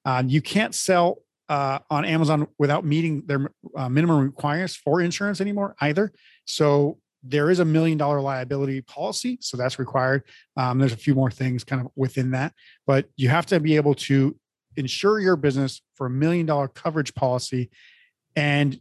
um, 0.06 0.30
you 0.30 0.42
can't 0.42 0.76
sell 0.76 1.20
uh, 1.50 1.80
on 1.90 2.04
Amazon 2.06 2.48
without 2.58 2.86
meeting 2.86 3.24
their 3.26 3.52
uh, 3.76 3.88
minimum 3.88 4.24
requirements 4.26 4.76
for 4.76 5.02
insurance 5.02 5.40
anymore 5.40 5.76
either. 5.80 6.12
So 6.46 6.98
there 7.24 7.50
is 7.50 7.60
a 7.60 7.66
million 7.66 7.98
dollar 7.98 8.22
liability 8.22 8.82
policy, 8.82 9.38
so 9.42 9.58
that's 9.58 9.80
required. 9.80 10.24
Um, 10.56 10.80
there's 10.80 10.94
a 10.94 10.98
few 10.98 11.16
more 11.16 11.32
things 11.32 11.64
kind 11.64 11.82
of 11.82 11.92
within 11.96 12.32
that, 12.32 12.54
but 12.86 13.06
you 13.16 13.30
have 13.30 13.46
to 13.48 13.60
be 13.60 13.76
able 13.76 13.96
to 13.96 14.36
insure 14.78 15.20
your 15.20 15.36
business 15.36 15.82
for 15.96 16.08
a 16.08 16.10
million 16.10 16.46
dollar 16.46 16.68
coverage 16.68 17.14
policy. 17.16 17.70
And 18.36 18.80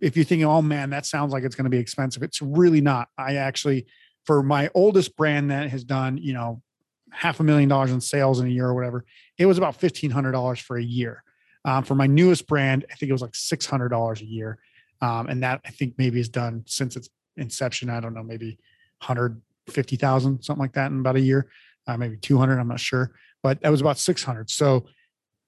if 0.00 0.16
you're 0.16 0.24
thinking, 0.24 0.46
oh 0.46 0.62
man, 0.62 0.90
that 0.90 1.06
sounds 1.06 1.32
like 1.32 1.44
it's 1.44 1.54
going 1.54 1.64
to 1.64 1.70
be 1.70 1.78
expensive, 1.78 2.22
it's 2.22 2.42
really 2.42 2.80
not. 2.80 3.08
I 3.16 3.36
actually, 3.36 3.86
for 4.24 4.42
my 4.42 4.70
oldest 4.74 5.16
brand 5.16 5.50
that 5.50 5.70
has 5.70 5.84
done, 5.84 6.18
you 6.18 6.32
know, 6.32 6.62
half 7.10 7.40
a 7.40 7.42
million 7.42 7.68
dollars 7.68 7.90
in 7.90 8.00
sales 8.00 8.40
in 8.40 8.46
a 8.46 8.50
year 8.50 8.66
or 8.66 8.74
whatever, 8.74 9.04
it 9.38 9.46
was 9.46 9.58
about 9.58 9.78
$1,500 9.78 10.60
for 10.60 10.76
a 10.76 10.82
year. 10.82 11.22
Um, 11.64 11.84
for 11.84 11.94
my 11.94 12.06
newest 12.06 12.46
brand, 12.46 12.86
I 12.90 12.94
think 12.94 13.10
it 13.10 13.12
was 13.12 13.22
like 13.22 13.32
$600 13.32 14.20
a 14.20 14.24
year. 14.24 14.58
Um, 15.02 15.28
and 15.28 15.42
that 15.42 15.60
I 15.64 15.70
think 15.70 15.94
maybe 15.98 16.20
is 16.20 16.28
done 16.28 16.64
since 16.66 16.96
its 16.96 17.08
inception. 17.36 17.90
I 17.90 18.00
don't 18.00 18.14
know, 18.14 18.22
maybe 18.22 18.58
150,000, 19.00 20.42
something 20.42 20.60
like 20.60 20.74
that 20.74 20.90
in 20.90 21.00
about 21.00 21.16
a 21.16 21.20
year, 21.20 21.50
uh, 21.86 21.96
maybe 21.96 22.16
200. 22.16 22.58
I'm 22.58 22.68
not 22.68 22.80
sure, 22.80 23.12
but 23.42 23.60
that 23.62 23.70
was 23.70 23.80
about 23.80 23.98
600. 23.98 24.50
So 24.50 24.86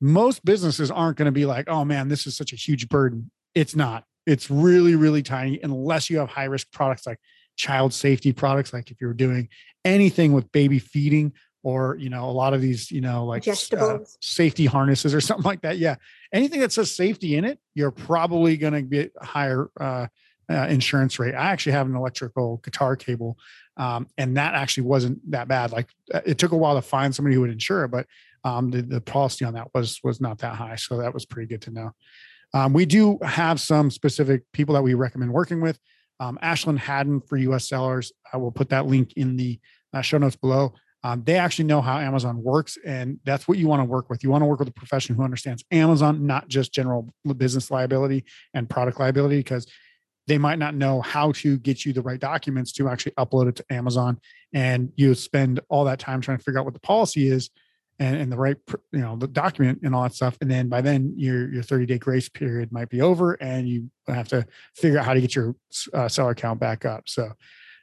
most 0.03 0.45
businesses 0.45 0.91
aren't 0.91 1.17
going 1.17 1.27
to 1.27 1.33
be 1.33 1.47
like, 1.47 1.69
oh 1.69 1.85
man, 1.85 2.09
this 2.09 2.27
is 2.27 2.37
such 2.37 2.53
a 2.53 2.57
huge 2.57 2.89
burden. 2.89 3.31
It's 3.55 3.77
not. 3.77 4.05
It's 4.27 4.51
really, 4.51 4.97
really 4.97 5.23
tiny 5.23 5.61
unless 5.63 6.11
you 6.11 6.19
have 6.19 6.29
high 6.29 6.45
risk 6.45 6.71
products 6.73 7.07
like 7.07 7.19
child 7.57 7.95
safety 7.95 8.33
products, 8.33 8.73
like 8.73 8.91
if 8.91 9.01
you're 9.01 9.15
doing 9.15 9.49
anything 9.85 10.33
with 10.33 10.51
baby 10.53 10.79
feeding 10.79 11.33
or 11.63 11.97
you 11.99 12.11
know 12.11 12.25
a 12.25 12.33
lot 12.33 12.55
of 12.55 12.61
these 12.61 12.91
you 12.91 13.01
know 13.01 13.25
like 13.25 13.47
uh, 13.47 13.99
safety 14.21 14.67
harnesses 14.67 15.15
or 15.15 15.21
something 15.21 15.45
like 15.45 15.63
that 15.63 15.79
yeah 15.79 15.95
anything 16.33 16.61
that 16.61 16.73
says 16.73 16.95
safety 16.95 17.37
in 17.37 17.45
it 17.45 17.59
you're 17.75 17.91
probably 17.91 18.57
going 18.57 18.73
to 18.73 18.83
get 18.83 19.13
a 19.21 19.25
higher 19.25 19.71
uh, 19.81 20.07
uh, 20.51 20.67
insurance 20.69 21.19
rate 21.19 21.35
i 21.35 21.51
actually 21.51 21.73
have 21.73 21.87
an 21.87 21.95
electrical 21.95 22.59
guitar 22.65 22.97
cable 22.97 23.39
um, 23.77 24.07
and 24.19 24.37
that 24.37 24.55
actually 24.55 24.83
wasn't 24.83 25.31
that 25.31 25.49
bad 25.49 25.73
like 25.73 25.89
uh, 26.13 26.21
it 26.27 26.39
took 26.39 26.53
a 26.53 26.57
while 26.57 26.75
to 26.75 26.83
find 26.83 27.15
somebody 27.15 27.35
who 27.35 27.41
would 27.41 27.51
insure 27.51 27.85
it 27.85 27.89
but 27.89 28.07
um, 28.45 28.71
the, 28.71 28.83
the 28.83 29.01
policy 29.01 29.45
on 29.45 29.55
that 29.55 29.69
was 29.75 30.01
was 30.03 30.21
not 30.21 30.39
that 30.39 30.55
high. 30.55 30.77
So 30.77 30.99
that 30.99 31.15
was 31.15 31.25
pretty 31.25 31.49
good 31.49 31.63
to 31.63 31.71
know. 31.71 31.93
Um, 32.55 32.73
we 32.73 32.85
do 32.85 33.19
have 33.23 33.61
some 33.61 33.91
specific 33.91 34.43
people 34.53 34.75
that 34.75 34.83
we 34.83 34.95
recommend 34.95 35.33
working 35.33 35.61
with. 35.61 35.79
Um, 36.21 36.39
Ashland 36.43 36.79
Haddon 36.79 37.21
for 37.21 37.37
US 37.37 37.69
sellers. 37.69 38.13
I 38.33 38.37
will 38.37 38.53
put 38.53 38.69
that 38.71 38.87
link 38.87 39.15
in 39.15 39.37
the 39.37 39.59
uh, 39.93 40.03
show 40.03 40.19
notes 40.19 40.37
below. 40.37 40.75
Um, 41.05 41.25
they 41.25 41.37
actually 41.37 41.65
know 41.65 41.81
how 41.81 41.99
Amazon 41.99 42.41
works, 42.43 42.79
and 42.87 43.19
that's 43.25 43.49
what 43.49 43.59
you 43.59 43.67
want 43.67 43.81
to 43.81 43.85
work 43.85 44.09
with. 44.09 44.23
You 44.23 44.31
want 44.31 44.43
to 44.43 44.47
work 44.47 44.61
with 44.61 44.69
a 44.69 44.73
professional 44.73 45.17
who 45.17 45.25
understands 45.25 45.65
Amazon, 45.73 46.27
not 46.27 46.47
just 46.47 46.73
general 46.73 47.13
business 47.37 47.73
liability 47.73 48.25
and 48.55 48.71
product 48.71 49.01
liability, 49.01 49.39
because 49.39 49.67
they 50.29 50.39
might 50.39 50.61
not 50.61 50.77
know 50.77 51.01
how 51.01 51.33
to 51.33 51.59
get 51.59 51.85
you 51.85 51.93
the 51.93 52.03
right 52.03 52.21
documents 52.21 52.71
to 52.73 52.89
actually 52.89 53.13
upload 53.13 53.49
it 53.49 53.57
to 53.57 53.65
Amazon. 53.71 54.21
And 54.53 54.93
you 54.95 55.15
spend 55.15 55.59
all 55.69 55.85
that 55.87 55.99
time 55.99 56.21
trying 56.21 56.39
to 56.39 56.45
figure 56.45 56.61
out 56.61 56.65
what 56.65 56.75
the 56.75 56.81
policy 56.81 57.27
is 57.27 57.51
and, 58.03 58.17
and 58.17 58.33
the 58.33 58.37
right 58.37 58.57
you 58.91 58.99
know 58.99 59.17
the 59.17 59.29
document 59.29 59.79
and 59.85 59.95
all 59.95 60.03
that 60.03 60.15
stuff 60.15 60.37
and 60.41 60.51
then 60.51 60.69
by 60.69 60.81
then 60.81 61.15
your 61.17 61.53
your 61.53 61.63
30 61.63 61.87
day 61.87 61.99
grace 61.99 62.29
period 62.29 62.73
might 62.73 62.89
be 62.89 63.01
over 63.01 63.35
and 63.35 63.69
you 63.69 63.89
have 64.09 64.29
to 64.29 64.45
figure 64.75 64.99
out 64.99 65.05
how 65.05 65.15
to 65.15 65.21
get 65.21 65.37
your 65.37 65.55
uh, 65.95 66.09
seller 66.09 66.31
account 66.31 66.59
back 66.59 66.85
up. 66.85 67.05
So 67.07 67.33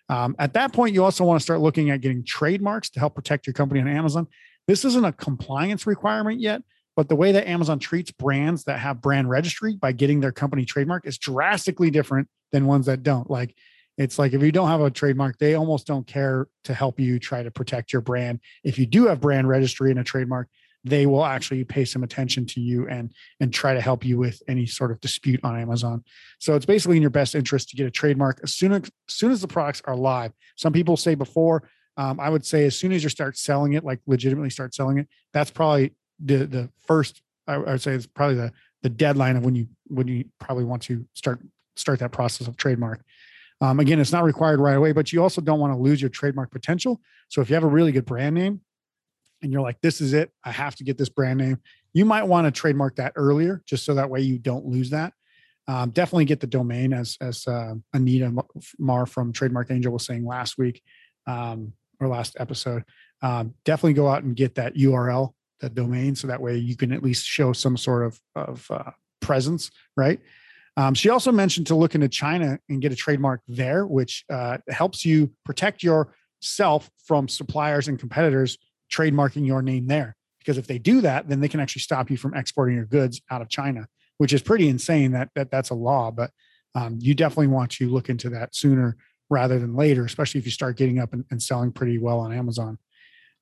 um, 0.10 0.36
at 0.38 0.54
that 0.54 0.74
point 0.74 0.94
you 0.94 1.04
also 1.04 1.24
want 1.24 1.40
to 1.40 1.44
start 1.44 1.62
looking 1.62 1.90
at 1.90 2.02
getting 2.02 2.24
trademarks 2.26 2.90
to 2.92 3.00
help 3.00 3.16
protect 3.16 3.48
your 3.48 3.54
company 3.54 3.80
on 3.80 3.88
amazon. 3.88 4.28
This 4.68 4.84
isn't 4.84 5.06
a 5.06 5.14
compliance 5.14 5.88
requirement 5.88 6.42
yet 6.42 6.62
but 6.98 7.08
the 7.08 7.16
way 7.16 7.32
that 7.32 7.48
amazon 7.48 7.80
treats 7.80 8.12
brands 8.12 8.66
that 8.66 8.80
have 8.80 9.02
brand 9.02 9.30
registry 9.30 9.76
by 9.76 9.94
getting 9.94 10.20
their 10.20 10.34
company 10.34 10.66
trademark 10.66 11.08
is 11.08 11.18
drastically 11.18 11.90
different 11.90 12.28
than 12.52 12.66
ones 12.66 12.88
that 12.88 13.04
don't. 13.04 13.30
Like 13.30 13.56
it's 14.00 14.18
like 14.18 14.32
if 14.32 14.42
you 14.42 14.54
don't 14.54 14.70
have 14.70 14.80
a 14.80 14.90
trademark, 14.90 15.38
they 15.38 15.56
almost 15.56 15.86
don't 15.86 16.08
care 16.08 16.48
to 16.64 16.74
help 16.74 17.02
you 17.02 17.20
try 17.20 17.44
to 17.44 17.52
protect 17.52 17.92
your 17.92 18.02
brand. 18.02 18.40
If 18.64 18.80
you 18.80 18.86
do 18.86 19.08
have 19.08 19.20
brand 19.20 19.50
registry 19.50 19.92
and 19.92 20.00
a 20.00 20.06
trademark, 20.06 20.48
they 20.86 21.06
will 21.06 21.26
actually 21.26 21.66
pay 21.66 21.84
some 21.84 22.02
attention 22.02 22.46
to 22.46 22.62
you 22.62 22.88
and 22.88 23.12
and 23.42 23.54
try 23.54 23.74
to 23.74 23.82
help 23.82 24.06
you 24.06 24.18
with 24.18 24.42
any 24.48 24.66
sort 24.66 24.92
of 24.92 25.02
dispute 25.02 25.42
on 25.44 25.60
Amazon. 25.60 26.06
So 26.40 26.56
it's 26.56 26.66
basically 26.66 26.96
in 26.96 27.02
your 27.02 27.12
best 27.12 27.36
interest 27.36 27.70
to 27.70 27.76
get 27.76 27.88
a 27.88 27.92
trademark 27.92 28.40
as 28.42 28.56
soon 28.56 28.72
as, 28.72 28.84
as 28.84 29.16
soon 29.16 29.32
as 29.32 29.42
the 29.42 29.50
products 29.50 29.82
are 29.84 29.98
live. 29.98 30.32
Some 30.56 30.72
people 30.72 30.96
say 30.96 31.14
before. 31.16 31.70
Um, 31.98 32.22
I 32.22 32.30
would 32.30 32.46
say 32.46 32.66
as 32.66 32.80
soon 32.80 32.94
as 32.94 33.04
you 33.04 33.10
start 33.10 33.38
selling 33.38 33.74
it, 33.74 33.84
like 33.84 34.00
legitimately 34.08 34.52
start 34.52 34.74
selling 34.74 34.98
it, 34.98 35.10
that's 35.34 35.52
probably 35.52 35.94
the 36.24 36.46
the 36.46 36.70
first. 36.88 37.22
I, 37.46 37.56
I 37.56 37.72
would 37.74 37.82
say 37.82 37.92
it's 37.92 38.08
probably 38.08 38.36
the 38.36 38.54
the 38.82 38.90
deadline 38.90 39.36
of 39.36 39.44
when 39.44 39.56
you 39.56 39.68
when 39.88 40.08
you 40.08 40.24
probably 40.40 40.64
want 40.64 40.84
to 40.84 41.06
start 41.14 41.42
start 41.76 42.00
that 42.00 42.14
process 42.14 42.48
of 42.48 42.56
trademark. 42.56 43.02
Um, 43.62 43.80
again, 43.80 44.00
it's 44.00 44.12
not 44.12 44.24
required 44.24 44.60
right 44.60 44.78
away, 44.78 44.94
but 44.94 45.12
you 45.12 45.22
also 45.22 45.42
don't 45.42 45.60
want 45.60 45.74
to 45.74 45.80
lose 45.80 46.02
your 46.02 46.10
trademark 46.10 46.52
potential. 46.52 47.02
So 47.28 47.42
if 47.42 47.50
you 47.50 47.56
have 47.56 47.64
a 47.64 47.68
really 47.68 47.92
good 47.92 48.06
brand 48.06 48.36
name 48.36 48.62
and 49.42 49.52
you're 49.52 49.62
like, 49.62 49.82
this 49.82 50.02
is 50.02 50.14
it, 50.14 50.32
I 50.44 50.52
have 50.52 50.76
to 50.78 50.84
get 50.84 50.98
this 50.98 51.10
brand 51.10 51.40
name, 51.40 51.60
you 51.94 52.06
might 52.06 52.24
want 52.24 52.46
to 52.46 52.52
trademark 52.52 52.96
that 52.98 53.14
earlier, 53.16 53.62
just 53.66 53.84
so 53.84 53.96
that 53.96 54.10
way 54.10 54.22
you 54.22 54.38
don't 54.38 54.66
lose 54.66 54.92
that. 54.92 55.14
Um, 55.68 55.92
definitely 55.92 56.26
get 56.26 56.40
the 56.40 56.48
domain, 56.48 56.94
as 56.94 57.16
as 57.22 57.46
uh, 57.46 57.76
Anita 57.94 58.34
Marr 58.80 59.06
from 59.06 59.32
Trademark 59.32 59.70
Angel 59.70 59.94
was 59.94 60.04
saying 60.04 60.26
last 60.26 60.58
week 60.58 60.82
um, 61.28 61.74
or 62.00 62.08
last 62.08 62.36
episode. 62.40 62.84
Um, 63.22 63.54
definitely 63.66 63.94
go 63.94 64.08
out 64.08 64.24
and 64.24 64.36
get 64.36 64.56
that 64.56 64.76
URL, 64.76 65.34
that 65.60 65.76
domain, 65.76 66.16
so 66.16 66.26
that 66.28 66.42
way 66.42 66.58
you 66.58 66.76
can 66.76 66.92
at 66.92 67.04
least 67.04 67.28
show 67.28 67.54
some 67.54 67.78
sort 67.78 68.04
of 68.04 68.20
of 68.36 68.66
uh, 68.72 68.92
presence, 69.20 69.70
right? 69.96 70.20
Um, 70.80 70.94
she 70.94 71.10
also 71.10 71.34
mentioned 71.34 71.68
to 71.68 71.76
look 71.76 71.94
into 71.94 72.08
China 72.08 72.58
and 72.70 72.82
get 72.82 72.94
a 72.94 72.96
trademark 72.96 73.42
there, 73.50 73.86
which 73.86 74.24
uh, 74.30 74.60
helps 74.70 75.04
you 75.04 75.30
protect 75.44 75.84
yourself 75.84 76.90
from 77.04 77.28
suppliers 77.28 77.90
and 77.90 78.00
competitors 78.00 78.58
trademarking 78.90 79.46
your 79.46 79.62
name 79.62 79.88
there. 79.88 80.16
Because 80.40 80.58
if 80.58 80.68
they 80.68 80.80
do 80.80 81.02
that, 81.02 81.28
then 81.28 81.42
they 81.42 81.50
can 81.50 81.60
actually 81.60 81.82
stop 81.82 82.10
you 82.10 82.16
from 82.16 82.34
exporting 82.34 82.78
your 82.78 82.86
goods 82.86 83.20
out 83.30 83.42
of 83.42 83.50
China, 83.50 83.90
which 84.20 84.32
is 84.32 84.42
pretty 84.42 84.70
insane 84.70 85.12
that, 85.12 85.32
that 85.36 85.52
that's 85.52 85.70
a 85.70 85.76
law. 85.76 86.12
But 86.12 86.32
um, 86.74 86.98
you 87.02 87.14
definitely 87.14 87.48
want 87.48 87.72
to 87.72 87.90
look 87.90 88.08
into 88.08 88.30
that 88.30 88.56
sooner 88.56 88.96
rather 89.30 89.60
than 89.60 89.76
later, 89.76 90.06
especially 90.06 90.40
if 90.40 90.46
you 90.46 90.52
start 90.52 90.78
getting 90.78 90.98
up 90.98 91.12
and, 91.12 91.26
and 91.30 91.44
selling 91.44 91.74
pretty 91.74 91.98
well 91.98 92.22
on 92.22 92.32
Amazon. 92.32 92.78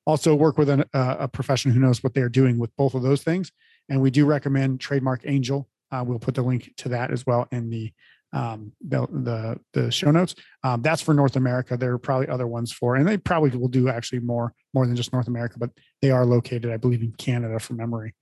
Also, 0.08 0.34
work 0.34 0.58
with 0.58 0.69
an, 0.69 0.86
uh, 0.91 1.17
a 1.19 1.28
professional 1.28 1.76
who 1.76 1.82
knows 1.82 2.02
what 2.02 2.15
they're 2.15 2.30
doing 2.30 2.58
with 2.58 2.76
both 2.78 2.95
of 2.95 3.04
those 3.04 3.21
things. 3.21 3.52
And 3.89 4.02
we 4.02 4.10
do 4.10 4.26
recommend 4.26 4.80
Trademark 4.80 5.21
Angel 5.26 5.69
uh, 5.91 6.04
we'll 6.06 6.19
put 6.19 6.36
the 6.36 6.41
link 6.41 6.73
to 6.78 6.89
that 6.89 7.12
as 7.12 7.26
well 7.26 7.47
in 7.52 7.69
the 7.69 7.91
um, 8.34 8.73
the, 8.86 9.08
the, 9.08 9.60
the 9.73 9.91
show 9.91 10.12
notes. 10.12 10.36
Um, 10.63 10.82
that's 10.82 11.02
for 11.02 11.13
North 11.13 11.38
America. 11.38 11.78
There 11.78 11.93
are 11.93 11.97
probably 11.97 12.28
other 12.28 12.45
ones 12.45 12.73
for, 12.73 12.95
and 12.95 13.08
they 13.08 13.17
probably 13.17 13.52
will 13.58 13.69
do 13.69 13.88
actually 13.89 14.19
more 14.19 14.54
more 14.73 14.86
than 14.86 14.95
just 14.95 15.13
North 15.13 15.28
America, 15.28 15.58
but 15.58 15.71
they 16.02 16.12
are 16.12 16.26
located, 16.26 16.71
I 16.71 16.78
believe, 16.78 17.02
in 17.02 17.13
Canada 17.13 17.60
from 17.60 17.78
memory. 17.78 18.13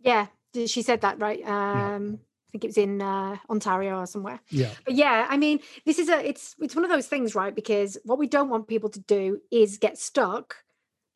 Yeah, 0.00 0.26
she 0.54 0.82
said 0.82 1.00
that 1.00 1.20
right. 1.20 1.44
Um, 1.44 2.06
yeah. 2.06 2.16
I 2.48 2.50
think 2.52 2.64
it 2.64 2.68
was 2.68 2.78
in 2.78 3.02
uh, 3.02 3.36
Ontario 3.50 3.98
or 3.98 4.06
somewhere. 4.06 4.40
Yeah. 4.48 4.70
But 4.84 4.94
yeah, 4.94 5.26
I 5.28 5.36
mean, 5.36 5.60
this 5.84 5.98
is 5.98 6.08
a 6.08 6.26
it's 6.26 6.54
it's 6.60 6.74
one 6.74 6.84
of 6.84 6.90
those 6.90 7.06
things, 7.06 7.34
right? 7.34 7.54
Because 7.54 7.98
what 8.04 8.18
we 8.18 8.26
don't 8.26 8.48
want 8.48 8.68
people 8.68 8.88
to 8.90 9.00
do 9.00 9.40
is 9.50 9.78
get 9.78 9.98
stuck 9.98 10.56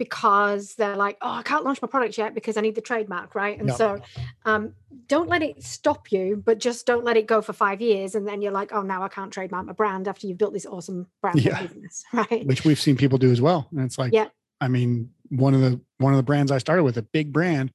because 0.03 0.75
they're 0.75 0.97
like, 0.97 1.17
oh, 1.23 1.31
I 1.31 1.43
can't 1.45 1.65
launch 1.65 1.81
my 1.81 1.87
product 1.87 2.19
yet 2.19 2.35
because 2.35 2.57
I 2.57 2.61
need 2.61 2.75
the 2.75 2.81
trademark, 2.81 3.37
right? 3.37 3.57
And 3.57 3.69
no. 3.69 3.77
so 3.77 4.01
um, 4.45 4.73
don't 5.07 5.29
let 5.29 5.45
it 5.45 5.62
stop 5.62 6.11
you, 6.11 6.43
but 6.45 6.59
just 6.59 6.87
don't 6.87 7.05
let 7.05 7.17
it 7.17 7.29
go 7.29 7.41
for 7.41 7.53
five 7.53 7.81
years. 7.81 8.17
And 8.17 8.27
then 8.27 8.43
you're 8.43 8.51
like, 8.51 8.73
oh, 8.73 8.83
now 8.83 9.05
I 9.05 9.09
can't 9.09 9.33
trademark 9.33 9.65
my 9.65 9.75
brand 9.75 10.09
after 10.09 10.27
you've 10.27 10.38
built 10.38 10.55
this 10.55 10.67
awesome 10.67 11.07
brand 11.21 11.45
yeah. 11.45 11.62
business, 11.62 12.03
right? 12.12 12.45
Which 12.45 12.65
we've 12.65 12.81
seen 12.81 12.97
people 12.97 13.17
do 13.17 13.31
as 13.31 13.41
well. 13.41 13.69
And 13.71 13.83
it's 13.83 13.97
like, 13.97 14.12
yeah. 14.12 14.27
I 14.61 14.67
mean, 14.67 15.11
one 15.29 15.55
of 15.55 15.61
the 15.61 15.81
one 15.99 16.12
of 16.12 16.17
the 16.17 16.25
brands 16.25 16.51
I 16.51 16.59
started 16.59 16.83
with, 16.83 16.97
a 16.97 17.03
big 17.03 17.33
brand, 17.33 17.73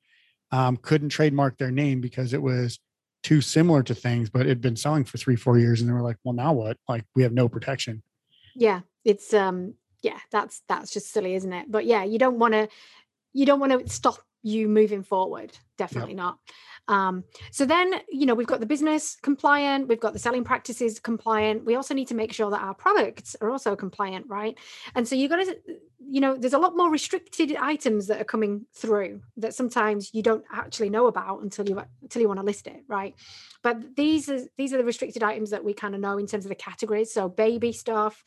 um, 0.52 0.76
couldn't 0.76 1.10
trademark 1.10 1.58
their 1.58 1.72
name 1.72 2.02
because 2.02 2.34
it 2.34 2.42
was 2.42 2.78
too 3.24 3.40
similar 3.40 3.84
to 3.84 3.96
things, 3.96 4.30
but 4.30 4.42
it'd 4.42 4.62
been 4.62 4.76
selling 4.76 5.06
for 5.06 5.18
three, 5.18 5.38
four 5.38 5.58
years. 5.58 5.80
And 5.80 5.90
they 5.90 5.94
were 5.94 6.02
like, 6.02 6.18
well, 6.26 6.34
now 6.34 6.52
what? 6.52 6.78
Like 6.90 7.06
we 7.16 7.24
have 7.24 7.32
no 7.32 7.48
protection. 7.48 8.04
Yeah. 8.54 8.82
It's 9.06 9.34
um 9.34 9.76
yeah, 10.02 10.20
that's 10.32 10.62
that's 10.68 10.92
just 10.92 11.12
silly, 11.12 11.36
isn't 11.36 11.54
it? 11.54 11.66
But 11.70 11.86
yeah, 11.86 12.04
you 12.04 12.20
don't 12.20 12.40
want 12.40 12.54
to 12.54 12.70
you 13.34 13.46
don't 13.46 13.60
want 13.60 13.72
to 13.72 13.94
stop 13.94 14.20
you 14.44 14.68
moving 14.68 15.04
forward. 15.04 15.58
Definitely 15.78 16.14
yep. 16.14 16.18
not. 16.18 16.40
Um, 16.88 17.26
so 17.52 17.66
then, 17.66 17.96
you 18.10 18.26
know, 18.26 18.34
we've 18.34 18.48
got 18.48 18.62
the 18.62 18.66
business 18.66 19.18
compliant, 19.22 19.90
we've 19.90 20.00
got 20.00 20.14
the 20.14 20.20
selling 20.20 20.46
practices 20.46 21.00
compliant. 21.00 21.66
We 21.66 21.76
also 21.76 21.94
need 21.94 22.08
to 22.08 22.16
make 22.16 22.32
sure 22.32 22.50
that 22.50 22.62
our 22.62 22.74
products 22.74 23.36
are 23.42 23.52
also 23.52 23.76
compliant, 23.76 24.28
right? 24.30 24.58
And 24.96 25.06
so 25.06 25.16
you 25.16 25.28
got 25.28 25.38
to, 25.38 25.58
you 26.00 26.22
know, 26.22 26.38
there's 26.38 26.54
a 26.54 26.60
lot 26.60 26.78
more 26.78 26.90
restricted 26.90 27.56
items 27.58 28.08
that 28.08 28.22
are 28.22 28.26
coming 28.26 28.66
through 28.74 29.22
that 29.36 29.54
sometimes 29.54 30.14
you 30.14 30.24
don't 30.24 30.46
actually 30.52 30.90
know 30.90 31.08
about 31.08 31.42
until 31.42 31.68
you 31.68 31.82
until 32.02 32.22
you 32.22 32.28
want 32.30 32.40
to 32.40 32.46
list 32.46 32.68
it, 32.68 32.84
right? 32.88 33.16
But 33.64 33.96
these 33.98 34.30
are 34.30 34.40
these 34.58 34.74
are 34.74 34.78
the 34.78 34.86
restricted 34.86 35.24
items 35.24 35.50
that 35.50 35.66
we 35.66 35.74
kind 35.74 35.94
of 35.94 36.00
know 36.00 36.18
in 36.18 36.28
terms 36.28 36.46
of 36.46 36.50
the 36.50 36.56
categories. 36.56 37.12
So 37.12 37.28
baby 37.28 37.74
stuff, 37.74 38.24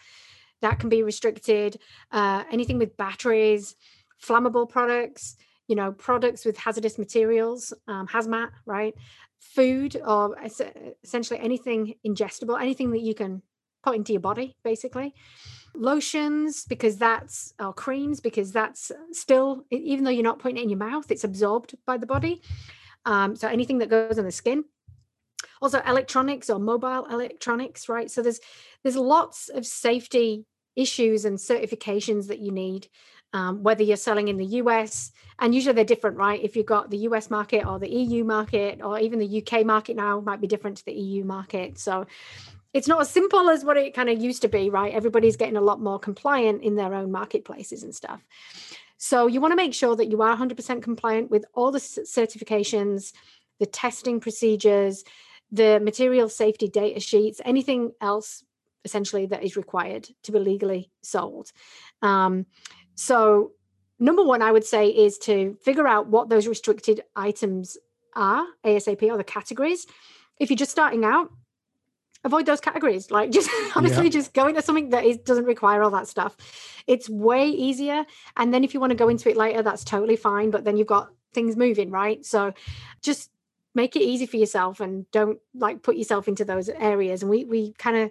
that 0.61 0.79
can 0.79 0.88
be 0.88 1.03
restricted. 1.03 1.79
Uh, 2.11 2.44
anything 2.51 2.79
with 2.79 2.96
batteries, 2.96 3.77
flammable 4.23 4.68
products, 4.68 5.37
you 5.66 5.77
know, 5.77 5.92
products 5.92 6.44
with 6.44 6.57
hazardous 6.57 6.99
materials, 6.99 7.73
um, 7.88 8.07
hazmat, 8.07 8.51
right? 8.66 8.94
Food 9.38 10.01
or 10.05 10.37
essentially 10.42 11.40
anything 11.40 11.94
ingestible, 12.07 12.61
anything 12.61 12.90
that 12.90 13.01
you 13.01 13.14
can 13.14 13.42
put 13.83 13.96
into 13.96 14.12
your 14.12 14.20
body, 14.20 14.57
basically. 14.62 15.14
Lotions, 15.75 16.64
because 16.64 16.96
that's, 16.96 17.55
or 17.59 17.73
creams, 17.73 18.20
because 18.20 18.53
that's 18.53 18.92
still, 19.12 19.64
even 19.70 20.05
though 20.05 20.11
you're 20.11 20.23
not 20.23 20.40
putting 20.40 20.59
it 20.59 20.64
in 20.64 20.68
your 20.68 20.79
mouth, 20.79 21.11
it's 21.11 21.25
absorbed 21.25 21.77
by 21.87 21.96
the 21.96 22.07
body. 22.07 22.42
Um, 23.07 23.35
so 23.37 23.49
anything 23.49 23.79
that 23.79 23.88
goes 23.88 24.18
on 24.18 24.25
the 24.25 24.33
skin 24.33 24.64
also 25.62 25.81
electronics 25.87 26.51
or 26.51 26.59
mobile 26.59 27.07
electronics 27.07 27.88
right 27.88 28.11
so 28.11 28.23
there's 28.23 28.40
there's 28.83 28.96
lots 28.96 29.49
of 29.49 29.66
safety 29.66 30.44
issues 30.77 31.25
and 31.25 31.39
certifications 31.39 32.29
that 32.29 32.39
you 32.39 32.53
need 32.53 32.89
um, 33.33 33.63
whether 33.63 33.83
you're 33.83 33.97
selling 33.97 34.29
in 34.29 34.37
the 34.37 34.45
US, 34.45 35.13
and 35.39 35.55
usually 35.55 35.75
they're 35.75 35.85
different, 35.85 36.17
right? 36.17 36.43
If 36.43 36.57
you've 36.57 36.67
got 36.67 36.91
the 36.91 36.99
US 36.99 37.31
market 37.31 37.67
or 37.67 37.79
the 37.79 37.89
EU 37.89 38.25
market, 38.25 38.81
or 38.83 38.99
even 38.99 39.19
the 39.19 39.43
UK 39.43 39.65
market 39.65 39.97
now 39.97 40.21
might 40.21 40.41
be 40.41 40.47
different 40.47 40.79
to 40.79 40.85
the 40.85 40.93
EU 40.93 41.25
market. 41.25 41.79
So 41.79 42.07
it's 42.73 42.89
not 42.89 43.01
as 43.01 43.11
simple 43.11 43.51
as 43.51 43.65
what 43.65 43.77
it 43.77 43.95
kind 43.95 44.09
of 44.09 44.21
used 44.21 44.43
to 44.43 44.49
be, 44.49 44.71
right? 44.71 44.93
Everybody's 44.93 45.37
getting 45.37 45.57
a 45.57 45.61
lot 45.61 45.81
more 45.81 45.99
compliant 45.99 46.63
in 46.63 46.77
their 46.77 46.95
own 46.95 47.11
marketplaces 47.11 47.83
and 47.83 47.95
stuff. 47.95 48.21
So 48.97 49.27
you 49.27 49.41
want 49.41 49.53
to 49.53 49.57
make 49.57 49.75
sure 49.75 49.97
that 49.97 50.11
you 50.11 50.23
are 50.23 50.37
100% 50.37 50.83
compliant 50.83 51.31
with 51.31 51.45
all 51.55 51.71
the 51.71 51.79
certifications, 51.79 53.13
the 53.59 53.67
testing 53.67 54.21
procedures, 54.21 55.05
the 55.51 55.81
material 55.81 56.29
safety 56.29 56.69
data 56.69 57.01
sheets, 57.01 57.41
anything 57.45 57.93
else 58.01 58.45
essentially 58.85 59.27
that 59.27 59.43
is 59.43 59.57
required 59.57 60.09
to 60.25 60.33
be 60.33 60.38
legally 60.38 60.90
sold. 61.03 61.53
Um, 62.03 62.47
so, 62.95 63.53
number 63.99 64.23
one, 64.23 64.43
I 64.43 64.53
would 64.53 64.64
say 64.64 64.88
is 64.88 65.19
to 65.19 65.57
figure 65.62 65.87
out 65.87 66.09
what 66.09 66.29
those 66.29 66.47
restricted 66.47 67.03
items 67.16 67.77
are, 68.14 68.45
ASAP, 68.64 69.03
or 69.03 69.16
the 69.16 69.25
categories. 69.25 69.87
If 70.38 70.51
you're 70.51 70.57
just 70.57 70.71
starting 70.71 71.05
out, 71.05 71.31
avoid 72.25 72.47
those 72.47 72.61
categories. 72.61 73.11
Like, 73.11 73.31
just 73.38 73.51
honestly, 73.75 74.05
yeah. 74.05 74.11
just 74.11 74.35
go 74.35 74.49
into 74.49 74.62
something 74.62 74.90
that 74.90 75.05
is, 75.05 75.19
doesn't 75.19 75.45
require 75.45 75.83
all 75.83 75.90
that 75.90 76.09
stuff. 76.09 76.37
It's 76.87 77.09
way 77.09 77.49
easier. 77.49 78.05
And 78.37 78.53
then 78.53 78.64
if 78.64 78.75
you 78.75 78.81
want 78.81 78.90
to 78.90 78.97
go 78.97 79.09
into 79.09 79.29
it 79.31 79.37
later, 79.37 79.62
that's 79.62 79.85
totally 79.85 80.16
fine. 80.16 80.51
But 80.51 80.64
then 80.64 80.77
you've 80.77 80.87
got 80.87 81.11
things 81.33 81.57
moving, 81.57 81.90
right? 81.90 82.25
So, 82.25 82.53
just 83.03 83.31
make 83.75 83.95
it 83.95 84.03
easy 84.03 84.27
for 84.27 84.37
yourself 84.37 84.81
and 84.81 85.09
don't 85.12 85.38
like 85.55 85.83
put 85.83 85.97
yourself 85.97 86.29
into 86.29 86.45
those 86.45 86.69
areas. 86.69 87.23
And 87.23 87.31
we 87.31 87.45
we 87.45 87.73
kind 87.75 87.97
of 87.97 88.11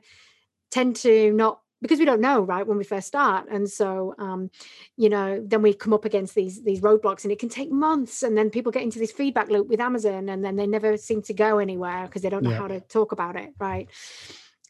tend 0.71 0.95
to 0.97 1.31
not 1.33 1.61
because 1.81 1.99
we 1.99 2.05
don't 2.05 2.19
know 2.19 2.41
right 2.41 2.67
when 2.67 2.77
we 2.77 2.83
first 2.83 3.07
start. 3.07 3.47
And 3.49 3.69
so 3.69 4.13
um, 4.17 4.49
you 4.97 5.09
know 5.09 5.43
then 5.45 5.61
we 5.61 5.73
come 5.73 5.93
up 5.93 6.05
against 6.05 6.35
these 6.35 6.63
these 6.63 6.81
roadblocks 6.81 7.23
and 7.23 7.31
it 7.31 7.39
can 7.39 7.49
take 7.49 7.71
months 7.71 8.23
and 8.23 8.37
then 8.37 8.49
people 8.49 8.71
get 8.71 8.83
into 8.83 8.99
this 8.99 9.11
feedback 9.11 9.49
loop 9.49 9.67
with 9.67 9.79
amazon 9.79 10.29
and 10.29 10.43
then 10.43 10.55
they 10.55 10.67
never 10.67 10.97
seem 10.97 11.21
to 11.23 11.33
go 11.33 11.59
anywhere 11.59 12.05
because 12.05 12.21
they 12.21 12.29
don't 12.29 12.43
know 12.43 12.51
yeah. 12.51 12.57
how 12.57 12.67
to 12.67 12.79
talk 12.81 13.11
about 13.11 13.35
it 13.35 13.51
right? 13.59 13.89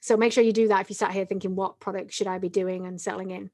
So 0.02 0.16
make 0.16 0.32
sure 0.32 0.43
you 0.43 0.54
do 0.54 0.70
that 0.70 0.82
if 0.82 0.89
you 0.89 0.95
sat 0.95 1.12
here 1.12 1.26
thinking 1.26 1.56
what 1.56 1.80
product 1.80 2.14
should 2.14 2.28
i 2.28 2.38
be 2.38 2.50
doing 2.50 2.86
and 2.86 3.00
selling 3.02 3.32
in 3.32 3.52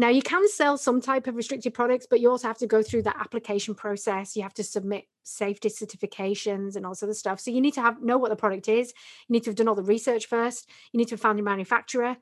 now, 0.00 0.08
you 0.10 0.22
can 0.22 0.48
sell 0.48 0.78
some 0.78 1.00
type 1.00 1.26
of 1.26 1.34
restricted 1.34 1.74
products, 1.74 2.06
but 2.08 2.20
you 2.20 2.30
also 2.30 2.46
have 2.46 2.58
to 2.58 2.68
go 2.68 2.84
through 2.84 3.02
that 3.02 3.16
application 3.18 3.74
process. 3.74 4.36
You 4.36 4.42
have 4.44 4.54
to 4.54 4.62
submit 4.62 5.06
safety 5.24 5.68
certifications 5.68 6.76
and 6.76 6.86
all 6.86 6.94
sort 6.94 7.10
of 7.10 7.16
stuff. 7.16 7.40
So 7.40 7.50
you 7.50 7.60
need 7.60 7.74
to 7.74 7.82
have 7.82 8.00
know 8.00 8.16
what 8.16 8.30
the 8.30 8.36
product 8.36 8.68
is. 8.68 8.94
You 9.26 9.32
need 9.32 9.42
to 9.42 9.50
have 9.50 9.56
done 9.56 9.66
all 9.66 9.74
the 9.74 9.82
research 9.82 10.26
first. 10.26 10.70
You 10.92 10.98
need 10.98 11.08
to 11.08 11.14
have 11.14 11.20
found 11.20 11.36
your 11.36 11.44
manufacturer 11.44 12.16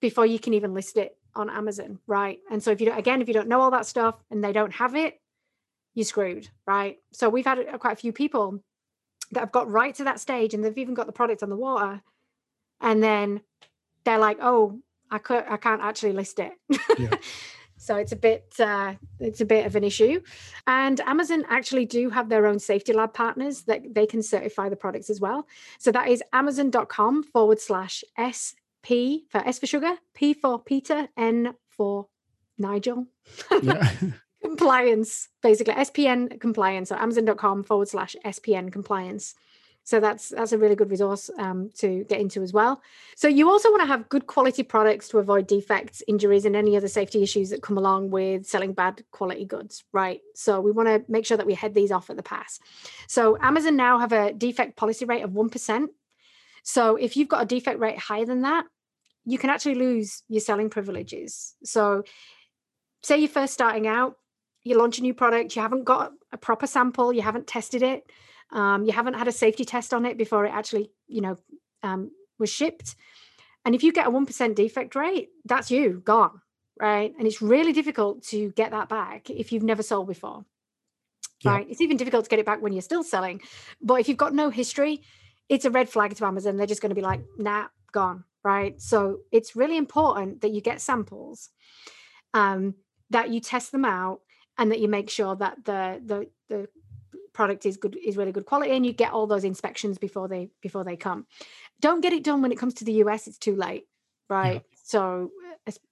before 0.00 0.24
you 0.24 0.38
can 0.38 0.54
even 0.54 0.72
list 0.72 0.96
it 0.96 1.16
on 1.34 1.50
Amazon, 1.50 1.98
right? 2.06 2.38
And 2.48 2.62
so 2.62 2.70
if 2.70 2.80
you 2.80 2.86
don't, 2.86 2.98
again, 2.98 3.20
if 3.20 3.26
you 3.26 3.34
don't 3.34 3.48
know 3.48 3.60
all 3.60 3.72
that 3.72 3.86
stuff 3.86 4.22
and 4.30 4.42
they 4.42 4.52
don't 4.52 4.72
have 4.74 4.94
it, 4.94 5.20
you're 5.94 6.04
screwed, 6.04 6.48
right? 6.64 6.98
So 7.12 7.28
we've 7.28 7.44
had 7.44 7.58
uh, 7.58 7.78
quite 7.78 7.94
a 7.94 8.00
few 8.00 8.12
people 8.12 8.62
that 9.32 9.40
have 9.40 9.52
got 9.52 9.68
right 9.68 9.96
to 9.96 10.04
that 10.04 10.20
stage 10.20 10.54
and 10.54 10.64
they've 10.64 10.78
even 10.78 10.94
got 10.94 11.06
the 11.06 11.12
product 11.12 11.42
on 11.42 11.50
the 11.50 11.56
water, 11.56 12.02
and 12.80 13.02
then 13.02 13.40
they're 14.04 14.18
like, 14.18 14.38
"Oh, 14.40 14.80
I 15.10 15.18
could 15.18 15.44
I 15.48 15.56
can't 15.56 15.82
actually 15.82 16.12
list 16.12 16.38
it. 16.38 16.52
Yeah. 16.98 17.10
so 17.76 17.96
it's 17.96 18.12
a 18.12 18.16
bit 18.16 18.54
uh, 18.58 18.94
it's 19.20 19.40
a 19.40 19.44
bit 19.44 19.66
of 19.66 19.76
an 19.76 19.84
issue. 19.84 20.20
And 20.66 21.00
Amazon 21.00 21.44
actually 21.48 21.86
do 21.86 22.10
have 22.10 22.28
their 22.28 22.46
own 22.46 22.58
safety 22.58 22.92
lab 22.92 23.14
partners 23.14 23.62
that 23.62 23.94
they 23.94 24.06
can 24.06 24.22
certify 24.22 24.68
the 24.68 24.76
products 24.76 25.10
as 25.10 25.20
well. 25.20 25.46
So 25.78 25.92
that 25.92 26.08
is 26.08 26.22
amazon.com 26.32 27.24
forward 27.24 27.60
slash 27.60 28.04
SP 28.16 29.26
for 29.30 29.38
S 29.46 29.58
for 29.58 29.66
sugar, 29.66 29.96
P 30.14 30.34
for 30.34 30.58
Peter, 30.58 31.08
N 31.16 31.54
for 31.68 32.08
Nigel. 32.58 33.06
Yeah. 33.62 33.90
compliance, 34.46 35.28
basically 35.42 35.74
SPN 35.74 36.40
compliance. 36.40 36.88
So 36.88 36.96
amazon.com 36.96 37.64
forward 37.64 37.88
slash 37.88 38.16
SPN 38.24 38.72
compliance. 38.72 39.34
So 39.86 40.00
that's 40.00 40.30
that's 40.30 40.50
a 40.50 40.58
really 40.58 40.74
good 40.74 40.90
resource 40.90 41.30
um, 41.38 41.70
to 41.78 42.04
get 42.08 42.20
into 42.20 42.42
as 42.42 42.52
well. 42.52 42.82
So 43.14 43.28
you 43.28 43.48
also 43.48 43.70
want 43.70 43.82
to 43.82 43.86
have 43.86 44.08
good 44.08 44.26
quality 44.26 44.64
products 44.64 45.08
to 45.10 45.18
avoid 45.18 45.46
defects, 45.46 46.02
injuries, 46.08 46.44
and 46.44 46.56
any 46.56 46.76
other 46.76 46.88
safety 46.88 47.22
issues 47.22 47.50
that 47.50 47.62
come 47.62 47.78
along 47.78 48.10
with 48.10 48.46
selling 48.46 48.72
bad 48.72 49.04
quality 49.12 49.44
goods, 49.44 49.84
right? 49.92 50.22
So 50.34 50.60
we 50.60 50.72
want 50.72 50.88
to 50.88 51.04
make 51.08 51.24
sure 51.24 51.36
that 51.36 51.46
we 51.46 51.54
head 51.54 51.72
these 51.72 51.92
off 51.92 52.10
at 52.10 52.16
the 52.16 52.24
pass. 52.24 52.58
So 53.06 53.38
Amazon 53.40 53.76
now 53.76 54.00
have 54.00 54.10
a 54.10 54.32
defect 54.32 54.76
policy 54.76 55.04
rate 55.04 55.22
of 55.22 55.34
one 55.34 55.50
percent. 55.50 55.92
So 56.64 56.96
if 56.96 57.16
you've 57.16 57.28
got 57.28 57.44
a 57.44 57.46
defect 57.46 57.78
rate 57.78 57.96
higher 57.96 58.26
than 58.26 58.42
that, 58.42 58.64
you 59.24 59.38
can 59.38 59.50
actually 59.50 59.76
lose 59.76 60.24
your 60.28 60.40
selling 60.40 60.68
privileges. 60.68 61.54
So 61.62 62.02
say 63.04 63.18
you're 63.18 63.28
first 63.28 63.54
starting 63.54 63.86
out, 63.86 64.16
you 64.64 64.76
launch 64.76 64.98
a 64.98 65.02
new 65.02 65.14
product, 65.14 65.54
you 65.54 65.62
haven't 65.62 65.84
got 65.84 66.10
a 66.32 66.36
proper 66.36 66.66
sample, 66.66 67.12
you 67.12 67.22
haven't 67.22 67.46
tested 67.46 67.84
it 67.84 68.10
um, 68.52 68.84
you 68.84 68.92
haven't 68.92 69.14
had 69.14 69.28
a 69.28 69.32
safety 69.32 69.64
test 69.64 69.92
on 69.92 70.06
it 70.06 70.16
before 70.16 70.46
it 70.46 70.50
actually 70.50 70.90
you 71.06 71.20
know 71.20 71.36
um, 71.82 72.10
was 72.38 72.50
shipped. 72.50 72.94
And 73.64 73.74
if 73.74 73.82
you 73.82 73.92
get 73.92 74.06
a 74.06 74.10
1% 74.10 74.54
defect 74.54 74.94
rate 74.94 75.30
that's 75.44 75.70
you 75.70 76.02
gone 76.04 76.40
right? 76.80 77.12
And 77.18 77.26
it's 77.26 77.42
really 77.42 77.72
difficult 77.72 78.22
to 78.24 78.50
get 78.52 78.70
that 78.70 78.88
back 78.88 79.30
if 79.30 79.50
you've 79.50 79.62
never 79.62 79.82
sold 79.82 80.06
before 80.08 80.44
yeah. 81.42 81.52
right? 81.52 81.66
It's 81.68 81.80
even 81.80 81.96
difficult 81.96 82.24
to 82.24 82.30
get 82.30 82.38
it 82.38 82.46
back 82.46 82.62
when 82.62 82.72
you're 82.72 82.82
still 82.82 83.02
selling. 83.02 83.40
But 83.80 84.00
if 84.00 84.08
you've 84.08 84.18
got 84.18 84.34
no 84.34 84.50
history 84.50 85.02
it's 85.48 85.64
a 85.64 85.70
red 85.70 85.88
flag 85.88 86.14
to 86.14 86.26
amazon. 86.26 86.56
They're 86.56 86.66
just 86.66 86.82
going 86.82 86.90
to 86.90 86.96
be 86.96 87.02
like 87.02 87.22
nah 87.38 87.66
gone 87.92 88.24
right? 88.46 88.80
So 88.80 89.18
it's 89.32 89.56
really 89.56 89.76
important 89.76 90.42
that 90.42 90.52
you 90.52 90.60
get 90.60 90.80
samples 90.80 91.50
um, 92.32 92.76
that 93.10 93.30
you 93.30 93.40
test 93.40 93.72
them 93.72 93.84
out 93.84 94.20
and 94.56 94.70
that 94.70 94.78
you 94.78 94.86
make 94.86 95.10
sure 95.10 95.34
that 95.34 95.64
the 95.64 96.00
the 96.04 96.28
the 96.48 96.68
product 97.36 97.66
is 97.66 97.76
good 97.76 97.96
is 98.04 98.16
really 98.16 98.32
good 98.32 98.46
quality 98.46 98.72
and 98.72 98.84
you 98.86 98.92
get 98.92 99.12
all 99.12 99.26
those 99.26 99.44
inspections 99.44 99.98
before 99.98 100.26
they 100.26 100.48
before 100.62 100.84
they 100.84 100.96
come. 100.96 101.26
Don't 101.80 102.00
get 102.00 102.12
it 102.12 102.24
done 102.24 102.42
when 102.42 102.52
it 102.52 102.58
comes 102.58 102.74
to 102.74 102.84
the 102.84 102.94
us 102.94 103.26
it's 103.28 103.38
too 103.38 103.54
late 103.54 103.84
right? 104.28 104.62
Yeah. 104.64 104.78
so 104.82 105.30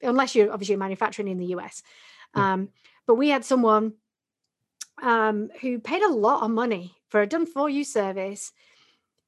unless 0.03 0.35
you're 0.35 0.53
obviously 0.53 0.77
manufacturing 0.77 1.29
in 1.29 1.39
the 1.39 1.47
us 1.47 1.83
yeah. 2.37 2.55
um, 2.55 2.69
but 3.07 3.17
we 3.17 3.29
had 3.29 3.45
someone 3.45 3.95
um, 5.03 5.51
who 5.61 5.79
paid 5.79 6.03
a 6.03 6.09
lot 6.09 6.43
of 6.43 6.51
money 6.51 6.95
for 7.09 7.21
a 7.21 7.27
done 7.27 7.47
for 7.47 7.69
you 7.69 7.85
service 7.85 8.53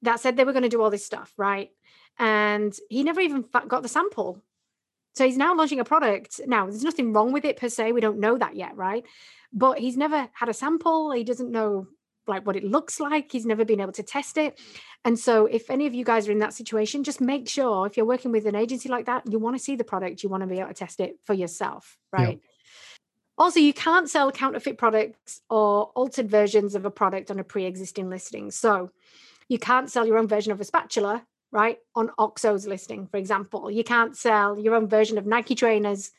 that 0.03 0.21
said 0.21 0.37
they 0.37 0.45
were 0.45 0.53
going 0.53 0.63
to 0.63 0.69
do 0.69 0.83
all 0.83 0.91
this 0.91 1.05
stuff 1.05 1.33
right? 1.37 1.71
And 2.19 2.75
he 2.89 3.05
never 3.05 3.21
even 3.21 3.45
got 3.69 3.83
the 3.83 3.89
sample. 3.89 4.43
So 5.15 5.27
he's 5.27 5.37
now 5.37 5.55
launching 5.55 5.81
a 5.81 5.85
product. 5.85 6.41
Now 6.47 6.67
there's 6.67 6.85
nothing 6.85 7.13
wrong 7.13 7.33
with 7.33 7.45
it 7.45 7.57
per 7.57 7.69
se 7.69 7.93
we 7.93 8.01
don't 8.01 8.21
know 8.21 8.39
that 8.39 8.57
yet 8.57 8.77
right? 8.77 9.05
But 9.53 9.79
he's 9.79 9.97
never 9.97 10.29
had 10.33 10.49
a 10.49 10.55
sample 10.55 11.13
he 11.13 11.25
doesn't 11.25 11.51
know 11.51 11.87
like 12.29 12.47
what 12.47 12.57
it 12.57 12.65
looks 12.65 13.01
like. 13.01 13.33
He's 13.33 13.47
never 13.47 13.65
been 13.65 13.81
able 13.81 13.93
to 13.93 14.03
test 14.03 14.37
it. 14.39 14.59
And 15.05 15.19
so 15.19 15.47
if 15.47 15.71
any 15.71 15.87
of 15.87 15.95
you 15.95 16.05
guys 16.05 16.29
are 16.29 16.33
in 16.33 16.39
that 16.39 16.55
situation, 16.55 17.05
just 17.05 17.21
make 17.21 17.49
sure 17.49 17.87
if 17.87 17.97
you're 17.97 18.07
working 18.07 18.33
with 18.33 18.47
an 18.47 18.55
agency 18.55 18.89
like 18.89 19.07
that, 19.07 19.31
you 19.31 19.39
want 19.39 19.57
to 19.57 19.63
see 19.63 19.77
the 19.77 19.85
product, 19.85 20.23
you 20.23 20.29
want 20.29 20.43
to 20.43 20.47
be 20.47 20.59
able 20.59 20.69
to 20.69 20.75
test 20.75 21.01
it 21.01 21.19
for 21.25 21.35
yourself, 21.35 21.99
right? 22.13 22.41
Yeah. 22.43 22.51
Also, 23.39 23.61
you 23.61 23.75
can't 23.75 24.09
sell 24.09 24.33
counterfeit 24.33 24.79
products 24.79 25.43
or 25.51 25.87
altered 25.95 26.31
versions 26.31 26.75
of 26.75 26.87
a 26.87 26.91
product 26.91 27.31
on 27.31 27.39
a 27.39 27.45
pre-existing 27.45 28.09
listing. 28.09 28.51
So 28.51 28.91
you 29.49 29.59
can't 29.59 29.91
sell 29.91 30.07
your 30.07 30.17
own 30.17 30.27
version 30.27 30.53
of 30.53 30.61
a 30.61 30.65
spatula, 30.65 31.25
right, 31.53 31.79
on 31.95 32.11
Oxo's 32.19 32.67
listing, 32.67 33.07
for 33.07 33.19
example. 33.19 33.71
You 33.71 33.85
can't 33.85 34.17
sell 34.17 34.59
your 34.59 34.75
own 34.75 34.89
version 34.89 35.19
of 35.19 35.27
Nike 35.27 35.55
trainers 35.55 36.11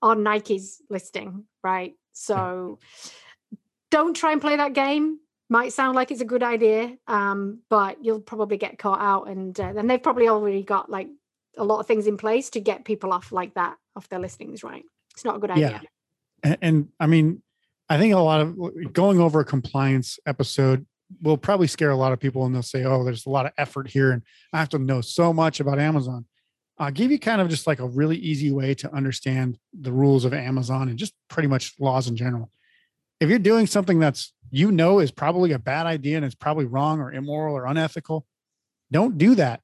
on 0.00 0.22
Nike's 0.22 0.80
listing, 0.88 1.44
right? 1.62 1.94
So 2.12 2.78
yeah. 3.50 3.58
don't 3.90 4.14
try 4.14 4.32
and 4.32 4.40
play 4.40 4.56
that 4.56 4.72
game 4.72 5.18
might 5.52 5.72
sound 5.74 5.94
like 5.94 6.10
it's 6.10 6.22
a 6.22 6.24
good 6.24 6.42
idea, 6.42 6.96
um, 7.06 7.60
but 7.68 8.02
you'll 8.02 8.22
probably 8.22 8.56
get 8.56 8.78
caught 8.78 9.00
out. 9.00 9.28
And 9.28 9.58
uh, 9.60 9.74
and 9.76 9.88
they've 9.88 10.02
probably 10.02 10.28
already 10.28 10.62
got 10.62 10.88
like 10.90 11.08
a 11.58 11.64
lot 11.64 11.78
of 11.78 11.86
things 11.86 12.06
in 12.06 12.16
place 12.16 12.48
to 12.50 12.60
get 12.60 12.86
people 12.86 13.12
off 13.12 13.30
like 13.30 13.54
that 13.54 13.76
off 13.94 14.08
their 14.08 14.18
listings. 14.18 14.64
Right? 14.64 14.84
It's 15.12 15.26
not 15.26 15.36
a 15.36 15.38
good 15.38 15.50
idea. 15.50 15.82
Yeah. 15.82 15.88
And, 16.42 16.58
and 16.62 16.88
I 16.98 17.06
mean, 17.06 17.42
I 17.90 17.98
think 17.98 18.14
a 18.14 18.18
lot 18.18 18.40
of 18.40 18.92
going 18.94 19.20
over 19.20 19.40
a 19.40 19.44
compliance 19.44 20.18
episode 20.26 20.86
will 21.20 21.36
probably 21.36 21.66
scare 21.66 21.90
a 21.90 21.96
lot 21.96 22.12
of 22.14 22.18
people, 22.18 22.46
and 22.46 22.54
they'll 22.54 22.62
say, 22.62 22.84
"Oh, 22.84 23.04
there's 23.04 23.26
a 23.26 23.30
lot 23.30 23.44
of 23.44 23.52
effort 23.58 23.88
here, 23.88 24.10
and 24.10 24.22
I 24.54 24.58
have 24.58 24.70
to 24.70 24.78
know 24.78 25.02
so 25.02 25.34
much 25.34 25.60
about 25.60 25.78
Amazon." 25.78 26.24
I'll 26.78 26.90
give 26.90 27.10
you 27.12 27.18
kind 27.18 27.42
of 27.42 27.50
just 27.50 27.66
like 27.66 27.78
a 27.78 27.86
really 27.86 28.16
easy 28.16 28.50
way 28.50 28.72
to 28.76 28.92
understand 28.92 29.58
the 29.78 29.92
rules 29.92 30.24
of 30.24 30.32
Amazon 30.32 30.88
and 30.88 30.98
just 30.98 31.12
pretty 31.28 31.46
much 31.46 31.74
laws 31.78 32.08
in 32.08 32.16
general. 32.16 32.50
If 33.22 33.30
you're 33.30 33.38
doing 33.38 33.68
something 33.68 34.00
that's 34.00 34.32
you 34.50 34.72
know 34.72 34.98
is 34.98 35.12
probably 35.12 35.52
a 35.52 35.58
bad 35.60 35.86
idea 35.86 36.16
and 36.16 36.26
it's 36.26 36.34
probably 36.34 36.64
wrong 36.64 36.98
or 36.98 37.12
immoral 37.12 37.56
or 37.56 37.66
unethical, 37.66 38.26
don't 38.90 39.16
do 39.16 39.36
that. 39.36 39.60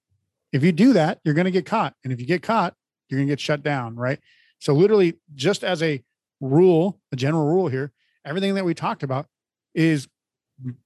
If 0.53 0.63
you 0.63 0.71
do 0.71 0.93
that, 0.93 1.19
you're 1.25 1.35
going 1.35 1.47
to 1.47 1.51
get 1.51 1.67
caught. 1.67 1.95
And 2.05 2.13
if 2.13 2.21
you 2.21 2.27
get 2.27 2.41
caught, 2.41 2.75
you're 3.09 3.19
going 3.19 3.27
to 3.27 3.33
get 3.33 3.41
shut 3.41 3.65
down, 3.65 3.97
right? 3.97 4.21
So, 4.61 4.75
literally, 4.75 5.15
just 5.35 5.65
as 5.65 5.83
a 5.83 6.01
rule, 6.41 7.01
a 7.11 7.17
general 7.17 7.47
rule 7.47 7.67
here, 7.67 7.91
everything 8.25 8.55
that 8.55 8.65
we 8.65 8.75
talked 8.75 9.03
about 9.03 9.27
is 9.75 10.07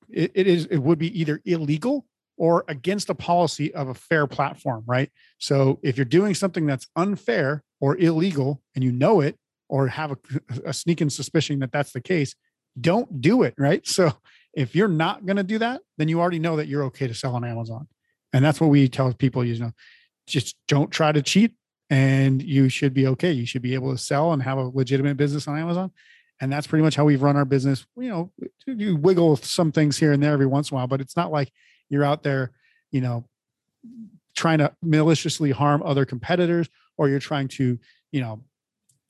it, 0.09 0.33
it 0.35 0.47
is 0.47 0.65
it 0.65 0.79
would 0.79 0.99
be 0.99 1.21
either 1.21 1.43
illegal 1.45 2.07
or 2.39 2.65
against 2.69 3.07
the 3.07 3.15
policy 3.15 3.75
of 3.75 3.89
a 3.89 3.95
fair 3.95 4.27
platform, 4.27 4.83
right? 4.87 5.11
So, 5.37 5.79
if 5.83 5.99
you're 5.99 6.07
doing 6.07 6.35
something 6.35 6.65
that's 6.65 6.89
unfair 6.97 7.65
or 7.83 7.99
illegal 7.99 8.63
and 8.75 8.83
you 8.83 8.93
know 8.93 9.21
it 9.21 9.37
or 9.69 9.89
have 9.89 10.13
a, 10.13 10.17
a 10.65 10.73
sneaking 10.73 11.11
suspicion 11.11 11.59
that 11.59 11.71
that's 11.71 11.93
the 11.93 12.01
case, 12.01 12.35
don't 12.81 13.21
do 13.21 13.43
it. 13.43 13.55
Right. 13.59 13.87
So 13.87 14.13
if 14.55 14.75
you're 14.75 14.89
not 14.89 15.25
going 15.27 15.37
to 15.37 15.43
do 15.43 15.59
that, 15.59 15.81
then 15.99 16.09
you 16.09 16.21
already 16.21 16.39
know 16.39 16.57
that 16.57 16.69
you're 16.69 16.85
okay 16.85 17.07
to 17.07 17.15
sell 17.15 17.35
on 17.35 17.45
Amazon. 17.45 17.89
And 18.33 18.45
that's 18.45 18.61
what 18.61 18.71
we 18.71 18.89
tell 18.89 19.13
people, 19.13 19.45
you 19.45 19.59
know, 19.59 19.73
just 20.27 20.57
don't 20.69 20.91
try 20.91 21.13
to 21.13 21.23
cheat 21.23 21.55
and 21.91 22.43
you 22.43 22.69
should 22.69 22.95
be 22.95 23.07
okay. 23.09 23.33
You 23.33 23.45
should 23.45 23.63
be 23.63 23.75
able 23.75 23.93
to 23.93 23.99
sell 23.99 24.33
and 24.33 24.43
have 24.43 24.59
a 24.59 24.71
legitimate 24.73 25.17
business 25.17 25.47
on 25.47 25.59
Amazon. 25.59 25.91
And 26.41 26.51
that's 26.51 26.67
pretty 26.67 26.83
much 26.83 26.97
how 26.97 27.05
we've 27.05 27.23
run 27.23 27.37
our 27.37 27.45
business. 27.45 27.87
You 27.97 28.09
know, 28.09 28.33
you 28.67 28.97
wiggle 28.97 29.37
some 29.37 29.73
things 29.73 29.99
here 29.99 30.13
and 30.13 30.23
there 30.23 30.33
every 30.33 30.47
once 30.47 30.71
in 30.71 30.75
a 30.75 30.77
while, 30.77 30.87
but 30.87 31.01
it's 31.01 31.17
not 31.17 31.31
like 31.31 31.53
you're 31.89 32.05
out 32.05 32.23
there, 32.23 32.53
you 32.91 33.01
know, 33.01 33.27
trying 34.35 34.59
to 34.59 34.73
maliciously 34.83 35.51
harm 35.51 35.83
other 35.85 36.05
competitors 36.05 36.69
or 36.97 37.09
you're 37.09 37.21
trying 37.21 37.49
to, 37.49 37.79
you 38.11 38.21
know, 38.21 38.43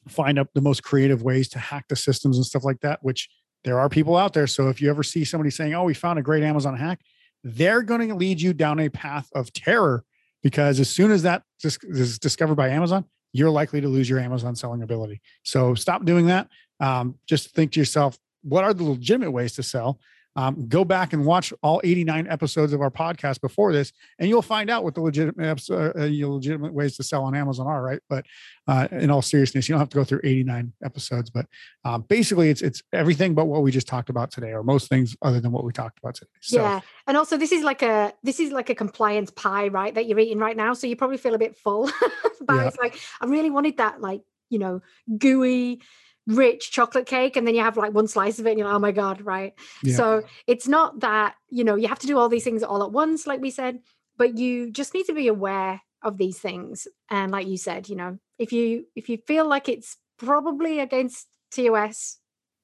find 0.08 0.38
up 0.38 0.48
the 0.54 0.60
most 0.60 0.82
creative 0.82 1.22
ways 1.22 1.48
to 1.50 1.58
hack 1.58 1.84
the 1.88 1.96
systems 1.96 2.36
and 2.36 2.44
stuff 2.44 2.64
like 2.64 2.80
that, 2.80 2.98
which 3.02 3.28
there 3.64 3.78
are 3.78 3.88
people 3.88 4.16
out 4.16 4.32
there. 4.32 4.46
So 4.46 4.68
if 4.68 4.80
you 4.80 4.90
ever 4.90 5.02
see 5.02 5.24
somebody 5.24 5.50
saying, 5.50 5.74
"Oh, 5.74 5.84
we 5.84 5.94
found 5.94 6.18
a 6.18 6.22
great 6.22 6.42
Amazon 6.42 6.76
hack," 6.76 7.00
they're 7.44 7.82
going 7.82 8.08
to 8.08 8.14
lead 8.14 8.40
you 8.40 8.52
down 8.52 8.80
a 8.80 8.88
path 8.88 9.28
of 9.34 9.52
terror 9.52 10.04
because 10.42 10.80
as 10.80 10.90
soon 10.90 11.10
as 11.10 11.22
that 11.22 11.42
is 11.62 12.18
discovered 12.18 12.56
by 12.56 12.68
Amazon, 12.68 13.04
you're 13.32 13.50
likely 13.50 13.80
to 13.80 13.88
lose 13.88 14.08
your 14.08 14.18
Amazon 14.18 14.54
selling 14.54 14.82
ability. 14.82 15.20
So 15.42 15.74
stop 15.74 16.04
doing 16.04 16.26
that. 16.26 16.48
Um, 16.80 17.16
just 17.26 17.54
think 17.54 17.72
to 17.72 17.80
yourself, 17.80 18.18
what 18.42 18.64
are 18.64 18.74
the 18.74 18.84
legitimate 18.84 19.30
ways 19.30 19.54
to 19.54 19.62
sell? 19.62 20.00
Um, 20.36 20.66
go 20.68 20.84
back 20.84 21.12
and 21.12 21.24
watch 21.24 21.52
all 21.62 21.80
89 21.84 22.26
episodes 22.28 22.72
of 22.72 22.80
our 22.80 22.90
podcast 22.90 23.40
before 23.40 23.72
this, 23.72 23.92
and 24.18 24.28
you'll 24.28 24.42
find 24.42 24.70
out 24.70 24.84
what 24.84 24.94
the 24.94 25.00
legitimate 25.00 25.62
uh, 25.70 25.74
uh 25.74 25.92
legitimate 25.96 26.72
ways 26.72 26.96
to 26.96 27.02
sell 27.02 27.24
on 27.24 27.34
Amazon 27.34 27.66
are. 27.66 27.82
Right, 27.82 28.00
but 28.08 28.24
uh, 28.66 28.88
in 28.92 29.10
all 29.10 29.22
seriousness, 29.22 29.68
you 29.68 29.74
don't 29.74 29.80
have 29.80 29.90
to 29.90 29.96
go 29.96 30.04
through 30.04 30.20
89 30.24 30.72
episodes. 30.84 31.30
But 31.30 31.46
um, 31.84 32.02
basically, 32.02 32.48
it's 32.48 32.62
it's 32.62 32.82
everything 32.92 33.34
but 33.34 33.46
what 33.46 33.62
we 33.62 33.70
just 33.70 33.86
talked 33.86 34.08
about 34.08 34.30
today, 34.30 34.52
or 34.52 34.62
most 34.62 34.88
things 34.88 35.16
other 35.22 35.40
than 35.40 35.52
what 35.52 35.64
we 35.64 35.72
talked 35.72 35.98
about 35.98 36.14
today. 36.14 36.30
So, 36.40 36.62
yeah, 36.62 36.80
and 37.06 37.16
also 37.16 37.36
this 37.36 37.52
is 37.52 37.62
like 37.62 37.82
a 37.82 38.12
this 38.22 38.40
is 38.40 38.52
like 38.52 38.70
a 38.70 38.74
compliance 38.74 39.30
pie, 39.30 39.68
right? 39.68 39.94
That 39.94 40.06
you're 40.06 40.18
eating 40.18 40.38
right 40.38 40.56
now, 40.56 40.72
so 40.74 40.86
you 40.86 40.96
probably 40.96 41.18
feel 41.18 41.34
a 41.34 41.38
bit 41.38 41.56
full. 41.56 41.90
but 42.40 42.54
yeah. 42.54 42.68
it's 42.68 42.78
like 42.78 42.98
I 43.20 43.26
really 43.26 43.50
wanted 43.50 43.76
that, 43.76 44.00
like 44.00 44.22
you 44.48 44.58
know, 44.58 44.80
gooey 45.18 45.80
rich 46.26 46.70
chocolate 46.70 47.06
cake 47.06 47.36
and 47.36 47.46
then 47.46 47.54
you 47.54 47.62
have 47.62 47.76
like 47.76 47.92
one 47.92 48.06
slice 48.06 48.38
of 48.38 48.46
it 48.46 48.50
and 48.50 48.58
you're 48.58 48.68
like, 48.68 48.76
oh 48.76 48.80
my 48.80 48.92
God, 48.92 49.22
right? 49.22 49.54
Yeah. 49.82 49.96
So 49.96 50.22
it's 50.46 50.68
not 50.68 51.00
that, 51.00 51.34
you 51.48 51.64
know, 51.64 51.74
you 51.74 51.88
have 51.88 51.98
to 52.00 52.06
do 52.06 52.18
all 52.18 52.28
these 52.28 52.44
things 52.44 52.62
all 52.62 52.82
at 52.82 52.92
once, 52.92 53.26
like 53.26 53.40
we 53.40 53.50
said, 53.50 53.80
but 54.16 54.38
you 54.38 54.70
just 54.70 54.94
need 54.94 55.06
to 55.06 55.14
be 55.14 55.28
aware 55.28 55.80
of 56.02 56.18
these 56.18 56.38
things. 56.38 56.86
And 57.10 57.32
like 57.32 57.46
you 57.46 57.56
said, 57.56 57.88
you 57.88 57.96
know, 57.96 58.18
if 58.38 58.52
you 58.52 58.86
if 58.94 59.08
you 59.08 59.18
feel 59.26 59.48
like 59.48 59.68
it's 59.68 59.96
probably 60.18 60.80
against 60.80 61.28
TOS 61.50 62.18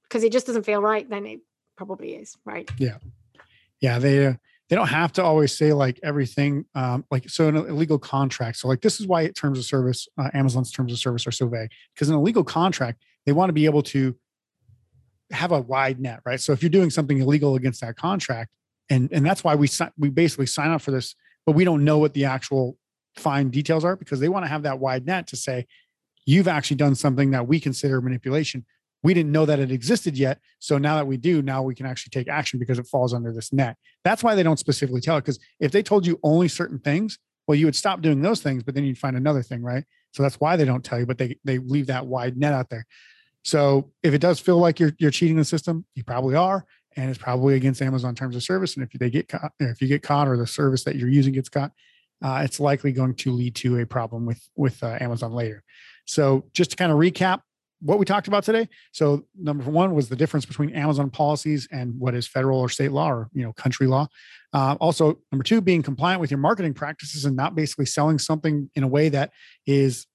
because 0.05 0.25
it 0.25 0.33
just 0.33 0.47
doesn't 0.47 0.65
feel 0.65 0.81
right, 0.81 1.09
then 1.09 1.27
it 1.27 1.41
probably 1.77 2.15
is, 2.15 2.37
right? 2.45 2.71
Yeah. 2.79 2.99
Yeah. 3.81 3.99
They 3.99 4.27
uh, 4.27 4.35
they 4.69 4.77
don't 4.77 4.89
have 4.89 5.13
to 5.15 5.23
always 5.23 5.57
say 5.57 5.73
like 5.73 5.99
everything 6.03 6.65
um, 6.75 7.05
like 7.11 7.29
so 7.29 7.49
in 7.49 7.57
a 7.57 7.63
legal 7.63 7.99
contract 7.99 8.59
so 8.59 8.69
like 8.69 8.81
this 8.83 9.01
is 9.01 9.07
why 9.07 9.27
terms 9.29 9.59
of 9.59 9.65
service 9.65 10.09
uh, 10.19 10.31
amazon's 10.35 10.71
terms 10.71 10.93
of 10.93 10.99
service 10.99 11.27
are 11.27 11.33
so 11.33 11.49
vague 11.49 11.71
because 11.95 12.09
in 12.09 12.15
a 12.15 12.21
legal 12.21 12.45
contract 12.45 13.03
they 13.29 13.33
want 13.33 13.51
to 13.51 13.53
be 13.53 13.67
able 13.67 13.83
to 13.83 14.17
have 15.31 15.53
a 15.53 15.61
wide 15.61 16.01
net 16.01 16.21
right 16.25 16.41
so 16.41 16.53
if 16.53 16.63
you're 16.63 16.71
doing 16.71 16.89
something 16.89 17.21
illegal 17.21 17.55
against 17.55 17.83
that 17.83 17.95
contract 17.97 18.51
and 18.89 19.11
and 19.13 19.27
that's 19.27 19.45
why 19.45 19.55
we 19.55 19.69
we 19.99 20.09
basically 20.09 20.47
sign 20.47 20.71
up 20.71 20.81
for 20.81 20.91
this 20.91 21.15
but 21.45 21.53
we 21.53 21.65
don't 21.65 21.85
know 21.85 21.99
what 21.99 22.15
the 22.15 22.25
actual 22.25 22.79
fine 23.17 23.51
details 23.51 23.85
are 23.85 23.97
because 23.97 24.21
they 24.21 24.29
want 24.31 24.45
to 24.45 24.49
have 24.49 24.63
that 24.63 24.79
wide 24.79 25.05
net 25.05 25.27
to 25.27 25.37
say 25.37 25.67
you've 26.25 26.49
actually 26.49 26.77
done 26.77 26.95
something 26.95 27.33
that 27.33 27.47
we 27.47 27.61
consider 27.61 28.01
manipulation 28.01 28.65
we 29.03 29.15
didn't 29.15 29.31
know 29.31 29.47
that 29.47 29.61
it 29.61 29.71
existed 29.71 30.19
yet. 30.19 30.41
So 30.59 30.77
now 30.77 30.97
that 30.97 31.07
we 31.07 31.17
do, 31.17 31.41
now 31.41 31.63
we 31.63 31.75
can 31.75 31.87
actually 31.87 32.11
take 32.11 32.29
action 32.29 32.59
because 32.59 32.79
it 32.79 32.87
falls 32.87 33.15
under 33.15 33.33
this 33.33 33.53
net. 33.53 33.77
That's 34.03 34.25
why 34.25 34.35
they 34.35 34.43
don't 34.43 34.59
specifically 34.59 35.01
tell 35.01 35.17
it. 35.17 35.21
Because 35.21 35.39
if 35.61 35.71
they 35.71 35.83
told 35.83 36.05
you 36.05 36.19
only 36.25 36.49
certain 36.49 36.81
things, 36.81 37.17
well, 37.47 37.55
you 37.55 37.67
would 37.67 37.75
stop 37.77 38.03
doing 38.03 38.21
those 38.21 38.41
things, 38.41 38.63
but 38.63 38.75
then 38.75 38.85
you'd 38.85 38.99
find 38.99 39.17
another 39.17 39.43
thing, 39.43 39.63
right? 39.63 39.85
So 40.13 40.23
that's 40.23 40.37
why 40.37 40.57
they 40.57 40.67
don't 40.67 40.85
tell 40.85 40.99
you, 40.99 41.07
but 41.07 41.19
they 41.19 41.39
they 41.45 41.59
leave 41.59 41.87
that 41.87 42.07
wide 42.07 42.37
net 42.37 42.53
out 42.53 42.69
there. 42.71 42.87
So 43.49 43.91
if 44.03 44.13
it 44.13 44.21
does 44.21 44.39
feel 44.39 44.59
like 44.59 44.79
you're 44.79 44.93
you're 44.99 45.11
cheating 45.11 45.37
the 45.37 45.45
system, 45.45 45.87
you 45.95 46.05
probably 46.05 46.37
are, 46.37 46.67
and 46.97 47.09
it's 47.09 47.19
probably 47.19 47.55
against 47.55 47.81
Amazon 47.81 48.15
terms 48.15 48.37
of 48.37 48.43
service. 48.43 48.77
And 48.77 48.85
if 48.85 48.99
they 48.99 49.09
get 49.09 49.29
caught, 49.29 49.53
if 49.59 49.81
you 49.81 49.89
get 49.89 50.03
caught, 50.03 50.29
or 50.29 50.37
the 50.37 50.47
service 50.47 50.85
that 50.85 50.97
you're 50.97 51.09
using 51.09 51.33
gets 51.33 51.49
caught, 51.49 51.73
uh, 52.23 52.43
it's 52.45 52.61
likely 52.61 52.93
going 52.93 53.15
to 53.15 53.33
lead 53.33 53.55
to 53.57 53.79
a 53.79 53.87
problem 53.87 54.27
with 54.27 54.47
with 54.55 54.83
uh, 54.83 54.99
Amazon 55.01 55.33
later. 55.33 55.63
So 56.05 56.45
just 56.53 56.73
to 56.73 56.77
kind 56.77 56.93
of 56.93 56.99
recap, 56.99 57.41
what 57.81 57.99
we 57.99 58.05
talked 58.05 58.29
about 58.29 58.45
today. 58.45 58.69
So 58.93 59.25
number 59.35 59.71
one 59.71 59.95
was 59.95 60.11
the 60.11 60.17
difference 60.17 60.45
between 60.45 60.75
Amazon 60.75 61.09
policies 61.09 61.67
and 61.73 61.99
what 61.99 62.15
is 62.15 62.29
federal 62.29 62.61
or 62.61 62.69
state 62.69 62.93
law 62.93 63.09
or 63.11 63.31
you 63.33 63.45
know 63.45 63.55
country 63.55 63.87
law. 63.87 64.09
Uh, 64.53 64.77
also, 64.79 65.19
number 65.33 65.43
two, 65.43 65.63
being 65.63 65.83
compliant 65.83 66.21
with 66.21 66.31
your 66.31 66.39
marketing 66.39 66.75
practices 66.75 67.25
and 67.25 67.35
not 67.35 67.55
basically 67.55 67.87
selling 67.87 68.19
something 68.19 68.71
in 68.75 68.83
a 68.83 68.89
way 68.89 69.09
that 69.09 69.31
is 69.67 70.07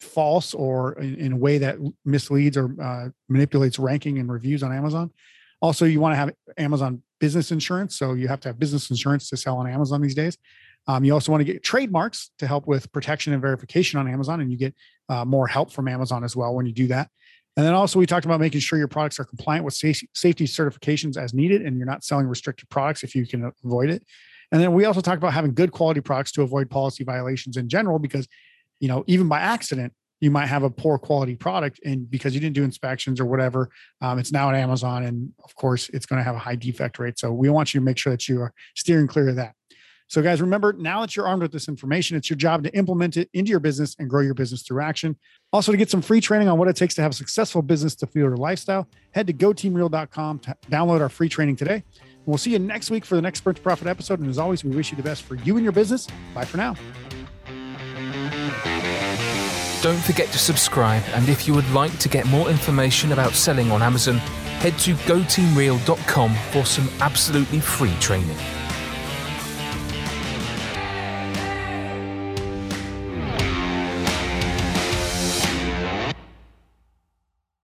false 0.00 0.54
or 0.54 0.94
in, 0.94 1.14
in 1.16 1.32
a 1.32 1.36
way 1.36 1.58
that 1.58 1.76
misleads 2.04 2.56
or 2.56 2.74
uh, 2.80 3.08
manipulates 3.28 3.78
ranking 3.78 4.18
and 4.18 4.30
reviews 4.30 4.62
on 4.62 4.72
Amazon. 4.72 5.10
Also, 5.60 5.84
you 5.84 6.00
want 6.00 6.12
to 6.12 6.16
have 6.16 6.32
Amazon 6.56 7.02
business 7.18 7.52
insurance. 7.52 7.98
So 7.98 8.14
you 8.14 8.28
have 8.28 8.40
to 8.40 8.48
have 8.48 8.58
business 8.58 8.90
insurance 8.90 9.28
to 9.28 9.36
sell 9.36 9.58
on 9.58 9.68
Amazon 9.68 10.00
these 10.00 10.14
days. 10.14 10.38
Um, 10.86 11.04
you 11.04 11.12
also 11.12 11.30
want 11.30 11.42
to 11.42 11.52
get 11.52 11.62
trademarks 11.62 12.30
to 12.38 12.46
help 12.46 12.66
with 12.66 12.90
protection 12.92 13.34
and 13.34 13.42
verification 13.42 14.00
on 14.00 14.08
Amazon, 14.08 14.40
and 14.40 14.50
you 14.50 14.56
get 14.56 14.74
uh, 15.10 15.26
more 15.26 15.46
help 15.46 15.70
from 15.70 15.86
Amazon 15.86 16.24
as 16.24 16.34
well 16.34 16.54
when 16.54 16.64
you 16.64 16.72
do 16.72 16.86
that. 16.86 17.10
And 17.56 17.66
then 17.66 17.74
also, 17.74 17.98
we 17.98 18.06
talked 18.06 18.24
about 18.24 18.40
making 18.40 18.60
sure 18.60 18.78
your 18.78 18.88
products 18.88 19.20
are 19.20 19.24
compliant 19.24 19.66
with 19.66 19.74
safety 19.74 20.46
certifications 20.46 21.18
as 21.18 21.34
needed, 21.34 21.60
and 21.62 21.76
you're 21.76 21.86
not 21.86 22.04
selling 22.04 22.26
restricted 22.26 22.70
products 22.70 23.02
if 23.02 23.14
you 23.14 23.26
can 23.26 23.52
avoid 23.62 23.90
it. 23.90 24.02
And 24.50 24.60
then 24.60 24.72
we 24.72 24.86
also 24.86 25.02
talked 25.02 25.18
about 25.18 25.34
having 25.34 25.52
good 25.52 25.70
quality 25.70 26.00
products 26.00 26.32
to 26.32 26.42
avoid 26.42 26.70
policy 26.70 27.04
violations 27.04 27.58
in 27.58 27.68
general, 27.68 27.98
because 27.98 28.26
you 28.80 28.88
know 28.88 29.04
even 29.06 29.28
by 29.28 29.40
accident 29.40 29.92
you 30.20 30.30
might 30.30 30.46
have 30.46 30.62
a 30.62 30.70
poor 30.70 30.98
quality 30.98 31.34
product, 31.34 31.80
and 31.84 32.10
because 32.10 32.34
you 32.34 32.40
didn't 32.40 32.54
do 32.54 32.62
inspections 32.62 33.20
or 33.20 33.24
whatever, 33.24 33.70
um, 34.02 34.18
it's 34.18 34.32
now 34.32 34.50
at 34.50 34.54
Amazon, 34.54 35.04
and 35.04 35.32
of 35.42 35.54
course 35.54 35.88
it's 35.90 36.06
going 36.06 36.18
to 36.18 36.22
have 36.22 36.34
a 36.34 36.38
high 36.38 36.56
defect 36.56 36.98
rate. 36.98 37.18
So 37.18 37.32
we 37.32 37.48
want 37.48 37.72
you 37.72 37.80
to 37.80 37.84
make 37.84 37.96
sure 37.96 38.12
that 38.12 38.28
you 38.28 38.40
are 38.40 38.52
steering 38.74 39.06
clear 39.06 39.30
of 39.30 39.36
that. 39.36 39.54
So, 40.08 40.22
guys, 40.22 40.40
remember 40.40 40.72
now 40.72 41.02
that 41.02 41.14
you're 41.14 41.26
armed 41.26 41.42
with 41.42 41.52
this 41.52 41.68
information, 41.68 42.16
it's 42.16 42.28
your 42.28 42.36
job 42.36 42.64
to 42.64 42.76
implement 42.76 43.16
it 43.16 43.30
into 43.32 43.50
your 43.50 43.60
business 43.60 43.94
and 43.98 44.10
grow 44.10 44.22
your 44.22 44.34
business 44.34 44.62
through 44.62 44.82
action. 44.82 45.16
Also, 45.52 45.70
to 45.70 45.78
get 45.78 45.88
some 45.88 46.02
free 46.02 46.20
training 46.20 46.48
on 46.48 46.58
what 46.58 46.66
it 46.66 46.74
takes 46.74 46.94
to 46.96 47.02
have 47.02 47.12
a 47.12 47.14
successful 47.14 47.62
business 47.62 47.94
to 47.94 48.08
fuel 48.08 48.30
your 48.30 48.36
lifestyle, 48.36 48.88
head 49.12 49.28
to 49.28 49.32
goteamreal.com 49.32 50.40
to 50.40 50.56
download 50.68 51.00
our 51.00 51.08
free 51.08 51.28
training 51.28 51.54
today. 51.54 51.84
We'll 52.26 52.38
see 52.38 52.50
you 52.50 52.58
next 52.58 52.90
week 52.90 53.04
for 53.04 53.14
the 53.14 53.22
next 53.22 53.38
Sprint 53.38 53.58
to 53.58 53.62
Profit 53.62 53.86
episode. 53.86 54.18
And 54.18 54.28
as 54.28 54.38
always, 54.38 54.64
we 54.64 54.74
wish 54.74 54.90
you 54.90 54.96
the 54.96 55.02
best 55.02 55.22
for 55.22 55.36
you 55.36 55.56
and 55.56 55.62
your 55.62 55.72
business. 55.72 56.08
Bye 56.34 56.44
for 56.44 56.56
now. 56.56 56.74
Don't 59.82 59.98
forget 60.00 60.28
to 60.32 60.38
subscribe. 60.38 61.02
And 61.14 61.26
if 61.30 61.48
you 61.48 61.54
would 61.54 61.70
like 61.70 61.98
to 62.00 62.08
get 62.08 62.26
more 62.26 62.50
information 62.50 63.12
about 63.12 63.32
selling 63.32 63.70
on 63.70 63.80
Amazon, 63.80 64.16
head 64.60 64.78
to 64.80 64.94
goteamreal.com 64.94 66.34
for 66.52 66.66
some 66.66 66.88
absolutely 67.00 67.60
free 67.60 67.94
training. 67.98 68.36